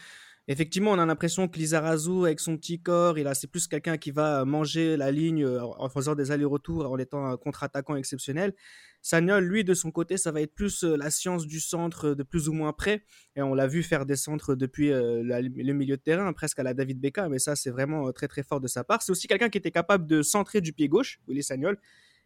Effectivement, 0.50 0.90
on 0.90 0.98
a 0.98 1.06
l'impression 1.06 1.46
que 1.46 1.56
Lizarazu, 1.60 2.24
avec 2.24 2.40
son 2.40 2.56
petit 2.56 2.82
corps, 2.82 3.20
il 3.20 3.28
a, 3.28 3.34
c'est 3.34 3.46
plus 3.46 3.68
quelqu'un 3.68 3.96
qui 3.98 4.10
va 4.10 4.44
manger 4.44 4.96
la 4.96 5.12
ligne 5.12 5.44
euh, 5.44 5.62
en 5.62 5.88
faisant 5.88 6.16
des 6.16 6.32
allers-retours, 6.32 6.90
en 6.90 6.98
étant 6.98 7.24
un 7.24 7.36
contre-attaquant 7.36 7.94
exceptionnel. 7.94 8.52
Sagnol, 9.00 9.44
lui, 9.44 9.62
de 9.62 9.74
son 9.74 9.92
côté, 9.92 10.16
ça 10.16 10.32
va 10.32 10.40
être 10.40 10.52
plus 10.52 10.82
euh, 10.82 10.96
la 10.96 11.12
science 11.12 11.46
du 11.46 11.60
centre 11.60 12.14
de 12.14 12.22
plus 12.24 12.48
ou 12.48 12.52
moins 12.52 12.72
près. 12.72 13.04
Et 13.36 13.42
on 13.42 13.54
l'a 13.54 13.68
vu 13.68 13.84
faire 13.84 14.06
des 14.06 14.16
centres 14.16 14.56
depuis 14.56 14.90
euh, 14.90 15.22
le 15.22 15.72
milieu 15.72 15.96
de 15.96 16.02
terrain, 16.02 16.32
presque 16.32 16.58
à 16.58 16.64
la 16.64 16.74
David 16.74 16.98
Beckham. 16.98 17.30
Mais 17.30 17.38
ça, 17.38 17.54
c'est 17.54 17.70
vraiment 17.70 18.10
très, 18.10 18.26
très 18.26 18.42
fort 18.42 18.60
de 18.60 18.66
sa 18.66 18.82
part. 18.82 19.02
C'est 19.02 19.12
aussi 19.12 19.28
quelqu'un 19.28 19.50
qui 19.50 19.58
était 19.58 19.70
capable 19.70 20.08
de 20.08 20.20
centrer 20.20 20.60
du 20.60 20.72
pied 20.72 20.88
gauche, 20.88 21.20
Willy 21.28 21.44
Sagnol. 21.44 21.78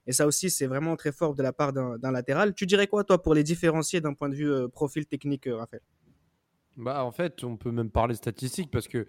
Et 0.06 0.12
ça 0.12 0.26
aussi, 0.26 0.48
c'est 0.48 0.66
vraiment 0.66 0.96
très 0.96 1.12
fort 1.12 1.34
de 1.34 1.42
la 1.42 1.52
part 1.52 1.74
d'un 1.74 2.10
latéral. 2.10 2.54
Tu 2.54 2.64
dirais 2.64 2.86
quoi, 2.86 3.04
toi, 3.04 3.20
pour 3.20 3.34
les 3.34 3.42
différencier 3.42 4.00
d'un 4.00 4.14
point 4.14 4.30
de 4.30 4.34
vue 4.34 4.68
profil 4.70 5.04
technique, 5.04 5.46
Raphaël? 5.46 5.82
Bah, 6.76 7.04
en 7.04 7.12
fait, 7.12 7.44
on 7.44 7.56
peut 7.56 7.70
même 7.70 7.90
parler 7.90 8.14
statistiques 8.14 8.70
parce 8.70 8.88
que 8.88 9.06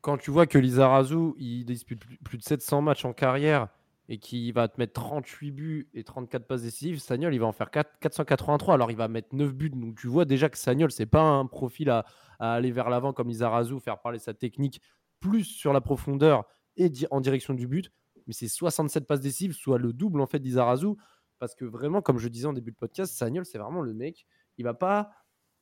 quand 0.00 0.18
tu 0.18 0.30
vois 0.30 0.46
que 0.46 0.58
Lizarazu, 0.58 1.32
il 1.38 1.64
dispute 1.64 2.02
plus 2.22 2.38
de 2.38 2.42
700 2.42 2.82
matchs 2.82 3.04
en 3.04 3.12
carrière 3.12 3.68
et 4.08 4.18
qu'il 4.18 4.52
va 4.52 4.68
te 4.68 4.78
mettre 4.78 4.92
38 4.92 5.50
buts 5.50 5.88
et 5.94 6.04
34 6.04 6.46
passes 6.46 6.62
décisives, 6.62 7.00
Sagnol, 7.00 7.34
il 7.34 7.40
va 7.40 7.46
en 7.46 7.52
faire 7.52 7.70
4, 7.70 7.98
483. 7.98 8.74
Alors, 8.74 8.90
il 8.90 8.96
va 8.96 9.08
mettre 9.08 9.34
9 9.34 9.52
buts. 9.52 9.70
Donc, 9.70 9.96
tu 9.96 10.06
vois 10.06 10.24
déjà 10.24 10.48
que 10.48 10.58
Sagnol, 10.58 10.92
c'est 10.92 11.06
pas 11.06 11.22
un 11.22 11.46
profil 11.46 11.90
à, 11.90 12.04
aller 12.38 12.70
vers 12.70 12.88
l'avant 12.88 13.12
comme 13.12 13.28
Lizarazu, 13.28 13.80
faire 13.80 14.00
parler 14.00 14.18
sa 14.18 14.32
technique 14.32 14.80
plus 15.18 15.44
sur 15.44 15.72
la 15.72 15.80
profondeur 15.80 16.44
et 16.76 16.92
en 17.10 17.20
direction 17.20 17.54
du 17.54 17.66
but. 17.66 17.90
Mais 18.26 18.32
c'est 18.32 18.48
67 18.48 19.06
passes 19.06 19.20
décisives, 19.20 19.54
soit 19.54 19.78
le 19.78 19.92
double 19.92 20.20
en 20.20 20.26
fait 20.26 20.38
d'Izarazu. 20.38 20.94
Parce 21.38 21.54
que 21.54 21.64
vraiment, 21.64 22.00
comme 22.00 22.18
je 22.18 22.28
disais 22.28 22.46
en 22.46 22.52
début 22.52 22.70
de 22.70 22.76
podcast, 22.76 23.14
Sagnol, 23.14 23.44
c'est 23.44 23.58
vraiment 23.58 23.80
le 23.80 23.92
mec. 23.92 24.26
Il 24.58 24.64
va 24.64 24.74
pas 24.74 25.10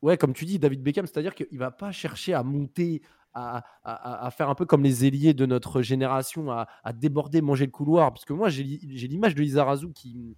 ouais, 0.05 0.19
comme 0.19 0.35
tu 0.35 0.45
dis, 0.45 0.59
David 0.59 0.83
Beckham, 0.83 1.07
c'est-à-dire 1.07 1.35
qu'il 1.35 1.59
va 1.59 1.71
pas 1.71 1.90
chercher 1.90 2.35
à 2.35 2.43
monter, 2.43 3.01
à, 3.33 4.31
faire 4.37 4.51
un 4.51 4.55
peu 4.55 4.67
comme 4.67 4.83
les 4.83 5.07
ailiers 5.07 5.33
de 5.33 5.47
notre 5.47 5.81
génération, 5.81 6.51
à, 6.53 6.93
déborder, 6.93 7.40
manger 7.40 7.64
le 7.64 7.71
couloir. 7.71 8.12
Parce 8.12 8.27
que 8.27 8.35
moi, 8.35 8.51
j'ai 8.51 8.62
l'image 8.62 9.35
de 9.35 9.40
Lizarazu 9.40 9.93
qui, 9.93 10.37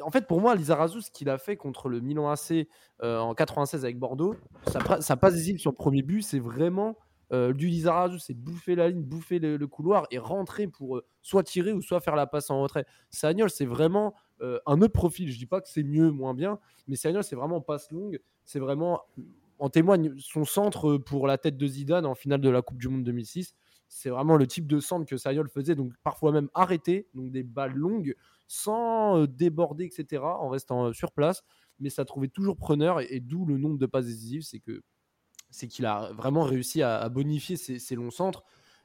En 0.00 0.10
fait, 0.10 0.26
pour 0.26 0.40
moi, 0.40 0.56
Lizarazu, 0.56 1.00
ce 1.00 1.12
qu'il 1.12 1.30
a 1.30 1.38
fait 1.38 1.56
contre 1.56 1.88
le 1.88 2.00
Milan 2.00 2.28
AC 2.28 2.66
euh, 3.04 3.18
en 3.20 3.34
96 3.34 3.84
avec 3.84 3.98
Bordeaux, 4.00 4.34
ça, 5.00 5.16
passe 5.16 5.34
visible 5.34 5.60
sur 5.60 5.70
le 5.70 5.76
premier 5.76 6.02
but, 6.02 6.22
c'est 6.22 6.40
vraiment 6.40 6.96
euh, 7.32 7.52
du 7.52 7.68
Lizarazu, 7.68 8.18
c'est 8.18 8.34
bouffer 8.34 8.74
la 8.74 8.88
ligne, 8.88 9.02
bouffer 9.02 9.38
le, 9.38 9.66
couloir 9.68 10.06
et 10.10 10.18
rentrer 10.18 10.66
pour 10.66 10.96
euh, 10.96 11.06
soit 11.22 11.44
tirer 11.44 11.72
ou 11.72 11.80
soit 11.82 12.00
faire 12.00 12.16
la 12.16 12.26
passe 12.26 12.50
en 12.50 12.60
retrait. 12.60 12.84
Sagnol, 13.10 13.48
c'est 13.48 13.64
vraiment 13.64 14.12
euh, 14.42 14.58
un 14.66 14.80
autre 14.82 14.92
profil. 14.92 15.30
Je 15.30 15.38
dis 15.38 15.46
pas 15.46 15.60
que 15.60 15.68
c'est 15.68 15.82
mieux, 15.82 16.10
moins 16.10 16.34
bien, 16.34 16.58
mais 16.88 16.96
Sagnol, 16.96 17.22
c'est 17.24 17.36
vraiment 17.36 17.60
passe 17.60 17.90
longue. 17.90 18.20
C'est 18.44 18.58
vraiment, 18.58 19.02
en 19.58 19.70
témoigne 19.70 20.14
son 20.18 20.44
centre 20.44 20.96
pour 20.96 21.26
la 21.26 21.38
tête 21.38 21.56
de 21.56 21.66
Zidane 21.66 22.06
en 22.06 22.14
finale 22.14 22.40
de 22.40 22.50
la 22.50 22.62
Coupe 22.62 22.78
du 22.78 22.88
Monde 22.88 23.04
2006. 23.04 23.54
C'est 23.88 24.10
vraiment 24.10 24.36
le 24.36 24.46
type 24.46 24.66
de 24.66 24.80
centre 24.80 25.06
que 25.06 25.16
Sagnol 25.16 25.48
faisait, 25.48 25.74
donc 25.74 25.92
parfois 26.02 26.32
même 26.32 26.48
arrêté, 26.54 27.08
donc 27.14 27.30
des 27.30 27.42
balles 27.42 27.74
longues, 27.74 28.16
sans 28.48 29.20
euh, 29.20 29.26
déborder, 29.26 29.84
etc., 29.84 30.22
en 30.22 30.48
restant 30.48 30.86
euh, 30.86 30.92
sur 30.92 31.12
place. 31.12 31.44
Mais 31.78 31.90
ça 31.90 32.04
trouvait 32.04 32.28
toujours 32.28 32.56
preneur, 32.56 33.00
et, 33.00 33.20
d'où 33.20 33.44
le 33.44 33.58
nombre 33.58 33.78
de 33.78 33.86
passes 33.86 34.06
décisives, 34.06 34.42
c'est 34.42 34.60
que 34.60 34.82
c'est 35.50 35.68
qu'il 35.68 35.84
a 35.84 36.10
vraiment 36.12 36.44
réussi 36.44 36.82
à, 36.82 37.06
bonifier 37.10 37.56
ses, 37.56 37.94
longs 37.94 38.10
centres. 38.10 38.42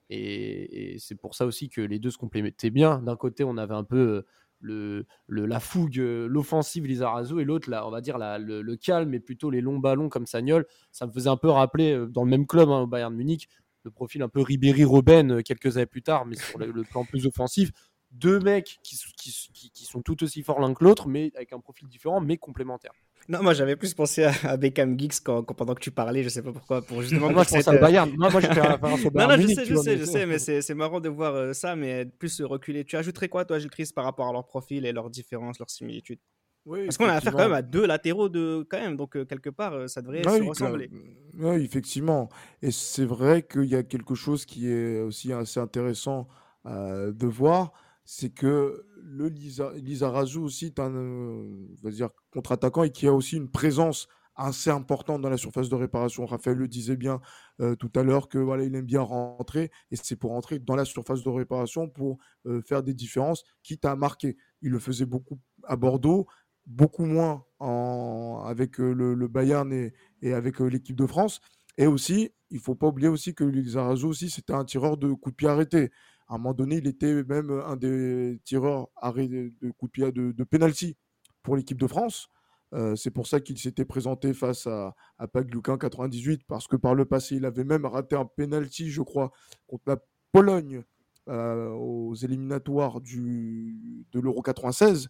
Et, 0.10 0.94
et 0.94 1.00
c'est 1.00 1.16
pour 1.16 1.34
ça 1.34 1.46
aussi 1.46 1.70
que 1.70 1.80
les 1.80 1.98
deux 1.98 2.12
se 2.12 2.18
complémentaient 2.18 2.70
bien. 2.70 3.00
D'un 3.00 3.16
côté, 3.16 3.46
on 3.46 3.56
avait 3.56 3.74
un 3.74 3.86
peu 3.86 4.26
le, 4.60 5.06
la 5.28 5.60
fougue, 5.60 6.00
euh, 6.00 6.28
l'offensive 6.28 6.86
Lizarazu 6.86 7.40
et 7.40 7.44
l'autre, 7.44 7.70
on 7.72 7.90
va 7.90 8.02
dire 8.02 8.18
le, 8.18 8.76
calme 8.76 9.14
et 9.14 9.20
plutôt 9.20 9.50
les 9.50 9.62
longs 9.62 9.80
ballons 9.80 10.10
comme 10.10 10.26
Sagnol. 10.26 10.66
Ça 10.92 11.08
me 11.08 11.12
faisait 11.12 11.30
un 11.30 11.38
peu 11.38 11.50
rappeler 11.50 11.94
euh, 11.94 12.08
dans 12.08 12.24
le 12.24 12.30
même 12.30 12.48
club 12.48 12.70
hein, 12.70 12.82
au 12.82 12.88
Bayern 12.88 13.14
Munich 13.14 13.50
le 13.84 13.92
profil 13.92 14.22
un 14.22 14.28
peu 14.28 14.42
Ribéry-Robben 14.42 15.32
euh, 15.32 15.42
quelques 15.42 15.78
années 15.78 15.86
plus 15.86 16.02
tard, 16.02 16.26
mais 16.26 16.36
sur 16.36 16.60
le, 16.60 16.84
plan 16.84 17.06
plus 17.06 17.26
offensif. 17.26 17.72
Deux 18.12 18.40
mecs 18.40 18.80
qui, 18.84 18.98
qui 19.18 19.86
sont 19.86 20.02
tout 20.02 20.24
aussi 20.24 20.44
forts 20.44 20.60
l'un 20.60 20.74
que 20.74 20.84
l'autre, 20.84 21.08
mais 21.08 21.32
avec 21.36 21.54
un 21.54 21.60
profil 21.60 21.88
différent, 21.88 22.20
mais 22.20 22.38
complémentaire. 22.38 22.94
Non, 23.30 23.44
moi 23.44 23.54
j'avais 23.54 23.76
plus 23.76 23.94
pensé 23.94 24.24
à, 24.24 24.56
Beckham 24.58 24.98
Geeks 24.98 25.20
quand, 25.22 25.44
pendant 25.44 25.76
que 25.76 25.82
tu 25.82 25.92
parlais, 25.92 26.24
je 26.24 26.30
sais 26.30 26.42
pas 26.42 26.54
pourquoi. 26.54 26.82
Pour 26.82 27.02
justement 27.02 27.30
moi 27.30 27.44
je 27.44 27.50
pense 27.50 27.68
à 27.68 27.78
Bayern. 27.78 28.10
moi 28.16 28.30
j'ai 28.40 28.48
fait 28.48 28.62
référence 28.62 29.06
au 29.06 29.12
Bayern. 29.12 29.32
Non, 29.32 29.38
non, 29.38 29.50
je 29.50 29.54
sais, 29.54 29.66
je 29.66 29.76
sais, 29.76 29.98
je 29.98 30.06
sais, 30.06 30.26
mais 30.26 30.40
c'est 30.40 30.74
marrant 30.74 31.02
de 31.02 31.10
voir 31.10 31.36
euh, 31.36 31.54
ça, 31.54 31.76
mais 31.76 32.06
plus 32.06 32.42
reculer. 32.42 32.86
Tu 32.86 32.96
ajouterais 32.96 33.28
quoi, 33.28 33.44
toi, 33.44 33.60
Gilles 33.60 33.70
Christ, 33.70 33.94
par 33.94 34.06
rapport 34.06 34.30
à 34.30 34.32
leur 34.32 34.46
profil 34.46 34.86
et 34.86 34.94
leurs 34.94 35.10
différences, 35.10 35.60
leurs 35.60 35.70
similitudes? 35.70 36.20
Oui, 36.66 36.86
Parce 36.86 36.98
qu'on 36.98 37.06
a 37.06 37.14
affaire 37.14 37.32
quand 37.32 37.40
même 37.40 37.54
à 37.54 37.62
deux 37.62 37.86
latéraux 37.86 38.28
de 38.28 38.66
quand 38.70 38.80
même, 38.80 38.98
donc 38.98 39.16
euh, 39.16 39.24
quelque 39.24 39.50
part 39.50 39.74
euh, 39.74 39.88
ça 39.88 40.02
devrait 40.02 40.24
se 40.24 40.44
ressembler. 40.44 40.90
Oui, 41.38 41.64
effectivement. 41.64 42.30
Et 42.62 42.72
c'est 42.72 43.06
vrai 43.06 43.44
qu'il 43.44 43.66
y 43.66 43.76
a 43.76 43.84
quelque 43.84 44.16
chose 44.16 44.46
qui 44.46 44.70
est 44.70 45.02
aussi 45.02 45.34
assez 45.34 45.60
intéressant 45.60 46.28
de 46.66 47.28
voir, 47.28 47.72
c'est 48.10 48.30
que 48.30 48.86
le 48.96 49.28
Lisa, 49.28 49.74
Lisa 49.76 50.10
Razou 50.10 50.42
aussi 50.42 50.68
est 50.68 50.80
un 50.80 50.96
euh, 50.96 52.08
contre-attaquant 52.32 52.84
et 52.84 52.90
qui 52.90 53.06
a 53.06 53.14
aussi 53.14 53.36
une 53.36 53.52
présence 53.52 54.08
assez 54.38 54.70
importante 54.70 55.22
dans 55.22 55.30
la 55.30 55.36
surface 55.36 55.68
de 55.68 55.76
réparation. 55.76 56.26
Raphaël 56.26 56.58
le 56.58 56.70
disait 56.70 56.96
bien 56.96 57.20
euh, 57.60 57.76
tout 57.76 57.92
à 57.96 58.04
l'heure 58.04 58.30
que 58.30 58.38
voilà, 58.38 58.64
il 58.64 58.74
aime 58.76 58.86
bien 58.86 59.02
rentrer 59.02 59.72
et 59.92 59.98
c'est 59.98 60.16
pour 60.16 60.32
rentrer 60.32 60.58
dans 60.58 60.78
la 60.78 60.86
surface 60.86 61.22
de 61.22 61.30
réparation 61.30 61.90
pour 61.90 62.18
euh, 62.46 62.62
faire 62.62 62.82
des 62.82 62.94
différences, 62.94 63.44
quitte 63.62 63.84
à 63.84 63.98
marquer. 63.98 64.38
Il 64.62 64.72
le 64.72 64.80
faisait 64.80 65.06
beaucoup 65.06 65.38
à 65.66 65.76
Bordeaux, 65.76 66.28
beaucoup 66.66 67.06
moins 67.06 67.44
avec 67.60 68.78
le, 68.78 69.28
Bayern 69.28 69.74
et, 70.22 70.34
avec 70.34 70.62
l'équipe 70.62 70.96
de 70.96 71.08
France. 71.08 71.42
Et 71.78 71.88
aussi, 71.88 72.32
il 72.52 72.60
faut 72.60 72.76
pas 72.76 72.88
oublier 72.88 73.10
aussi 73.10 73.36
que 73.36 73.44
Lizarazu 73.44 74.06
aussi 74.06 74.30
c'était 74.30 74.54
un 74.54 74.64
tireur 74.64 74.96
de 74.96 75.12
coup 75.12 75.32
de 75.32 75.36
pied 75.36 75.50
arrêté. 75.50 75.92
À 76.28 76.36
un 76.36 76.38
moment 76.38 76.54
donné, 76.54 76.78
il 76.78 76.88
était 76.88 77.24
même 77.24 77.52
un 77.66 77.76
des 77.76 78.40
tireurs 78.44 78.90
de 79.14 79.72
coup 79.72 79.88
de 79.88 79.92
pied 79.92 80.12
de, 80.12 80.32
de 80.32 80.44
penalty 80.44 80.98
pour 81.42 81.56
l'équipe 81.56 81.80
de 81.80 81.88
France. 81.88 82.30
Euh, 82.74 82.96
c'est 82.96 83.12
pour 83.12 83.28
ça 83.28 83.40
qu'il 83.40 83.58
s'était 83.58 83.86
présenté 83.86 84.34
face 84.34 84.68
à, 84.68 84.94
à 85.18 85.28
Paglukin 85.28 85.78
98, 85.78 86.42
parce 86.48 86.68
que 86.68 86.76
par 86.76 86.96
le 86.96 87.06
passé, 87.06 87.36
il 87.36 87.46
avait 87.46 87.64
même 87.64 87.86
raté 87.86 88.16
un 88.16 88.26
penalty, 88.26 88.90
je 88.90 89.02
crois, 89.02 89.32
contre 89.68 89.84
la 89.88 89.98
Pologne 90.32 90.84
euh, 91.30 91.70
aux 91.70 92.14
éliminatoires 92.16 93.00
du, 93.00 94.06
de 94.12 94.20
l'Euro 94.20 94.42
96. 94.42 95.08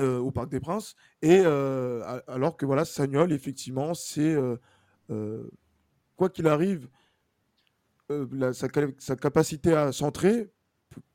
Euh, 0.00 0.18
au 0.18 0.30
Parc 0.30 0.50
des 0.50 0.60
Princes. 0.60 0.94
Et 1.22 1.38
alors 1.38 2.56
que 2.56 2.66
voilà, 2.66 2.84
Sagnol, 2.84 3.32
effectivement, 3.32 3.94
c'est 3.94 4.36
quoi 6.16 6.28
qu'il 6.28 6.48
arrive, 6.48 6.88
euh, 8.10 8.52
sa, 8.52 8.68
capacité 9.16 9.72
à 9.72 9.92
centrer, 9.92 10.52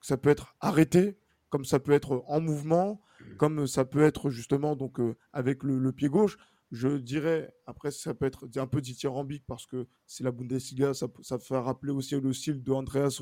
ça 0.02 0.18
peut 0.18 0.30
être 0.30 0.56
arrêté, 0.60 1.18
comme 1.50 1.66
ça 1.66 1.80
peut 1.80 1.94
être 1.94 2.24
en 2.28 2.42
mouvement, 2.42 3.02
comme 3.38 3.66
ça 3.68 3.86
peut 3.86 4.04
être 4.04 4.30
justement 4.30 4.76
donc 4.76 5.00
euh, 5.00 5.16
avec 5.34 5.64
le, 5.64 5.92
pied 5.92 6.10
gauche. 6.10 6.38
Je 6.72 6.90
dirais, 6.90 7.54
après, 7.66 7.92
ça 7.92 8.14
peut 8.14 8.26
être 8.26 8.48
un 8.56 8.68
peu 8.68 8.82
dithyrambique 8.82 9.44
parce 9.46 9.66
que 9.66 9.88
c'est 10.06 10.24
la 10.24 10.32
Bundesliga, 10.32 10.94
ça, 10.94 11.08
ça 11.22 11.38
fait 11.38 11.58
rappeler 11.58 11.92
aussi 11.92 12.20
le 12.20 12.34
style 12.34 12.64
de 12.64 12.72
Andreas 12.72 13.22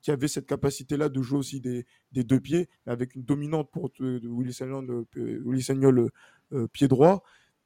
qui 0.00 0.10
avait 0.10 0.28
cette 0.28 0.46
capacité-là 0.46 1.08
de 1.08 1.22
jouer 1.22 1.38
aussi 1.38 1.60
des, 1.60 1.84
deux 2.12 2.40
pieds, 2.40 2.68
avec 2.86 3.14
une 3.14 3.24
dominante 3.24 3.70
pour 3.70 3.90
Willy 3.98 4.52
Sagnol, 4.52 6.10
euh, 6.52 6.68
pied 6.68 6.88
droit, 6.88 7.22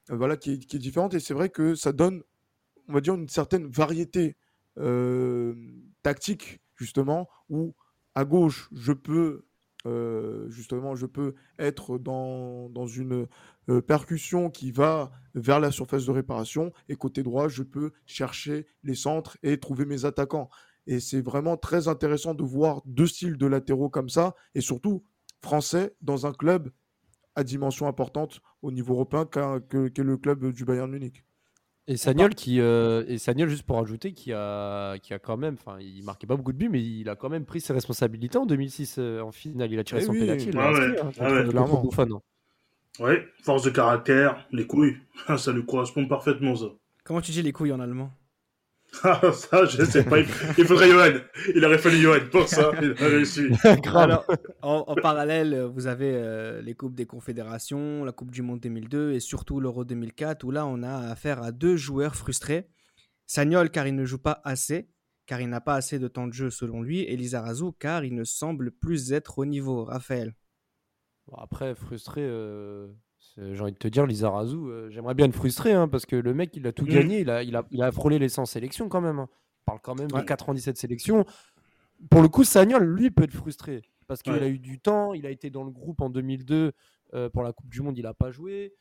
voilà, 0.08 0.36
qui 0.36 0.52
est, 0.52 0.76
différente. 0.76 1.14
Et 1.14 1.20
c'est 1.20 1.34
vrai 1.34 1.50
que 1.50 1.74
ça 1.74 1.92
donne, 1.92 2.22
on 2.88 2.94
va 2.94 3.00
dire, 3.00 3.14
une 3.14 3.28
certaine 3.28 3.66
variété 3.66 4.36
tactique, 6.02 6.60
justement, 6.76 7.28
où 7.48 7.74
à 8.14 8.24
gauche, 8.24 8.68
je 8.72 8.92
peux 8.92 9.44
euh, 9.86 10.48
justement, 10.48 10.94
je 10.94 11.06
peux 11.06 11.34
être 11.58 11.98
dans, 11.98 12.68
dans 12.68 12.86
une 12.86 13.26
euh, 13.68 13.80
percussion 13.80 14.50
qui 14.50 14.70
va 14.70 15.10
vers 15.34 15.58
la 15.58 15.72
surface 15.72 16.06
de 16.06 16.12
réparation 16.12 16.72
et 16.88 16.94
côté 16.94 17.22
droit, 17.22 17.48
je 17.48 17.62
peux 17.62 17.90
chercher 18.06 18.66
les 18.84 18.94
centres 18.94 19.36
et 19.42 19.58
trouver 19.58 19.84
mes 19.84 20.04
attaquants. 20.04 20.50
Et 20.86 21.00
c'est 21.00 21.20
vraiment 21.20 21.56
très 21.56 21.88
intéressant 21.88 22.34
de 22.34 22.44
voir 22.44 22.82
deux 22.86 23.06
styles 23.06 23.36
de 23.36 23.46
latéraux 23.46 23.88
comme 23.88 24.08
ça 24.08 24.34
et 24.54 24.60
surtout 24.60 25.04
français 25.40 25.94
dans 26.00 26.26
un 26.26 26.32
club 26.32 26.70
à 27.34 27.44
dimension 27.44 27.86
importante 27.86 28.40
au 28.62 28.70
niveau 28.70 28.94
européen 28.94 29.26
qu'est 29.26 29.98
le 29.98 30.16
club 30.16 30.52
du 30.52 30.64
Bayern 30.64 30.90
Munich. 30.90 31.24
Et 31.88 31.96
Sagnol, 31.96 32.34
qui, 32.34 32.60
euh, 32.60 33.04
et 33.08 33.18
Sagnol, 33.18 33.48
juste 33.48 33.64
pour 33.64 33.78
ajouter, 33.78 34.12
qui 34.12 34.32
a, 34.32 34.98
qui 34.98 35.12
a 35.14 35.18
quand 35.18 35.36
même, 35.36 35.54
enfin, 35.54 35.78
il 35.80 36.04
marquait 36.04 36.28
pas 36.28 36.36
beaucoup 36.36 36.52
de 36.52 36.58
buts, 36.58 36.68
mais 36.68 36.80
il 36.80 37.08
a 37.08 37.16
quand 37.16 37.28
même 37.28 37.44
pris 37.44 37.60
ses 37.60 37.72
responsabilités 37.72 38.38
en 38.38 38.46
2006 38.46 38.96
euh, 38.98 39.20
en 39.20 39.32
finale. 39.32 39.72
Il 39.72 39.78
a 39.80 39.84
tiré 39.84 40.00
eh 40.02 40.04
son 40.04 40.12
oui, 40.12 40.20
penalty. 40.20 40.50
Ah 40.56 40.72
ouais, 40.72 41.00
hein, 41.00 41.10
ah 41.18 41.32
ouais, 41.32 43.04
ouais, 43.04 43.28
force 43.42 43.64
de 43.64 43.70
caractère, 43.70 44.46
les 44.52 44.66
couilles, 44.66 44.96
ça 45.36 45.52
lui 45.52 45.64
correspond 45.66 46.06
parfaitement 46.06 46.54
ça. 46.54 46.66
Comment 47.04 47.20
tu 47.20 47.32
dis 47.32 47.42
les 47.42 47.52
couilles 47.52 47.72
en 47.72 47.80
allemand? 47.80 48.12
ah, 49.04 49.20
ça, 49.32 49.64
je 49.64 49.84
sais 49.84 50.04
pas. 50.04 50.20
Il 50.20 50.64
faudrait 50.66 50.90
Johan. 50.90 51.20
Il 51.54 51.64
aurait 51.64 51.78
fallu 51.78 51.98
Johan 51.98 52.20
pour 52.30 52.48
ça. 52.48 52.72
Il 52.80 52.92
a 53.02 53.08
réussi. 53.08 53.48
Alors, 53.94 54.26
en, 54.60 54.94
parallèle, 54.96 55.62
vous 55.74 55.86
avez 55.86 56.12
euh, 56.14 56.60
les 56.60 56.74
Coupes 56.74 56.94
des 56.94 57.06
Confédérations, 57.06 58.04
la 58.04 58.12
Coupe 58.12 58.30
du 58.30 58.42
Monde 58.42 58.60
2002 58.60 59.12
et 59.12 59.20
surtout 59.20 59.60
l'Euro 59.60 59.84
2004, 59.84 60.44
où 60.44 60.50
là, 60.50 60.66
on 60.66 60.82
a 60.82 61.10
affaire 61.10 61.42
à 61.42 61.52
deux 61.52 61.76
joueurs 61.76 62.16
frustrés. 62.16 62.68
Sagnol 63.26 63.70
car 63.70 63.86
il 63.86 63.94
ne 63.94 64.04
joue 64.04 64.18
pas 64.18 64.42
assez, 64.44 64.90
car 65.26 65.40
il 65.40 65.48
n'a 65.48 65.60
pas 65.60 65.74
assez 65.74 65.98
de 65.98 66.08
temps 66.08 66.26
de 66.26 66.34
jeu 66.34 66.50
selon 66.50 66.82
lui, 66.82 67.00
et 67.00 67.16
Lizarazu 67.16 67.72
car 67.78 68.04
il 68.04 68.14
ne 68.14 68.24
semble 68.24 68.70
plus 68.70 69.12
être 69.12 69.38
au 69.38 69.46
niveau. 69.46 69.84
Raphaël. 69.84 70.34
après, 71.38 71.74
frustré, 71.74 72.20
euh, 72.22 72.88
j'ai 73.36 73.60
envie 73.60 73.72
de 73.72 73.78
te 73.78 73.88
dire, 73.88 74.06
Lizarazu, 74.06 74.56
euh, 74.56 74.90
j'aimerais 74.90 75.14
bien 75.14 75.26
le 75.26 75.32
frustrer, 75.32 75.72
hein, 75.72 75.88
parce 75.88 76.06
que 76.06 76.16
le 76.16 76.34
mec, 76.34 76.50
il 76.54 76.66
a 76.66 76.72
tout 76.72 76.84
mm. 76.84 76.88
gagné, 76.88 77.20
il 77.20 77.30
a, 77.30 77.42
il, 77.42 77.56
a, 77.56 77.64
il 77.70 77.82
a 77.82 77.90
frôlé 77.90 78.18
les 78.18 78.28
100 78.28 78.46
sélections 78.46 78.88
quand 78.88 79.00
même. 79.00 79.18
Hein. 79.18 79.28
On 79.30 79.64
parle 79.64 79.80
quand 79.82 79.94
même 79.94 80.08
de 80.08 80.20
97 80.20 80.76
sélections. 80.76 81.24
Pour 82.10 82.20
le 82.20 82.28
coup, 82.28 82.44
Sagnol, 82.44 82.84
lui, 82.84 83.10
peut 83.10 83.22
être 83.22 83.32
frustré, 83.32 83.82
parce 84.06 84.22
qu'il 84.22 84.32
a 84.32 84.48
eu 84.48 84.58
du 84.58 84.80
temps, 84.80 85.14
il 85.14 85.24
a 85.24 85.30
été 85.30 85.50
dans 85.50 85.64
le 85.64 85.70
groupe 85.70 86.00
en 86.00 86.10
2002 86.10 86.72
euh, 87.14 87.30
pour 87.30 87.42
la 87.42 87.52
Coupe 87.52 87.68
du 87.68 87.80
Monde, 87.80 87.96
il 87.96 88.02
n'a 88.02 88.14
pas 88.14 88.30
joué. 88.30 88.74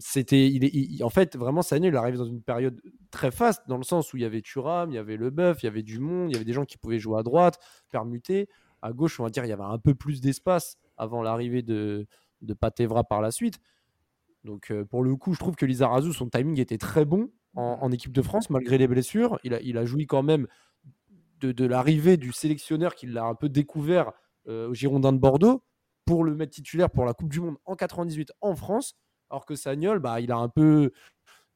c'était, 0.00 0.46
il, 0.48 0.64
est, 0.64 1.02
en 1.02 1.08
fait, 1.08 1.36
vraiment, 1.36 1.62
Sagnol, 1.62 1.92
il 1.94 1.96
arrive 1.96 2.16
dans 2.16 2.26
une 2.26 2.42
période 2.42 2.80
très 3.10 3.30
faste, 3.30 3.62
dans 3.68 3.78
le 3.78 3.84
sens 3.84 4.12
où 4.12 4.16
il 4.18 4.22
y 4.22 4.26
avait 4.26 4.42
Thuram, 4.42 4.90
il 4.90 4.94
y 4.94 4.98
avait 4.98 5.16
Leboeuf, 5.16 5.62
il 5.62 5.66
y 5.66 5.68
avait 5.68 5.82
du 5.82 5.98
monde, 5.98 6.30
il 6.30 6.34
y 6.34 6.36
avait 6.36 6.44
des 6.44 6.52
gens 6.52 6.66
qui 6.66 6.76
pouvaient 6.78 6.98
jouer 6.98 7.18
à 7.18 7.22
droite, 7.22 7.58
permuter. 7.90 8.48
À 8.84 8.92
gauche, 8.92 9.18
on 9.20 9.22
va 9.22 9.30
dire, 9.30 9.44
il 9.44 9.48
y 9.48 9.52
avait 9.52 9.62
un 9.62 9.78
peu 9.78 9.94
plus 9.94 10.20
d'espace 10.20 10.76
avant 10.96 11.22
l'arrivée 11.22 11.62
de, 11.62 12.06
de 12.42 12.54
Patevra 12.54 13.04
par 13.04 13.20
la 13.20 13.30
suite. 13.30 13.58
Donc 14.44 14.70
euh, 14.70 14.84
pour 14.84 15.02
le 15.02 15.14
coup, 15.16 15.34
je 15.34 15.38
trouve 15.38 15.54
que 15.54 15.66
Lizarazu, 15.66 16.12
son 16.12 16.28
timing 16.28 16.60
était 16.60 16.78
très 16.78 17.04
bon 17.04 17.30
en, 17.54 17.92
équipe 17.92 18.12
de 18.12 18.22
France, 18.22 18.50
malgré 18.50 18.78
les 18.78 18.88
blessures. 18.88 19.38
Il 19.44 19.78
a, 19.78 19.84
joui 19.84 20.06
quand 20.06 20.22
même 20.22 20.46
de, 21.40 21.66
l'arrivée 21.66 22.16
du 22.16 22.32
sélectionneur 22.32 22.94
qui 22.94 23.06
l'a 23.06 23.24
un 23.24 23.34
peu 23.34 23.48
découvert 23.48 24.12
euh, 24.48 24.68
au 24.68 24.74
Girondin 24.74 25.12
de 25.12 25.18
Bordeaux 25.18 25.62
pour 26.04 26.24
le 26.24 26.34
mettre 26.34 26.52
titulaire 26.52 26.90
pour 26.90 27.04
la 27.04 27.12
Coupe 27.12 27.28
du 27.28 27.40
Monde 27.40 27.56
en 27.64 27.76
98 27.76 28.32
en 28.40 28.56
France. 28.56 28.94
Alors 29.30 29.44
que 29.44 29.54
Sagnol, 29.54 29.98
bah, 29.98 30.20
il 30.20 30.32
a 30.32 30.36
un 30.36 30.48
peu, 30.48 30.92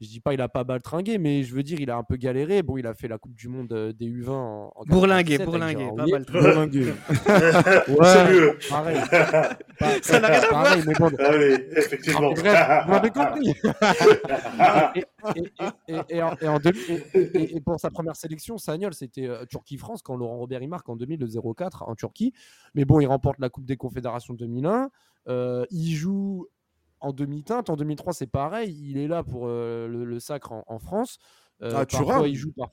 je 0.01 0.09
dis 0.09 0.21
pas 0.21 0.35
il 0.35 0.41
a 0.41 0.49
pas 0.49 0.65
baltringué, 0.65 1.19
mais 1.19 1.43
je 1.43 1.55
veux 1.55 1.63
dire 1.63 1.81
il 1.81 1.91
a 1.91 1.97
un 1.97 2.03
peu 2.03 2.17
galéré. 2.17 2.63
Bon, 2.63 2.77
il 2.77 2.87
a 2.87 2.95
fait 2.95 3.09
la 3.09 3.19
Coupe 3.19 3.35
du 3.35 3.49
Monde 3.49 3.73
euh, 3.73 3.93
des 3.93 4.07
U20 4.07 4.31
en, 4.31 4.73
en 4.75 4.83
bourlingué, 4.85 5.39
bourlingué, 5.39 5.89
pas 5.97 6.07
baltringué. 6.07 6.85
ouais, 7.89 8.33
mieux. 8.33 8.59
Pareil. 8.69 9.01
Ça 10.03 10.21
n'a 10.21 10.29
rien 10.29 10.43
à 10.43 10.49
voir. 10.49 10.77
Mais 10.87 10.95
bon. 10.95 11.11
Ah 11.19 11.31
oui, 11.33 11.57
effectivement. 11.77 12.33
Bref, 12.33 12.85
vous 12.85 12.91
m'avez 12.93 13.11
compris. 13.11 13.55
et, 16.11 16.23
en, 16.23 16.35
et, 17.35 17.61
pour 17.61 17.81
sa 17.81 17.91
première 17.91 18.17
sélection, 18.17 18.59
Sagnol, 18.59 18.93
c'était 18.93 19.27
euh, 19.27 19.47
Turquie-France 19.47 20.03
quand 20.03 20.17
Laurent 20.17 20.37
Robert 20.37 20.63
y 20.63 20.67
marque 20.67 20.89
en 20.89 20.97
2000 20.97 21.21
le 21.21 21.27
0-4 21.27 21.85
en 21.85 21.95
Turquie. 21.95 22.33
Mais 22.75 22.85
bon, 22.85 23.01
il 23.01 23.07
remporte 23.07 23.39
la 23.39 23.49
Coupe 23.49 23.65
des 23.65 23.77
Confédérations 23.77 24.35
2001. 24.35 24.91
Euh, 25.29 25.65
il 25.71 25.95
joue 25.95 26.47
en 27.07 27.13
demi-teinte. 27.13 27.71
En 27.71 27.77
2003, 27.77 28.13
c'est 28.13 28.27
pareil. 28.27 28.77
Il 28.83 28.99
est 28.99 29.09
là 29.09 29.23
pour 29.23 29.47
euh, 29.47 29.87
le, 29.89 30.21
sacre 30.21 30.53
en, 30.67 30.79
France. 30.79 31.19
Euh, 31.63 31.73
ah, 31.75 31.87
tu 31.87 32.03
rames. 32.03 32.27
Il 32.27 32.35
joue 32.35 32.53
par... 32.53 32.71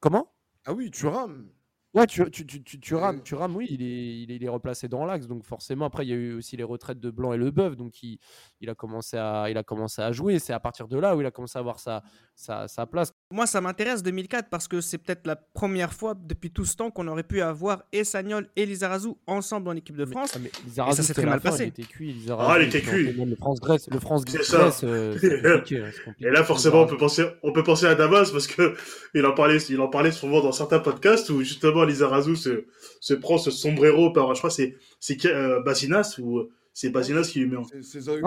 Comment? 0.00 0.32
Ah 0.66 0.74
oui, 0.74 0.90
tu 0.90 1.06
rames. 1.06 1.48
Ouais, 1.94 2.08
tu, 2.08 2.28
tu, 2.30 2.44
tu, 2.44 2.80
tu, 2.80 2.94
rames, 2.96 3.22
tu 3.22 3.36
rames, 3.36 3.54
oui, 3.54 3.68
il 3.70 3.80
est, 3.80 4.34
il 4.34 4.44
est, 4.44 4.48
replacé 4.48 4.88
dans 4.88 5.04
l'axe. 5.04 5.28
Donc 5.28 5.44
forcément, 5.44 5.84
après, 5.84 6.04
il 6.04 6.08
y 6.08 6.12
a 6.12 6.16
eu 6.16 6.34
aussi 6.34 6.56
les 6.56 6.64
retraites 6.64 6.98
de 6.98 7.10
Blanc 7.10 7.32
et 7.32 7.36
Leboeuf. 7.36 7.76
Donc 7.76 8.02
il, 8.02 8.18
il, 8.60 8.68
a 8.68 8.74
commencé 8.74 9.16
à, 9.16 9.46
il 9.48 9.56
a 9.56 9.62
commencé 9.62 10.02
à 10.02 10.10
jouer. 10.10 10.40
C'est 10.40 10.52
à 10.52 10.58
partir 10.58 10.88
de 10.88 10.98
là 10.98 11.14
où 11.14 11.20
il 11.20 11.26
a 11.26 11.30
commencé 11.30 11.56
à 11.56 11.60
avoir 11.60 11.78
sa, 11.78 12.02
sa, 12.34 12.66
sa 12.66 12.86
place. 12.86 13.12
Moi, 13.30 13.46
ça 13.46 13.60
m'intéresse 13.60 14.02
2004 14.02 14.48
parce 14.48 14.66
que 14.66 14.80
c'est 14.80 14.98
peut-être 14.98 15.24
la 15.26 15.36
première 15.36 15.92
fois 15.92 16.14
depuis 16.14 16.50
tout 16.50 16.64
ce 16.64 16.74
temps 16.74 16.90
qu'on 16.90 17.06
aurait 17.06 17.22
pu 17.22 17.40
avoir 17.40 17.84
et 17.92 18.02
Sagnol 18.02 18.48
et 18.56 18.66
Lizarazu 18.66 19.10
ensemble 19.28 19.68
en 19.68 19.76
équipe 19.76 19.96
de 19.96 20.04
France. 20.04 20.36
Mais, 20.40 20.50
ah, 20.78 20.90
ça 20.90 21.04
s'est 21.04 21.14
très 21.14 21.26
mal 21.26 21.40
passé. 21.40 21.64
Il 21.64 21.68
était 21.68 21.82
cuit, 21.84 22.26
ah, 22.28 22.56
il 22.58 22.66
était 22.66 22.80
cuit. 22.80 23.12
Le 23.12 23.36
France-Grèce, 23.36 23.88
le 23.88 24.00
France 24.00 24.24
Grèce, 24.24 24.82
euh, 24.82 25.16
Et 26.20 26.30
là, 26.30 26.42
forcément, 26.42 26.82
on 26.82 26.86
peut 26.86 26.96
penser, 26.96 27.24
on 27.44 27.52
peut 27.52 27.62
penser 27.62 27.86
à 27.86 27.94
Damas 27.94 28.32
parce 28.32 28.48
que 28.48 28.74
il 29.14 29.24
en 29.26 29.32
parlait, 29.32 29.58
il 29.68 29.80
en 29.80 29.88
parlait 29.88 30.12
souvent 30.12 30.40
dans 30.40 30.52
certains 30.52 30.80
podcasts 30.80 31.30
où 31.30 31.40
justement 31.42 31.83
Lizarazu 31.86 32.36
se, 32.36 32.66
se 33.00 33.14
prend 33.14 33.38
ce 33.38 33.50
sombrero 33.50 34.12
par, 34.12 34.34
je 34.34 34.40
crois, 34.40 34.50
c'est, 34.50 34.76
c'est 35.00 35.24
euh, 35.26 35.60
Bassinas 35.62 36.16
ou 36.18 36.48
c'est 36.72 36.90
Bassinas 36.90 37.28
qui 37.30 37.40
lui 37.40 37.50
met 37.50 37.56
en. 37.56 37.64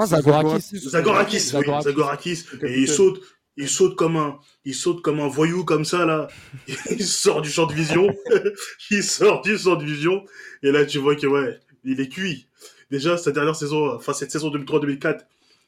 Zagorakis. 0.06 0.78
Zagorakis, 0.80 1.40
Zagorakis. 1.40 2.46
Et 2.64 2.80
il 2.80 2.88
saute, 2.88 3.22
il 3.58 3.68
saute 3.68 3.96
comme 3.96 4.16
un, 4.16 4.40
il 4.66 4.76
saute 4.76 5.02
comme 5.02 5.20
un 5.20 5.28
voyou 5.28 5.66
comme 5.66 5.84
ça 5.84 6.06
là. 6.06 6.28
il 6.90 7.06
sort 7.06 7.42
du 7.42 7.50
champ 7.50 7.66
de 7.66 7.74
vision. 7.74 8.08
il 8.92 9.04
sort 9.04 9.42
du 9.42 9.58
champ 9.58 9.76
de 9.76 9.84
vision. 9.84 10.24
Et 10.64 10.72
là, 10.72 10.86
tu 10.86 11.00
vois 11.00 11.16
que 11.16 11.28
ouais, 11.28 11.60
il 11.84 12.00
est 12.00 12.10
cuit. 12.10 12.48
Déjà, 12.90 13.18
cette 13.18 13.36
dernière 13.36 13.56
saison, 13.56 13.96
enfin 13.96 14.14
cette 14.14 14.32
saison 14.32 14.50
2003-2004, 14.50 15.22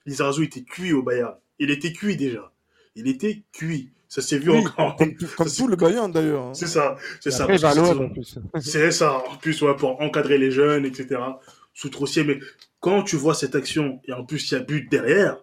Lizarazu 0.06 0.46
était 0.46 0.64
cuit 0.64 0.94
au 0.94 1.04
Bayern. 1.04 1.36
Il 1.60 1.72
était 1.72 1.92
cuit 1.92 2.16
déjà. 2.16 2.52
Il 2.96 3.08
était 3.08 3.44
cuit. 3.52 3.92
Ça 4.10 4.22
s'est 4.22 4.40
vu 4.40 4.52
encore. 4.52 4.98
Comme, 4.98 5.16
tout 5.16 5.68
le 5.68 5.76
Bayern 5.76 6.12
d'ailleurs. 6.12 6.48
Hein. 6.48 6.54
C'est 6.54 6.68
ça, 6.68 6.98
c'est 7.22 7.32
ça. 7.32 7.48
C'est 8.60 8.92
ça. 8.92 9.24
En 9.30 9.38
plus, 9.38 9.62
ouais, 9.62 9.76
pour 9.76 10.02
encadrer 10.02 10.38
les 10.38 10.52
jeunes, 10.52 10.86
etc. 10.86 11.22
Sous 11.74 11.90
Troussier, 11.90 12.24
mais 12.24 12.40
quand 12.80 13.04
tu 13.04 13.16
vois 13.16 13.36
cette 13.36 13.56
action 13.56 14.02
et 14.06 14.14
en 14.14 14.26
plus 14.26 14.52
il 14.52 14.56
y 14.56 14.58
a 14.58 14.62
but 14.62 14.90
derrière, 14.90 15.38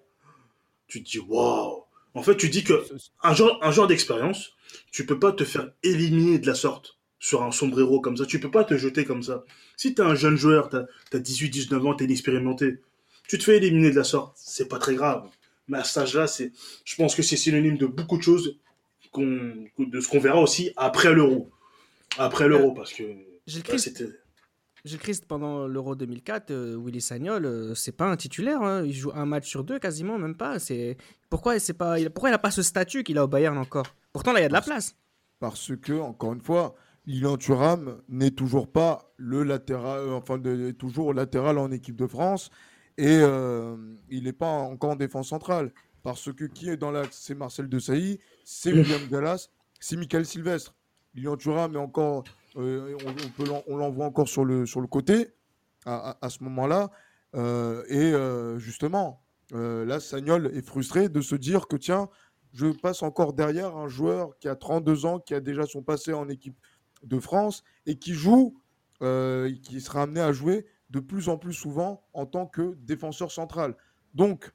tu 0.89 1.03
te 1.03 1.09
dis 1.09 1.19
waouh 1.21 1.87
en 2.17 2.23
fait, 2.23 2.37
tu 2.37 2.49
dis 2.49 2.65
que 2.65 2.83
un 3.23 3.35
genre, 3.35 3.59
un 3.63 3.71
genre 3.71 3.87
d'expérience, 3.87 4.55
tu 4.91 5.05
peux 5.05 5.19
pas 5.19 5.33
te 5.33 5.45
faire 5.45 5.71
éliminer 5.83 6.39
de 6.39 6.47
la 6.47 6.55
sorte 6.55 6.99
sur 7.19 7.43
un 7.43 7.53
sombrero 7.53 8.01
comme 8.01 8.17
ça. 8.17 8.25
Tu 8.25 8.41
peux 8.41 8.51
pas 8.51 8.65
te 8.65 8.77
jeter 8.79 9.05
comme 9.05 9.23
ça. 9.23 9.45
Si 9.77 9.95
tu 9.95 10.01
es 10.01 10.05
un 10.05 10.15
jeune 10.15 10.37
joueur, 10.37 10.71
tu 10.71 10.77
as, 10.77 11.19
18, 11.19 11.51
19 11.51 11.85
ans, 11.85 11.95
tu 11.95 12.05
es 12.05 12.07
inexpérimenté, 12.07 12.81
tu 13.29 13.37
te 13.37 13.45
fais 13.45 13.59
éliminer 13.59 13.91
de 13.91 13.97
la 13.97 14.05
sorte. 14.05 14.35
C'est 14.37 14.67
pas 14.67 14.79
très 14.79 14.95
grave. 14.95 15.29
Mais 15.69 15.79
à 15.79 15.85
ce 15.85 15.99
âge-là, 16.01 16.27
c'est, 16.27 16.53
je 16.85 16.97
pense 16.97 17.15
que 17.15 17.23
c'est 17.23 17.37
synonyme 17.37 17.77
de 17.77 17.87
beaucoup 17.87 18.17
de 18.17 18.23
choses 18.23 18.59
de 19.19 20.01
ce 20.01 20.09
qu'on 20.09 20.19
verra 20.21 20.41
aussi 20.41 20.71
après 20.77 21.13
l'euro. 21.13 21.51
Après 22.19 22.49
l'euro, 22.49 22.73
parce 22.73 22.93
que. 22.93 23.03
c'était 23.47 24.07
Gilles 24.85 25.01
Christ, 25.01 25.27
pendant 25.27 25.67
l'Euro 25.67 25.97
2004, 25.97 26.53
euh, 26.53 26.81
Willy 26.81 27.01
Sagnol, 27.01 27.45
euh, 27.45 27.75
c'est 27.75 27.91
pas 27.91 28.07
un 28.07 28.17
titulaire. 28.17 28.63
Hein. 28.63 28.85
Il 28.85 28.93
joue 28.93 29.11
un 29.13 29.27
match 29.27 29.49
sur 29.49 29.65
deux, 29.65 29.81
quasiment, 29.81 30.17
même 30.17 30.37
pas. 30.37 30.61
C'est 30.61 30.97
pourquoi 31.29 31.59
c'est 31.59 31.73
pas, 31.73 31.99
il... 31.99 32.09
pourquoi 32.11 32.31
il 32.31 32.35
a 32.35 32.39
pas 32.39 32.53
ce 32.53 32.63
statut 32.63 33.03
qu'il 33.03 33.19
a 33.19 33.25
au 33.25 33.27
Bayern 33.27 33.59
encore? 33.59 33.97
Pourtant 34.13 34.33
là, 34.33 34.39
il 34.39 34.43
y 34.43 34.47
a 34.47 34.49
de 34.49 34.53
la 34.53 34.63
place. 34.63 34.95
Parce 35.41 35.73
que 35.77 35.93
encore 35.95 36.35
une 36.35 36.41
fois, 36.41 36.77
Lilian 37.05 37.37
Thuram 37.37 38.01
n'est 38.09 38.31
toujours 38.31 38.71
pas 38.71 39.13
le 39.17 39.43
latéral, 39.43 40.01
euh, 40.01 40.13
enfin 40.13 40.39
de, 40.39 40.71
toujours 40.71 41.13
latéral 41.13 41.59
en 41.59 41.73
équipe 41.73 41.97
de 41.97 42.07
France 42.07 42.51
et 42.99 43.21
il 44.09 44.25
n'est 44.25 44.33
pas 44.33 44.47
encore 44.47 44.91
en 44.91 44.97
défense 44.97 45.29
centrale. 45.29 45.73
Parce 46.03 46.33
que 46.33 46.45
qui 46.45 46.71
est 46.71 46.77
dans 46.77 46.93
l'axe, 46.93 47.19
c'est 47.21 47.35
Marcel 47.35 47.69
Desailly, 47.69 48.21
c'est 48.45 48.73
William 48.73 49.07
Gallas, 49.09 49.49
c'est 49.81 49.97
Michael 49.97 50.25
Sylvestre. 50.25 50.75
Lilian 51.15 51.37
Thuram 51.37 51.75
est 51.75 51.79
encore 51.79 52.25
euh, 52.57 52.97
on, 53.67 53.77
l'envoie 53.77 54.07
encore 54.07 54.29
sur 54.29 54.45
le, 54.45 54.65
sur 54.67 54.81
le 54.81 54.87
côté 54.87 55.29
à, 55.85 56.29
ce 56.29 56.43
moment-là. 56.45 56.91
Euh, 57.35 57.85
et 57.89 58.13
euh, 58.13 58.59
justement, 58.59 59.23
là, 59.53 60.01
Sagnol 60.01 60.51
est 60.55 60.67
frustré 60.67 61.09
de 61.09 61.21
se 61.21 61.37
dire 61.37 61.69
que 61.69 61.77
tiens, 61.77 62.09
je 62.53 62.67
passe 62.67 63.03
encore 63.03 63.35
derrière 63.35 63.77
un 63.77 63.89
joueur 63.89 64.39
qui 64.39 64.49
a 64.49 64.57
32 64.57 65.07
ans, 65.07 65.21
qui 65.21 65.35
a 65.35 65.41
déjà 65.41 65.67
son 65.67 65.83
passé 65.83 66.13
en 66.13 66.29
équipe 66.29 66.57
de 67.03 67.21
France 67.21 67.63
et 67.85 67.99
qui 67.99 68.15
joue, 68.15 68.61
qui 69.01 69.81
sera 69.81 70.03
amené 70.03 70.21
à 70.21 70.33
jouer 70.33 70.67
de 70.91 71.01
plus 71.01 71.29
en 71.29 71.37
plus 71.37 71.53
souvent 71.53 72.05
en 72.13 72.27
tant 72.27 72.47
que 72.47 72.77
défenseur 72.81 73.31
central. 73.33 73.75
Donc, 74.15 74.53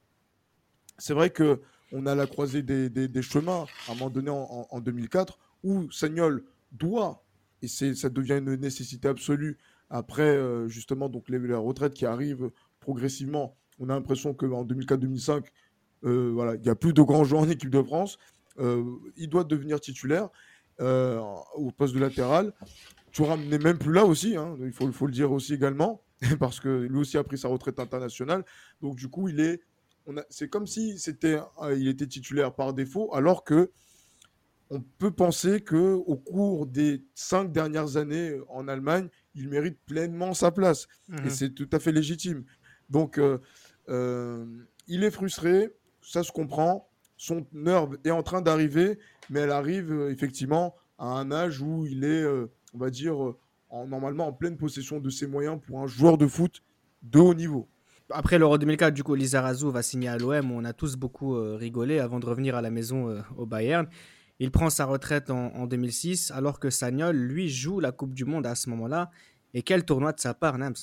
c'est 0.98 1.14
vrai 1.14 1.30
que 1.30 1.60
on 1.92 2.06
a 2.06 2.14
la 2.14 2.26
croisée 2.26 2.62
des, 2.62 3.22
chemins 3.22 3.66
à 3.86 3.92
un 3.92 3.94
moment 3.94 4.10
donné 4.10 4.30
en, 4.30 4.66
en 4.70 4.80
2004 4.80 5.38
où 5.62 5.90
Sagnol 5.90 6.44
doit 6.72 7.22
et 7.62 7.68
ça 7.68 8.08
devient 8.08 8.38
une 8.38 8.56
nécessité 8.56 9.08
absolue 9.08 9.58
après 9.88 10.22
euh, 10.22 10.68
justement 10.68 11.08
donc 11.08 11.28
les, 11.28 11.38
la 11.38 11.58
retraite 11.58 11.94
qui 11.94 12.06
arrive 12.06 12.50
progressivement. 12.80 13.56
On 13.78 13.88
a 13.88 13.94
l'impression 13.94 14.34
qu'en 14.34 14.64
2004-2005, 14.64 15.44
euh, 16.04 16.30
voilà, 16.34 16.56
il 16.56 16.62
n'y 16.62 16.68
a 16.68 16.74
plus 16.74 16.92
de 16.92 17.02
grands 17.02 17.24
joueurs 17.24 17.42
en 17.42 17.48
équipe 17.48 17.70
de 17.70 17.82
France. 17.82 18.18
Euh, 18.58 18.84
il 19.16 19.28
doit 19.28 19.44
devenir 19.44 19.80
titulaire 19.80 20.28
au 20.80 21.70
poste 21.70 21.94
de 21.94 22.00
latéral. 22.00 22.52
Thuram 23.12 23.44
n'est 23.44 23.58
même 23.58 23.78
plus 23.78 23.92
là 23.92 24.04
aussi, 24.04 24.36
hein, 24.36 24.56
il 24.60 24.72
faut, 24.72 24.90
faut, 24.90 25.06
le 25.06 25.12
dire 25.12 25.30
aussi 25.30 25.54
également, 25.54 26.02
parce 26.38 26.60
que 26.60 26.68
lui 26.68 26.98
aussi 26.98 27.18
a 27.18 27.24
pris 27.24 27.38
sa 27.38 27.48
retraite 27.48 27.78
internationale. 27.78 28.44
Donc 28.80 28.96
du 28.96 29.08
coup, 29.08 29.28
il 29.28 29.40
est, 29.40 29.60
c'est 30.30 30.48
comme 30.48 30.66
si 30.66 30.98
c'était, 30.98 31.38
il 31.76 31.88
était 31.88 32.06
titulaire 32.06 32.54
par 32.54 32.72
défaut, 32.72 33.14
alors 33.14 33.44
que 33.44 33.70
on 34.72 34.80
peut 34.80 35.10
penser 35.10 35.60
que 35.60 35.92
au 35.92 36.16
cours 36.16 36.66
des 36.66 37.04
cinq 37.14 37.52
dernières 37.52 37.98
années 37.98 38.30
euh, 38.30 38.44
en 38.48 38.68
Allemagne, 38.68 39.08
il 39.34 39.50
mérite 39.50 39.78
pleinement 39.84 40.32
sa 40.32 40.50
place. 40.50 40.88
Et 41.10 41.20
mhm. 41.20 41.30
c'est 41.30 41.50
tout 41.50 41.68
à 41.72 41.78
fait 41.78 41.92
légitime. 41.92 42.44
Donc, 42.88 43.18
euh, 43.18 43.38
euh, 43.90 44.46
il 44.86 45.04
est 45.04 45.10
frustré, 45.10 45.74
ça 46.00 46.22
se 46.22 46.32
comprend. 46.32 46.88
Son 47.18 47.46
heure 47.66 47.90
est 48.02 48.10
en 48.10 48.22
train 48.22 48.40
d'arriver, 48.40 48.98
mais 49.28 49.40
elle 49.40 49.50
arrive 49.50 50.08
effectivement 50.10 50.74
à 50.98 51.04
un 51.04 51.30
âge 51.30 51.60
où 51.60 51.86
il 51.86 52.04
est, 52.04 52.24
on 52.72 52.78
va 52.78 52.88
dire, 52.88 53.34
en, 53.72 53.86
normalement 53.86 54.28
en 54.28 54.32
pleine 54.32 54.56
possession 54.56 55.00
de 55.00 55.10
ses 55.10 55.26
moyens 55.26 55.58
pour 55.66 55.80
un 55.80 55.86
joueur 55.86 56.18
de 56.18 56.28
foot 56.28 56.62
de 57.02 57.18
haut 57.18 57.34
niveau. 57.34 57.68
après 58.10 58.38
l'Euro 58.38 58.58
2004, 58.58 58.94
du 58.94 59.02
coup, 59.02 59.14
Lizarazu 59.14 59.70
va 59.72 59.82
signer 59.82 60.08
à 60.08 60.18
l'OM. 60.18 60.52
On 60.52 60.64
a 60.64 60.72
tous 60.72 60.96
beaucoup 60.96 61.34
euh, 61.34 61.56
rigolé 61.56 61.98
avant 61.98 62.20
de 62.20 62.26
revenir 62.26 62.54
à 62.54 62.62
la 62.62 62.70
maison 62.70 63.08
euh, 63.08 63.20
au 63.36 63.46
Bayern. 63.46 63.88
Il 64.38 64.50
prend 64.50 64.70
sa 64.70 64.84
retraite 64.84 65.30
en, 65.30 65.66
2006, 65.66 66.32
alors 66.32 66.58
que 66.58 66.68
Sagnol, 66.68 67.16
lui, 67.16 67.48
joue 67.48 67.80
la 67.80 67.92
Coupe 67.92 68.12
du 68.12 68.24
Monde 68.24 68.44
à 68.46 68.54
ce 68.54 68.70
moment-là. 68.70 69.10
Et 69.54 69.62
quel 69.62 69.84
tournoi 69.84 70.12
de 70.12 70.18
sa 70.18 70.34
part, 70.34 70.58
Nams? 70.58 70.74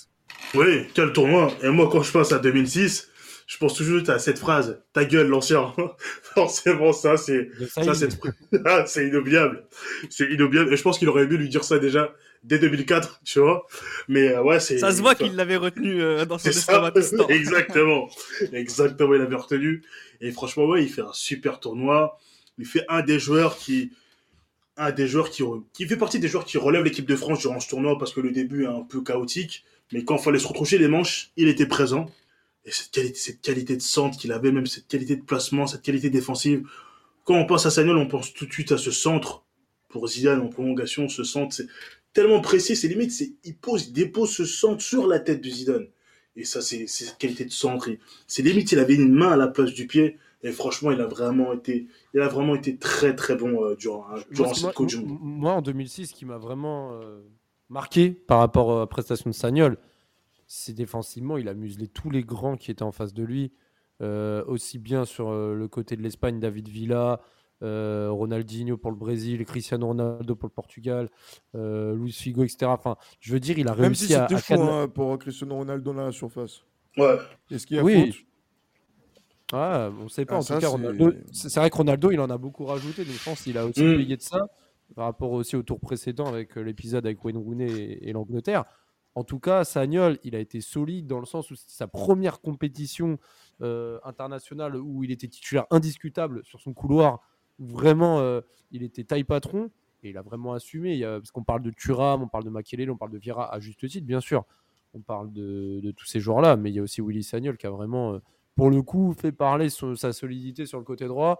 Oui, 0.56 0.88
quel 0.94 1.12
tournoi. 1.12 1.52
Et 1.62 1.70
moi, 1.70 1.90
quand 1.92 2.02
je 2.02 2.12
pense 2.12 2.32
à 2.32 2.40
2006, 2.40 3.10
je 3.48 3.58
pense 3.58 3.74
toujours 3.74 4.08
à 4.10 4.20
cette 4.20 4.38
phrase 4.38 4.82
ta 4.94 5.04
gueule 5.06 5.28
l'ancien 5.28 5.74
forcément 6.36 6.94
ça 6.94 7.18
c'est 7.18 7.50
ça 7.68 7.96
c'est 7.96 8.10
ah, 8.66 8.84
c'est 8.86 9.08
inoubliable 9.08 9.64
c'est 10.12 10.30
inoubliable 10.30 10.72
et 10.72 10.78
je 10.78 10.84
pense 10.84 11.00
qu'il 11.00 11.10
aurait 11.10 11.24
aimé 11.24 11.36
lui 11.36 11.50
dire 11.50 11.64
ça 11.64 11.80
déjà 11.80 12.14
dès 12.44 12.60
2004 12.60 13.22
tu 13.24 13.40
vois. 13.40 13.66
Mais 14.08 14.30
euh, 14.30 14.44
ouais 14.44 14.60
c'est 14.60 14.78
ça 14.78 14.92
se 14.92 15.02
voit 15.02 15.16
qu'il 15.16 15.36
l'avait 15.36 15.58
retenu 15.58 16.02
euh, 16.02 16.26
dans 16.26 16.38
son 16.38 16.52
ça, 16.52 16.92
exactement. 17.30 18.10
Exactement 18.54 19.14
il 19.14 19.20
l'avait 19.20 19.36
retenu. 19.36 19.84
Et 20.22 20.32
franchement 20.32 20.66
ouais 20.66 20.84
il 20.84 20.90
fait 20.90 21.02
un 21.02 21.14
super 21.14 21.60
tournoi. 21.60 22.18
Il 22.58 22.66
fait 22.66 22.86
un 22.90 23.02
des 23.02 23.20
joueurs 23.20 23.58
qui 23.58 23.92
un 24.78 24.92
des 24.92 25.08
joueurs 25.08 25.30
qui 25.30 25.44
qui 25.74 25.88
fait 25.88 25.98
partie 25.98 26.20
des 26.20 26.28
joueurs 26.28 26.46
qui 26.46 26.58
relèvent 26.58 26.84
l'équipe 26.84 27.08
de 27.08 27.16
France 27.16 27.40
durant 27.40 27.60
ce 27.60 27.70
tournoi 27.70 27.98
parce 27.98 28.14
que 28.14 28.22
le 28.22 28.32
début 28.32 28.64
est 28.64 28.68
un 28.68 28.82
peu 28.82 29.02
chaotique. 29.02 29.64
Mais 29.92 30.04
quand 30.04 30.18
il 30.18 30.24
fallait 30.24 30.40
se 30.40 30.48
retrouver 30.48 30.78
les 30.78 30.88
manches 30.88 31.32
il 31.38 31.48
était 31.48 31.66
présent. 31.66 32.10
Et 32.66 32.72
cette 32.72 32.92
qualité, 32.92 33.18
cette 33.18 33.42
qualité 33.42 33.76
de 33.78 33.82
centre 33.82 34.18
qu'il 34.18 34.32
avait, 34.32 34.52
même 34.52 34.66
cette 34.68 34.88
qualité 34.88 35.16
de 35.16 35.24
placement, 35.24 35.66
cette 35.66 35.82
qualité 35.82 36.10
défensive. 36.10 36.68
Quand 37.24 37.36
on 37.36 37.46
pense 37.46 37.66
à 37.66 37.72
Sagnol, 37.72 37.98
on 37.98 38.08
pense 38.08 38.34
tout 38.34 38.46
de 38.46 38.52
suite 38.52 38.72
à 38.72 38.78
ce 38.78 38.92
centre. 38.92 39.44
Pour 39.88 40.08
Zidane, 40.08 40.42
en 40.42 40.50
prolongation, 40.50 41.10
ce 41.10 41.24
centre, 41.24 41.56
c'est 41.56 41.68
tellement 42.14 42.42
précis, 42.42 42.76
c'est 42.76 42.88
limite, 42.88 43.12
c'est, 43.12 43.34
il 43.44 43.56
pose, 43.56 43.88
il 43.88 43.94
dépose 43.94 44.32
ce 44.32 44.46
centre 44.46 44.82
sur 44.82 45.08
la 45.08 45.20
tête 45.20 45.42
de 45.44 45.50
Zidane. 45.50 45.88
Et 46.36 46.44
ça, 46.44 46.62
c'est, 46.62 46.88
cette 46.88 47.18
qualité 47.18 47.46
de 47.46 47.52
centre. 47.52 47.90
C'est 48.28 48.42
limite, 48.42 48.72
il 48.72 48.80
avait 48.80 48.96
une 48.96 49.14
main 49.14 49.32
à 49.32 49.38
la 49.38 49.48
place 49.48 49.74
du 49.74 49.88
pied. 49.88 50.18
Et 50.42 50.52
franchement, 50.52 50.92
il 50.92 51.02
a 51.02 51.06
vraiment 51.06 51.52
été, 51.52 51.88
il 52.14 52.22
a 52.22 52.30
vraiment 52.30 52.56
été 52.56 52.78
très 52.78 53.14
très 53.14 53.36
bon 53.36 53.62
euh, 53.66 53.76
durant, 53.76 54.06
hein, 54.10 54.22
durant 54.32 54.54
cette 54.54 54.74
Coupe 54.74 54.88
du 54.88 54.98
Moi, 54.98 55.52
en 55.52 55.62
2006, 55.62 56.08
ce 56.08 56.14
qui 56.14 56.24
m'a 56.24 56.38
vraiment 56.38 56.94
euh, 56.94 57.20
marqué 57.68 58.12
par 58.12 58.40
rapport 58.40 58.78
à 58.78 58.80
la 58.80 58.88
prestation 58.88 59.30
de 59.30 59.36
Sagnol, 59.36 59.78
c'est 60.48 60.74
défensivement, 60.74 61.38
il 61.38 61.50
a 61.50 61.54
muselé 61.54 61.88
tous 61.88 62.10
les 62.10 62.24
grands 62.24 62.56
qui 62.56 62.72
étaient 62.72 62.84
en 62.84 62.94
face 62.94 63.14
de 63.14 63.24
lui. 63.24 63.52
Euh, 64.02 64.46
aussi 64.48 64.80
bien 64.80 65.04
sur 65.04 65.30
euh, 65.30 65.54
le 65.54 65.68
côté 65.68 65.98
de 65.98 66.02
l'Espagne, 66.02 66.40
David 66.40 66.70
Villa, 66.70 67.20
euh, 67.62 68.10
Ronaldinho 68.12 68.78
pour 68.78 68.92
le 68.92 68.98
Brésil, 68.98 69.44
Cristiano 69.46 69.88
Ronaldo 69.88 70.36
pour 70.36 70.48
le 70.48 70.54
Portugal, 70.54 71.10
Luis 71.54 72.14
Figo, 72.14 72.44
etc. 72.44 72.66
Enfin, 72.66 72.98
je 73.20 73.34
veux 73.34 73.40
dire, 73.40 73.60
il 73.60 73.68
a 73.68 73.74
réussi 73.74 74.14
Même 74.14 74.28
si 74.30 74.36
à. 74.36 74.38
chaud 74.40 74.62
hein, 74.62 74.88
pour 74.88 75.18
Cristiano 75.20 75.56
Ronaldo 75.56 75.94
dans 75.94 76.06
la 76.06 76.12
surface. 76.12 76.64
Ouais. 76.98 77.18
Est-ce 77.52 77.68
qu'il 77.68 77.78
y 77.78 77.80
a 77.80 77.84
oui. 77.84 78.26
Ah, 79.52 79.90
on 80.00 80.04
ne 80.04 80.10
sait 80.10 80.26
pas. 80.26 80.36
Ah, 80.36 80.40
en 80.40 80.44
tout 80.44 80.60
cas, 80.60 80.70
c'est 81.32 81.56
vrai 81.56 81.70
que 81.70 81.76
Ronaldo, 81.76 82.12
il 82.12 82.20
en 82.20 82.30
a 82.30 82.38
beaucoup 82.38 82.66
rajouté. 82.66 83.04
Donc 83.04 83.14
je 83.14 83.24
pense 83.24 83.42
qu'il 83.42 83.58
a 83.58 83.66
aussi 83.66 83.84
mm. 83.84 83.98
payé 83.98 84.18
de 84.18 84.22
ça 84.22 84.48
par 84.96 85.06
rapport 85.06 85.32
aussi 85.32 85.56
au 85.56 85.64
tour 85.64 85.80
précédent 85.80 86.28
avec 86.28 86.56
l'épisode 86.56 87.06
avec 87.06 87.24
Wayne 87.24 87.38
Rooney 87.38 88.00
et 88.02 88.12
l'Angleterre. 88.12 88.66
En 89.16 89.24
tout 89.24 89.40
cas, 89.40 89.64
Sagnol, 89.64 90.18
il 90.24 90.36
a 90.36 90.40
été 90.40 90.62
solide 90.62 91.08
dans 91.08 91.20
le 91.20 91.26
sens 91.26 91.50
où 91.52 91.56
c'était 91.56 91.74
sa 91.74 91.88
première 91.88 92.42
compétition 92.42 93.18
euh, 93.62 94.00
internationale 94.04 94.76
où 94.76 95.04
il 95.04 95.12
était 95.12 95.28
titulaire 95.28 95.66
indiscutable 95.72 96.44
sur 96.46 96.62
son 96.62 96.74
couloir. 96.74 97.22
Vraiment, 97.60 98.20
euh, 98.20 98.42
il 98.72 98.84
était 98.84 99.04
taille 99.04 99.24
patron 99.24 99.70
et 100.04 100.10
il 100.10 100.18
a 100.18 100.22
vraiment 100.22 100.54
assumé. 100.54 100.96
Il 100.96 101.04
parce 101.04 101.32
qu'on 101.32 101.44
parle 101.44 101.62
de 101.62 101.72
Thuram, 101.72 102.24
on 102.24 102.28
parle 102.28 102.46
de 102.46 102.50
Makelele, 102.50 102.90
on 102.90 102.98
parle 102.98 103.12
de 103.12 103.18
Vira 103.18 103.54
à 103.54 103.60
juste 103.60 103.88
titre, 103.88 104.06
bien 104.06 104.22
sûr. 104.22 104.46
On 104.94 105.02
parle 105.02 105.32
de, 105.32 105.92
tous 105.96 106.06
ces 106.06 106.20
joueurs-là, 106.20 106.58
mais 106.58 106.72
il 106.72 106.76
y 106.76 106.80
a 106.80 106.82
aussi 106.82 107.02
Willy 107.02 107.24
Sagnol 107.24 107.58
qui 107.58 107.68
a 107.68 107.70
vraiment, 107.70 108.14
euh, 108.14 108.20
pour 108.56 108.72
le 108.72 108.82
coup, 108.82 109.14
fait 109.14 109.32
parler 109.32 109.70
sa 109.70 110.14
solidité 110.14 110.66
sur 110.66 110.80
le 110.80 110.84
côté 110.84 111.06
droit. 111.06 111.40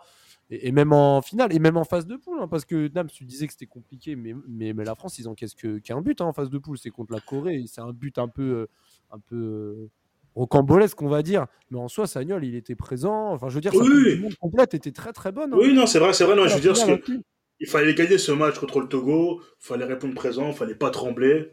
Et, 0.52 0.72
même 0.72 0.94
en 0.94 1.22
finale, 1.22 1.54
et 1.54 1.60
même 1.60 1.78
en 1.78 1.84
phase 1.84 2.08
de 2.08 2.16
poule, 2.16 2.40
hein, 2.42 2.48
parce 2.48 2.66
que 2.66 2.92
Nams, 2.94 3.10
tu 3.10 3.24
disais 3.24 3.46
que 3.46 3.54
c'était 3.54 3.68
compliqué, 3.68 4.16
mais, 4.16 4.34
mais, 4.48 4.74
mais, 4.74 4.84
la 4.84 4.96
France, 4.96 5.20
ils 5.20 5.28
encaissent 5.28 5.54
qu'un 5.54 6.02
but 6.02 6.22
hein, 6.22 6.26
en 6.26 6.34
phase 6.34 6.50
de 6.50 6.58
poule, 6.58 6.78
c'est 6.78 6.90
contre 6.90 7.14
la 7.14 7.20
Corée, 7.20 7.66
c'est 7.68 7.82
un 7.82 7.94
but 7.94 8.18
un 8.18 8.28
peu, 8.28 8.42
euh, 8.42 8.68
un 9.12 9.20
peu 9.20 9.90
rocambolesque, 10.36 11.02
on 11.02 11.10
va 11.10 11.22
dire. 11.22 11.46
Mais 11.72 11.80
en 11.80 11.88
soi, 11.88 12.08
Sagnol, 12.08 12.46
il 12.46 12.56
était 12.56 12.76
présent. 12.76 13.32
Enfin, 13.32 13.50
je 13.50 13.56
veux 13.56 13.62
dire, 13.62 13.74
sa 13.74 13.80
oui. 13.80 14.20
monde 14.20 14.36
complète 14.36 14.74
était 14.74 14.92
très 14.92 15.14
très 15.14 15.32
bonne. 15.32 15.54
Hein. 15.54 15.58
Oui, 15.60 15.74
non, 15.74 15.86
c'est 15.86 16.00
vrai, 16.00 16.14
c'est 16.14 16.24
vrai. 16.24 16.36
Non, 16.36 16.48
je 16.48 16.56
veux 16.56 16.62
dire, 16.62 16.74
que 16.74 17.22
il 17.60 17.68
fallait 17.68 17.94
gagner 17.94 18.18
ce 18.18 18.32
match 18.32 18.58
contre 18.58 18.80
le 18.80 18.88
Togo, 18.88 19.42
il 19.42 19.66
fallait 19.66 19.86
répondre 19.86 20.14
présent, 20.14 20.48
il 20.48 20.54
fallait 20.54 20.76
pas 20.76 20.92
trembler. 20.92 21.52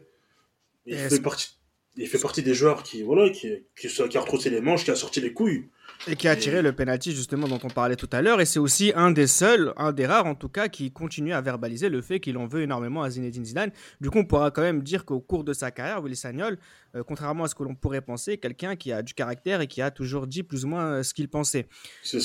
Il 0.85 0.95
fait, 0.95 1.21
partie, 1.21 1.56
il 1.97 2.07
fait 2.07 2.19
partie 2.19 2.43
des 2.43 2.53
joueurs 2.53 2.83
qui, 2.83 3.01
voilà, 3.01 3.29
qui, 3.29 3.51
qui, 3.75 3.87
qui 3.87 4.17
a 4.17 4.21
retroussé 4.21 4.49
les 4.49 4.61
manches, 4.61 4.83
qui 4.83 4.91
a 4.91 4.95
sorti 4.95 5.19
les 5.19 5.33
couilles. 5.33 5.65
Et 6.07 6.15
qui 6.15 6.27
a 6.27 6.35
tiré 6.35 6.61
le 6.61 6.73
penalty 6.73 7.11
justement 7.11 7.47
dont 7.47 7.59
on 7.63 7.69
parlait 7.69 7.95
tout 7.95 8.09
à 8.11 8.21
l'heure. 8.21 8.39
Et 8.39 8.45
c'est 8.45 8.59
aussi 8.59 8.93
un 8.95 9.09
des 9.11 9.25
seuls, 9.25 9.73
un 9.77 9.91
des 9.91 10.05
rares 10.05 10.27
en 10.27 10.35
tout 10.35 10.47
cas, 10.47 10.67
qui 10.67 10.91
continue 10.91 11.33
à 11.33 11.41
verbaliser 11.41 11.89
le 11.89 12.01
fait 12.01 12.19
qu'il 12.19 12.37
en 12.37 12.45
veut 12.45 12.61
énormément 12.61 13.01
à 13.01 13.09
Zinedine 13.09 13.43
Zidane. 13.43 13.71
Du 13.99 14.11
coup, 14.11 14.19
on 14.19 14.25
pourra 14.25 14.51
quand 14.51 14.61
même 14.61 14.83
dire 14.83 15.05
qu'au 15.05 15.19
cours 15.19 15.43
de 15.43 15.53
sa 15.53 15.71
carrière, 15.71 16.01
Willy 16.01 16.15
Sagnol, 16.15 16.59
euh, 16.95 17.03
contrairement 17.03 17.45
à 17.45 17.47
ce 17.47 17.55
que 17.55 17.63
l'on 17.63 17.73
pourrait 17.73 18.01
penser, 18.01 18.37
quelqu'un 18.37 18.75
qui 18.75 18.91
a 18.91 19.01
du 19.01 19.15
caractère 19.15 19.59
et 19.61 19.67
qui 19.67 19.81
a 19.81 19.89
toujours 19.89 20.27
dit 20.27 20.43
plus 20.43 20.65
ou 20.65 20.67
moins 20.67 20.85
euh, 20.85 21.03
ce 21.03 21.13
qu'il 21.13 21.29
pensait. 21.29 21.67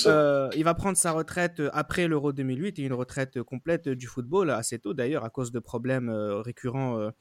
Euh, 0.05 0.49
il 0.55 0.63
va 0.63 0.75
prendre 0.75 0.97
sa 0.97 1.11
retraite 1.11 1.61
après 1.73 2.07
l'Euro 2.07 2.31
2008 2.31 2.77
et 2.77 2.83
une 2.83 2.93
retraite 2.93 3.41
complète 3.41 3.89
du 3.89 4.05
football, 4.05 4.51
assez 4.51 4.77
tôt 4.77 4.93
d'ailleurs, 4.93 5.25
à 5.25 5.29
cause 5.29 5.51
de 5.51 5.59
problèmes 5.59 6.09
récurrents 6.09 7.11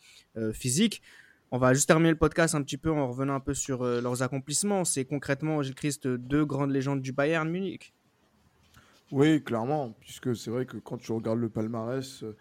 physiques. 0.53 1.03
On 1.55 1.59
va 1.59 1.75
juste 1.75 1.87
terminer 1.87 2.09
le 2.09 2.17
podcast 2.17 2.55
un 2.55 2.63
petit 2.63 2.79
peu 2.79 2.91
en 2.91 3.07
revenant 3.07 3.35
un 3.35 3.41
peu 3.41 3.53
sur 3.53 3.83
euh, 3.83 4.01
leurs 4.01 4.23
accomplissements. 4.23 4.87
C'est 4.87 5.05
concrètement, 5.05 5.61
Gilles 5.61 5.75
Christ, 5.75 6.09
deux 6.09 6.47
grandes 6.47 6.71
légendes 6.71 7.03
du 7.03 7.13
Bayern 7.13 7.47
Munich. 7.47 7.93
Oui, 9.11 9.45
clairement, 9.45 9.95
puisque 10.01 10.35
c'est 10.35 10.51
vrai 10.51 10.65
que 10.65 10.79
quand 10.79 10.97
tu 10.97 11.13
regardes 11.13 11.41
le 11.41 11.51
palmarès, 11.51 12.23
euh, 12.23 12.35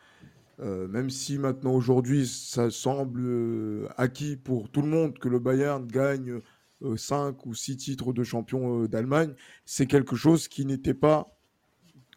euh, 0.62 0.88
même 0.88 1.10
si 1.10 1.38
maintenant 1.38 1.74
aujourd'hui 1.74 2.26
ça 2.26 2.72
semble 2.72 3.90
acquis 3.98 4.38
pour 4.38 4.70
tout 4.70 4.82
le 4.82 4.88
monde 4.88 5.20
que 5.20 5.28
le 5.28 5.40
Bayern 5.40 5.86
gagne 5.86 6.40
5 6.96 7.46
ou 7.46 7.54
6 7.54 7.76
titres 7.76 8.14
de 8.14 8.24
champion 8.24 8.86
d'Allemagne, 8.86 9.34
c'est 9.66 9.88
quelque 9.88 10.16
chose 10.16 10.48
qui 10.48 10.66
n'était 10.66 10.94
pas 10.94 11.38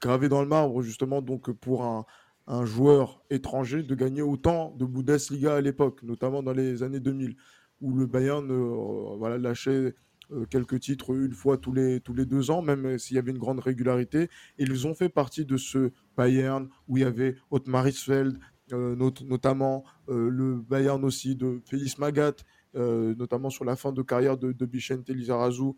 gravé 0.01 0.29
dans 0.29 0.43
le 0.43 0.49
marbre 0.49 0.81
justement 0.83 1.23
donc 1.23 1.51
pour 1.51 1.85
un, 1.85 2.07
un 2.47 2.65
joueur 2.65 3.23
étranger 3.31 3.83
de 3.83 3.95
gagner 3.95 4.23
autant 4.23 4.75
de 4.77 4.85
Bundesliga 4.85 5.57
à 5.57 5.61
l'époque, 5.61 6.03
notamment 6.03 6.43
dans 6.43 6.53
les 6.53 6.83
années 6.83 7.01
2000, 7.01 7.37
où 7.81 7.95
le 7.95 8.07
Bayern 8.07 8.51
euh, 8.51 9.17
voilà, 9.17 9.39
lâchait 9.39 9.95
euh, 10.31 10.45
quelques 10.51 10.81
titres 10.81 11.15
une 11.15 11.33
fois 11.33 11.57
tous 11.59 11.73
les, 11.73 12.01
tous 12.01 12.15
les 12.15 12.27
deux 12.27 12.51
ans, 12.51 12.63
même 12.63 12.99
s'il 12.99 13.17
y 13.17 13.19
avait 13.19 13.31
une 13.31 13.39
grande 13.39 13.61
régularité. 13.61 14.29
ils 14.59 14.87
ont 14.87 14.95
fait 14.95 15.09
partie 15.09 15.45
de 15.45 15.57
ce 15.57 15.91
Bayern 16.17 16.69
où 16.89 16.99
il 16.99 17.03
y 17.03 17.05
avait 17.05 17.37
Otmar 17.51 17.89
Hitzfeld, 17.89 18.39
euh, 18.73 18.97
notamment 18.97 19.85
le 20.09 20.57
Bayern 20.57 21.05
aussi 21.05 21.37
de 21.37 21.61
Félix 21.67 21.99
Magat, 21.99 22.35
notamment 22.75 23.51
sur 23.51 23.65
la 23.65 23.77
fin 23.77 23.93
de 23.93 24.03
carrière 24.03 24.37
de, 24.37 24.53
de 24.53 24.67
Bichente 24.67 25.09
Lizarazu, 25.09 25.73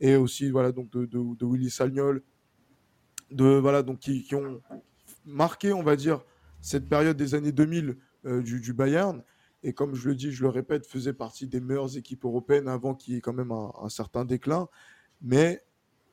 et 0.00 0.16
aussi 0.16 0.50
voilà, 0.50 0.72
donc 0.72 0.90
de, 0.90 1.46
Willy 1.46 1.70
Sagnol, 1.70 2.22
de, 3.30 3.58
voilà, 3.58 3.82
donc 3.82 4.00
qui 4.00 4.34
ont 4.34 4.60
marqué, 5.24 5.72
on 5.72 5.82
va 5.82 5.96
dire, 5.96 6.24
cette 6.60 6.88
période 6.88 7.16
des 7.16 7.34
années 7.34 7.52
2000 7.52 7.96
euh, 8.26 8.42
du, 8.42 8.72
Bayern. 8.72 9.22
Et 9.62 9.72
comme 9.72 9.94
je 9.94 10.08
le 10.08 10.14
dis, 10.14 10.32
je 10.32 10.42
le 10.42 10.48
répète, 10.48 10.86
faisait 10.86 11.12
partie 11.12 11.46
des 11.46 11.60
meilleures 11.60 11.96
équipes 11.96 12.24
européennes 12.24 12.68
avant 12.68 12.94
qu'il 12.94 13.14
y 13.14 13.16
ait 13.16 13.20
quand 13.20 13.32
même 13.32 13.52
un, 13.52 13.88
certain 13.88 14.24
déclin. 14.24 14.68
Mais 15.22 15.62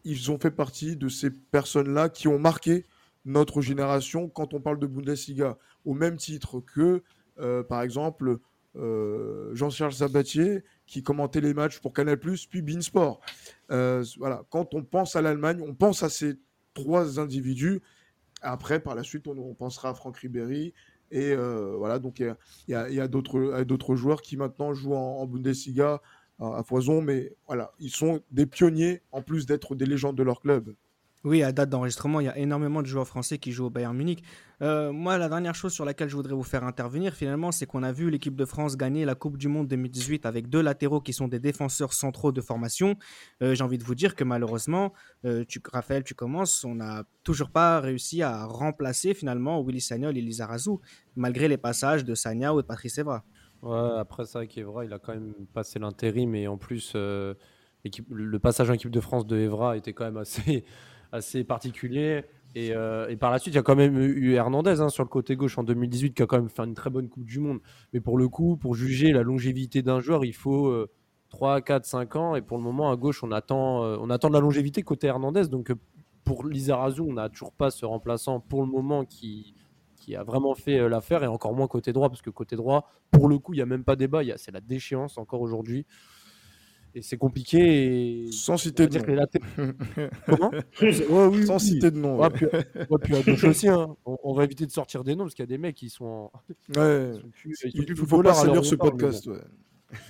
ils 0.04 0.32
ont 0.32 0.40
fait 0.40 0.52
partie 0.52 0.96
de 0.96 1.10
ces 1.10 1.30
personnes-là 1.30 2.10
qui 2.10 2.28
ont 2.28 2.40
marqué 2.40 2.86
notre 3.26 3.62
génération 3.62 4.30
quand 4.30 4.54
on 4.54 4.62
parle 4.62 4.80
de 4.80 4.88
Bundesliga, 4.88 5.58
au 5.86 5.94
même 5.94 6.18
titre 6.18 6.62
que, 6.62 7.04
euh, 7.40 7.64
par 7.64 7.82
exemple, 7.82 8.40
euh, 8.78 9.54
Jean-Charles 9.54 9.94
Sabatier, 9.94 10.64
qui 10.86 11.04
commentait 11.04 11.42
les 11.42 11.54
matchs 11.54 11.80
pour 11.80 11.94
Canal+, 11.94 12.18
puis 12.18 12.62
Beansport. 12.62 13.20
voilà, 13.70 14.44
quand 14.50 14.74
on 14.74 14.84
pense 14.84 15.16
à 15.16 15.22
l'Allemagne, 15.22 15.62
on 15.62 15.74
pense 15.74 16.04
à 16.04 16.10
ces 16.10 16.36
trois 16.74 17.20
individus 17.20 17.82
après, 18.42 18.80
par 18.80 18.96
la 18.96 19.04
suite, 19.04 19.28
on, 19.28 19.54
pensera 19.54 19.90
à 19.90 19.94
Franck 19.94 20.18
Ribéry. 20.18 20.74
Et 21.10 21.32
euh, 21.32 21.76
voilà, 21.78 22.00
donc 22.00 22.20
il 22.20 22.36
y 22.68 22.74
a, 22.76 23.08
d'autres 23.08 23.96
joueurs 23.96 24.22
qui 24.22 24.38
maintenant 24.38 24.74
jouent 24.74 24.96
en, 24.96 25.26
Bundesliga 25.26 26.02
à, 26.40 26.58
à, 26.58 26.64
foison, 26.64 27.02
mais 27.02 27.34
voilà, 27.48 27.72
ils 27.80 27.92
sont 27.92 28.22
des 28.32 28.46
pionniers 28.46 29.02
en 29.12 29.22
plus 29.22 29.46
d'être 29.46 29.76
des 29.76 29.86
légendes 29.86 30.18
de 30.18 30.24
leur 30.24 30.42
club. 30.42 30.76
Oui, 31.28 31.44
à 31.44 31.52
date 31.52 31.70
d'enregistrement, 31.70 32.22
il 32.22 32.28
y 32.28 32.30
a 32.30 32.38
énormément 32.38 32.82
de 32.82 32.88
joueurs 32.88 33.06
français 33.06 33.38
qui 33.38 33.52
jouent 33.52 33.66
au 33.66 33.70
Bayern 33.70 33.94
Munich. 33.94 34.24
Euh, 34.62 34.94
moi, 34.94 35.18
la 35.18 35.28
dernière 35.28 35.56
chose 35.56 35.74
sur 35.74 35.84
laquelle 35.84 36.08
je 36.08 36.16
voudrais 36.16 36.34
vous 36.34 36.44
faire 36.44 36.64
intervenir, 36.64 37.14
finalement, 37.14 37.52
c'est 37.52 37.66
qu'on 37.66 37.84
a 37.84 37.92
vu 37.92 38.10
l'équipe 38.10 38.38
de 38.38 38.46
France 38.46 38.78
gagner 38.78 39.04
la 39.04 39.14
Coupe 39.14 39.36
du 39.36 39.50
Monde 39.50 39.68
2018 39.68 40.26
avec 40.26 40.48
deux 40.48 40.62
latéraux 40.62 41.02
qui 41.02 41.12
sont 41.12 41.28
des 41.28 41.40
défenseurs 41.40 41.92
centraux 41.92 42.32
de 42.32 42.40
formation. 42.40 42.96
Euh, 43.44 43.56
j'ai 43.56 43.64
envie 43.66 43.78
de 43.78 43.84
vous 43.84 43.94
dire 43.94 44.16
que 44.16 44.24
malheureusement, 44.24 44.94
euh, 45.26 45.44
Raphaël, 45.74 46.06
tu 46.06 46.16
commences, 46.16 46.64
on 46.64 46.76
n'a 46.76 47.04
toujours 47.26 47.50
pas 47.50 47.82
réussi 47.82 48.22
à 48.22 48.46
remplacer 48.46 49.14
finalement 49.14 49.62
Willy 49.62 49.82
Sagnol 49.82 50.18
et 50.18 50.22
Lizarazu, 50.22 50.78
malgré 51.18 51.50
les 51.50 51.58
passages 51.58 52.06
de 52.06 52.16
Sagna 52.16 52.54
ou 52.54 52.62
de 52.62 52.68
Patrice 52.68 53.00
Evra. 53.00 53.26
Ouais, 53.62 54.00
après 54.00 54.24
ça, 54.24 54.40
vrai, 54.40 54.86
il 54.86 54.94
a 54.94 55.00
quand 55.00 55.14
même 55.14 55.34
passé 55.54 55.78
l'intérim 55.78 56.36
et 56.36 56.48
en 56.48 56.58
plus 56.58 56.96
le 58.10 58.40
passage 58.40 58.70
en 58.70 58.74
équipe 58.74 58.92
de 58.92 59.00
France 59.02 59.26
de 59.28 59.38
Evra 59.38 59.76
était 59.78 59.94
quand 59.94 60.06
même 60.06 60.18
assez, 60.18 60.64
assez 61.12 61.44
particulier. 61.44 62.24
Et, 62.56 62.74
euh, 62.74 63.08
et, 63.10 63.18
par 63.18 63.32
la 63.32 63.40
suite, 63.40 63.54
il 63.54 63.58
y 63.58 63.60
a 63.60 63.64
quand 63.64 63.76
même 63.76 63.98
eu 64.00 64.34
Hernandez 64.34 64.82
hein, 64.82 64.90
sur 64.90 65.04
le 65.04 65.10
côté 65.10 65.36
gauche 65.36 65.58
en 65.58 65.64
2018 65.64 66.14
qui 66.14 66.24
a 66.24 66.26
quand 66.26 66.38
même 66.38 66.50
fait 66.50 66.64
une 66.64 66.74
très 66.74 66.90
bonne 66.90 67.08
Coupe 67.10 67.26
du 67.26 67.40
Monde. 67.40 67.60
Mais 67.94 68.00
pour 68.00 68.18
le 68.18 68.28
coup, 68.30 68.58
pour 68.58 68.74
juger 68.74 69.12
la 69.12 69.22
longévité 69.22 69.82
d'un 69.82 70.00
joueur, 70.00 70.26
il 70.26 70.34
faut 70.34 70.88
3, 71.30 71.62
4, 71.62 71.86
5 71.86 72.16
ans. 72.16 72.36
Et 72.36 72.42
pour 72.42 72.58
le 72.58 72.64
moment, 72.64 72.92
à 72.92 72.96
gauche, 72.96 73.24
on 73.24 73.32
attend, 73.32 73.84
euh, 73.84 73.98
on 74.00 74.10
attend 74.10 74.30
de 74.30 74.34
la 74.34 74.40
longévité 74.40 74.84
côté 74.84 75.08
Hernandez. 75.08 75.48
Donc 75.50 75.72
euh, 75.72 75.76
pour 76.24 76.46
Lizarazu, 76.46 77.02
on 77.02 77.14
n'a 77.14 77.30
toujours 77.30 77.52
pas 77.52 77.72
ce 77.72 77.86
remplaçant 77.86 78.40
pour 78.40 78.62
le 78.62 78.68
moment 78.68 79.06
qui, 79.06 79.56
qui 79.96 80.16
a 80.16 80.24
vraiment 80.24 80.56
fait 80.56 80.90
l'affaire. 80.90 81.24
Et 81.24 81.28
encore 81.28 81.54
moins 81.54 81.68
côté 81.68 81.94
droit, 81.94 82.10
parce 82.10 82.22
que 82.22 82.30
côté 82.30 82.56
droit, 82.56 82.90
pour 83.12 83.28
le 83.28 83.38
coup, 83.40 83.54
il 83.54 83.58
n'y 83.58 83.64
a 83.64 83.68
même 83.68 83.84
pas 83.84 83.96
débat. 83.96 84.22
C'est 84.38 84.52
la 84.52 84.62
déchéance 84.62 85.18
encore 85.18 85.42
aujourd'hui 85.42 85.86
et 86.98 87.02
c'est 87.04 87.18
compliqué. 87.18 88.26
Sans 88.32 88.58
citer 88.58 88.88
de 88.88 88.98
nom. 88.98 89.28
Comment 90.26 90.52
oui, 90.82 91.46
Sans 91.46 91.60
citer 91.60 91.92
de 91.92 91.98
nom. 91.98 92.18
Ouais. 92.18 92.30
puis, 92.32 93.16
à 93.16 93.22
gauche 93.22 93.44
aussi, 93.44 93.70
hein. 93.70 93.96
on, 94.06 94.34
va 94.34 94.44
éviter 94.44 94.66
de 94.66 94.72
sortir 94.72 95.04
des 95.04 95.16
noms 95.16 95.26
parce 95.26 95.36
qu'il 95.36 95.44
y 95.44 95.48
a 95.48 95.48
des 95.48 95.60
mecs 95.60 95.76
qui 95.76 95.90
sont. 95.90 96.32
Ouais. 96.76 97.12
il 97.74 97.86
ne 97.88 97.96
faut 97.96 98.22
pas 98.22 98.34
salir 98.34 98.66
ce 98.66 98.76
podcast. 98.76 99.30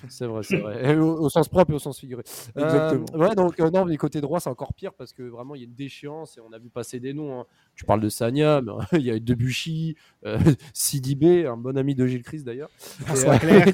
C'est 0.10 0.26
vrai, 0.26 0.42
c'est 0.44 0.58
vrai. 0.58 0.96
au, 0.96 1.30
sens 1.30 1.50
propre 1.50 1.72
et 1.72 1.76
au 1.76 1.80
sens 1.80 2.00
figuré. 2.00 2.24
Exactement. 2.56 3.06
Euh, 3.14 3.18
ouais, 3.18 3.36
donc 3.36 3.60
euh, 3.60 3.70
non, 3.70 3.86
mais 3.86 3.96
côté 3.98 4.22
droit, 4.22 4.40
c'est 4.40 4.50
encore 4.50 4.74
pire 4.74 4.94
parce 4.94 5.14
que 5.14 5.22
vraiment, 5.22 5.54
il 5.56 5.60
y 5.60 5.64
a 5.66 5.68
une 5.68 5.76
déchéance 5.76 6.38
et 6.38 6.42
on 6.42 6.52
a 6.52 6.58
vu 6.58 6.70
passer 6.70 7.00
des 7.00 7.14
noms. 7.14 7.42
Hein. 7.42 7.46
Tu 7.76 7.86
parles 7.86 8.02
de 8.02 8.10
Sanya, 8.10 8.62
mais 8.62 8.74
il 8.94 9.06
y 9.06 9.12
a 9.12 9.20
Debuchy, 9.20 9.96
euh, 10.26 10.40
Sidibé, 10.74 11.46
un 11.46 11.58
bon 11.58 11.78
ami 11.78 11.94
de 11.94 12.08
Gilles 12.08 12.24
Chris 12.24 12.44
d'ailleurs. 12.44 12.70
François 12.78 13.38
Claire. 13.38 13.68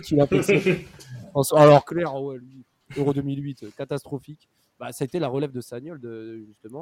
Alors 1.55 1.85
Claire, 1.85 2.21
ouais, 2.21 2.37
lui, 2.37 2.65
Euro 2.97 3.13
2008, 3.13 3.75
catastrophique. 3.75 4.49
Bah, 4.79 4.91
ça 4.91 5.03
a 5.03 5.05
été 5.05 5.19
la 5.19 5.27
relève 5.27 5.51
de 5.51 5.61
Sagnol, 5.61 5.99
de, 5.99 6.43
justement. 6.47 6.81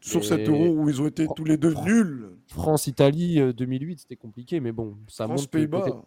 Sur 0.00 0.24
cet 0.24 0.48
euro 0.48 0.68
où 0.68 0.88
ils 0.88 1.02
ont 1.02 1.06
été 1.06 1.26
tous 1.36 1.44
les 1.44 1.56
deux 1.56 1.74
nuls. 1.74 2.30
France-Italie 2.48 3.40
2008, 3.54 3.92
euh, 3.92 3.96
c'était 3.98 4.16
compliqué, 4.16 4.60
mais 4.60 4.72
bon, 4.72 4.96
ça 5.08 5.26
France 5.26 5.42
montre. 5.42 5.50
Pays-Bas, 5.50 6.02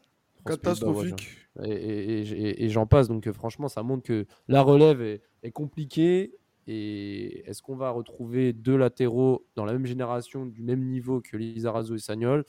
catastrophique. 0.46 1.38
et, 1.64 2.70
j'en 2.70 2.88
passe, 2.88 3.08
donc 3.08 3.28
euh, 3.28 3.34
franchement, 3.34 3.68
ça 3.68 3.84
montre 3.84 4.04
que 4.04 4.26
la 4.48 4.62
relève 4.62 5.02
est, 5.02 5.22
est 5.44 5.52
compliquée. 5.52 6.34
Et 6.66 7.48
est-ce 7.48 7.62
qu'on 7.62 7.76
va 7.76 7.90
retrouver 7.90 8.54
deux 8.54 8.78
latéraux 8.78 9.46
dans 9.56 9.66
la 9.66 9.74
même 9.74 9.86
génération, 9.86 10.46
du 10.46 10.64
même 10.64 10.82
niveau 10.86 11.22
que 11.22 11.36
Lizarazo 11.36 11.96
et 11.96 12.00
Sagnol? 12.00 12.46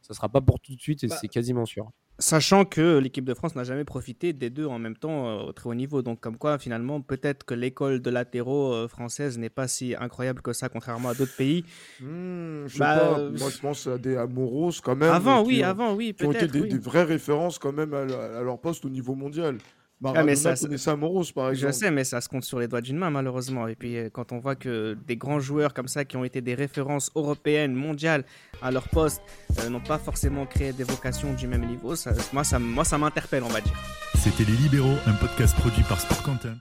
Ça 0.00 0.14
sera 0.14 0.28
pas 0.28 0.40
pour 0.40 0.60
tout 0.60 0.74
de 0.74 0.80
suite 0.80 1.04
et 1.04 1.08
bah, 1.08 1.16
c'est 1.20 1.28
quasiment 1.28 1.66
sûr. 1.66 1.90
Sachant 2.18 2.64
que 2.64 2.96
l'équipe 2.96 3.26
de 3.26 3.34
France 3.34 3.54
n'a 3.56 3.64
jamais 3.64 3.84
profité 3.84 4.32
des 4.32 4.48
deux 4.48 4.64
en 4.64 4.78
même 4.78 4.96
temps 4.96 5.28
euh, 5.28 5.48
au 5.48 5.52
très 5.52 5.68
haut 5.68 5.74
niveau. 5.74 6.00
Donc, 6.00 6.18
comme 6.20 6.38
quoi, 6.38 6.58
finalement, 6.58 7.02
peut-être 7.02 7.44
que 7.44 7.52
l'école 7.52 8.00
de 8.00 8.08
latéraux 8.08 8.72
euh, 8.72 8.88
française 8.88 9.36
n'est 9.36 9.50
pas 9.50 9.68
si 9.68 9.94
incroyable 9.94 10.40
que 10.40 10.54
ça, 10.54 10.70
contrairement 10.70 11.10
à 11.10 11.14
d'autres 11.14 11.36
pays. 11.36 11.64
Hmm, 12.00 12.66
je 12.66 12.78
bah, 12.78 12.98
pas. 12.98 13.18
Moi, 13.18 13.50
je 13.50 13.58
pense 13.58 13.86
à 13.86 13.98
des 13.98 14.16
Amoros 14.16 14.80
quand 14.82 14.96
même. 14.96 15.12
Avant, 15.12 15.44
oui, 15.44 15.62
avant, 15.62 15.94
oui. 15.94 16.14
Qui 16.18 16.24
ont 16.24 16.32
été 16.32 16.46
des, 16.46 16.78
vraies 16.78 17.04
références 17.04 17.58
quand 17.58 17.72
même 17.72 17.92
à, 17.92 18.00
à, 18.00 18.42
leur 18.42 18.58
poste 18.58 18.86
au 18.86 18.88
niveau 18.88 19.14
mondial. 19.14 19.58
Maradona 20.00 20.22
ah, 20.22 20.26
mais 20.26 20.36
ça, 20.36 20.54
connaissait 20.54 20.90
Amoros, 20.90 21.32
par 21.34 21.50
exemple. 21.50 21.72
Je 21.72 21.78
sais, 21.78 21.90
mais 21.90 22.04
ça 22.04 22.20
se 22.20 22.28
compte 22.28 22.44
sur 22.44 22.58
les 22.58 22.68
doigts 22.68 22.82
d'une 22.82 22.98
main, 22.98 23.10
malheureusement. 23.10 23.66
Et 23.66 23.74
puis, 23.74 23.96
euh, 23.96 24.10
quand 24.12 24.32
on 24.32 24.38
voit 24.38 24.54
que 24.54 24.96
des 25.06 25.16
grands 25.16 25.40
joueurs 25.40 25.72
comme 25.72 25.88
ça, 25.88 26.04
qui 26.04 26.16
ont 26.16 26.24
été 26.24 26.42
des 26.42 26.54
références 26.54 27.10
européennes, 27.14 27.72
mondiales, 27.72 28.24
à 28.60 28.70
leur 28.70 28.88
poste, 28.88 29.22
euh, 29.58 29.70
n'ont 29.70 29.80
pas 29.80 29.98
forcément 29.98 30.44
créé 30.44 30.72
des 30.72 30.84
vocations 30.84 31.32
du 31.32 31.46
même 31.46 31.64
niveau, 31.64 31.96
ça, 31.96 32.12
moi, 32.32 32.44
ça, 32.44 32.58
moi, 32.58 32.84
ça 32.84 32.98
m'interpelle, 32.98 33.42
on 33.42 33.48
va 33.48 33.62
dire. 33.62 33.76
C'était 34.16 34.44
Les 34.44 34.56
Libéraux, 34.56 34.96
un 35.06 35.14
podcast 35.14 35.56
produit 35.56 35.82
par 35.84 36.00
Sport 36.00 36.22
Content. 36.22 36.56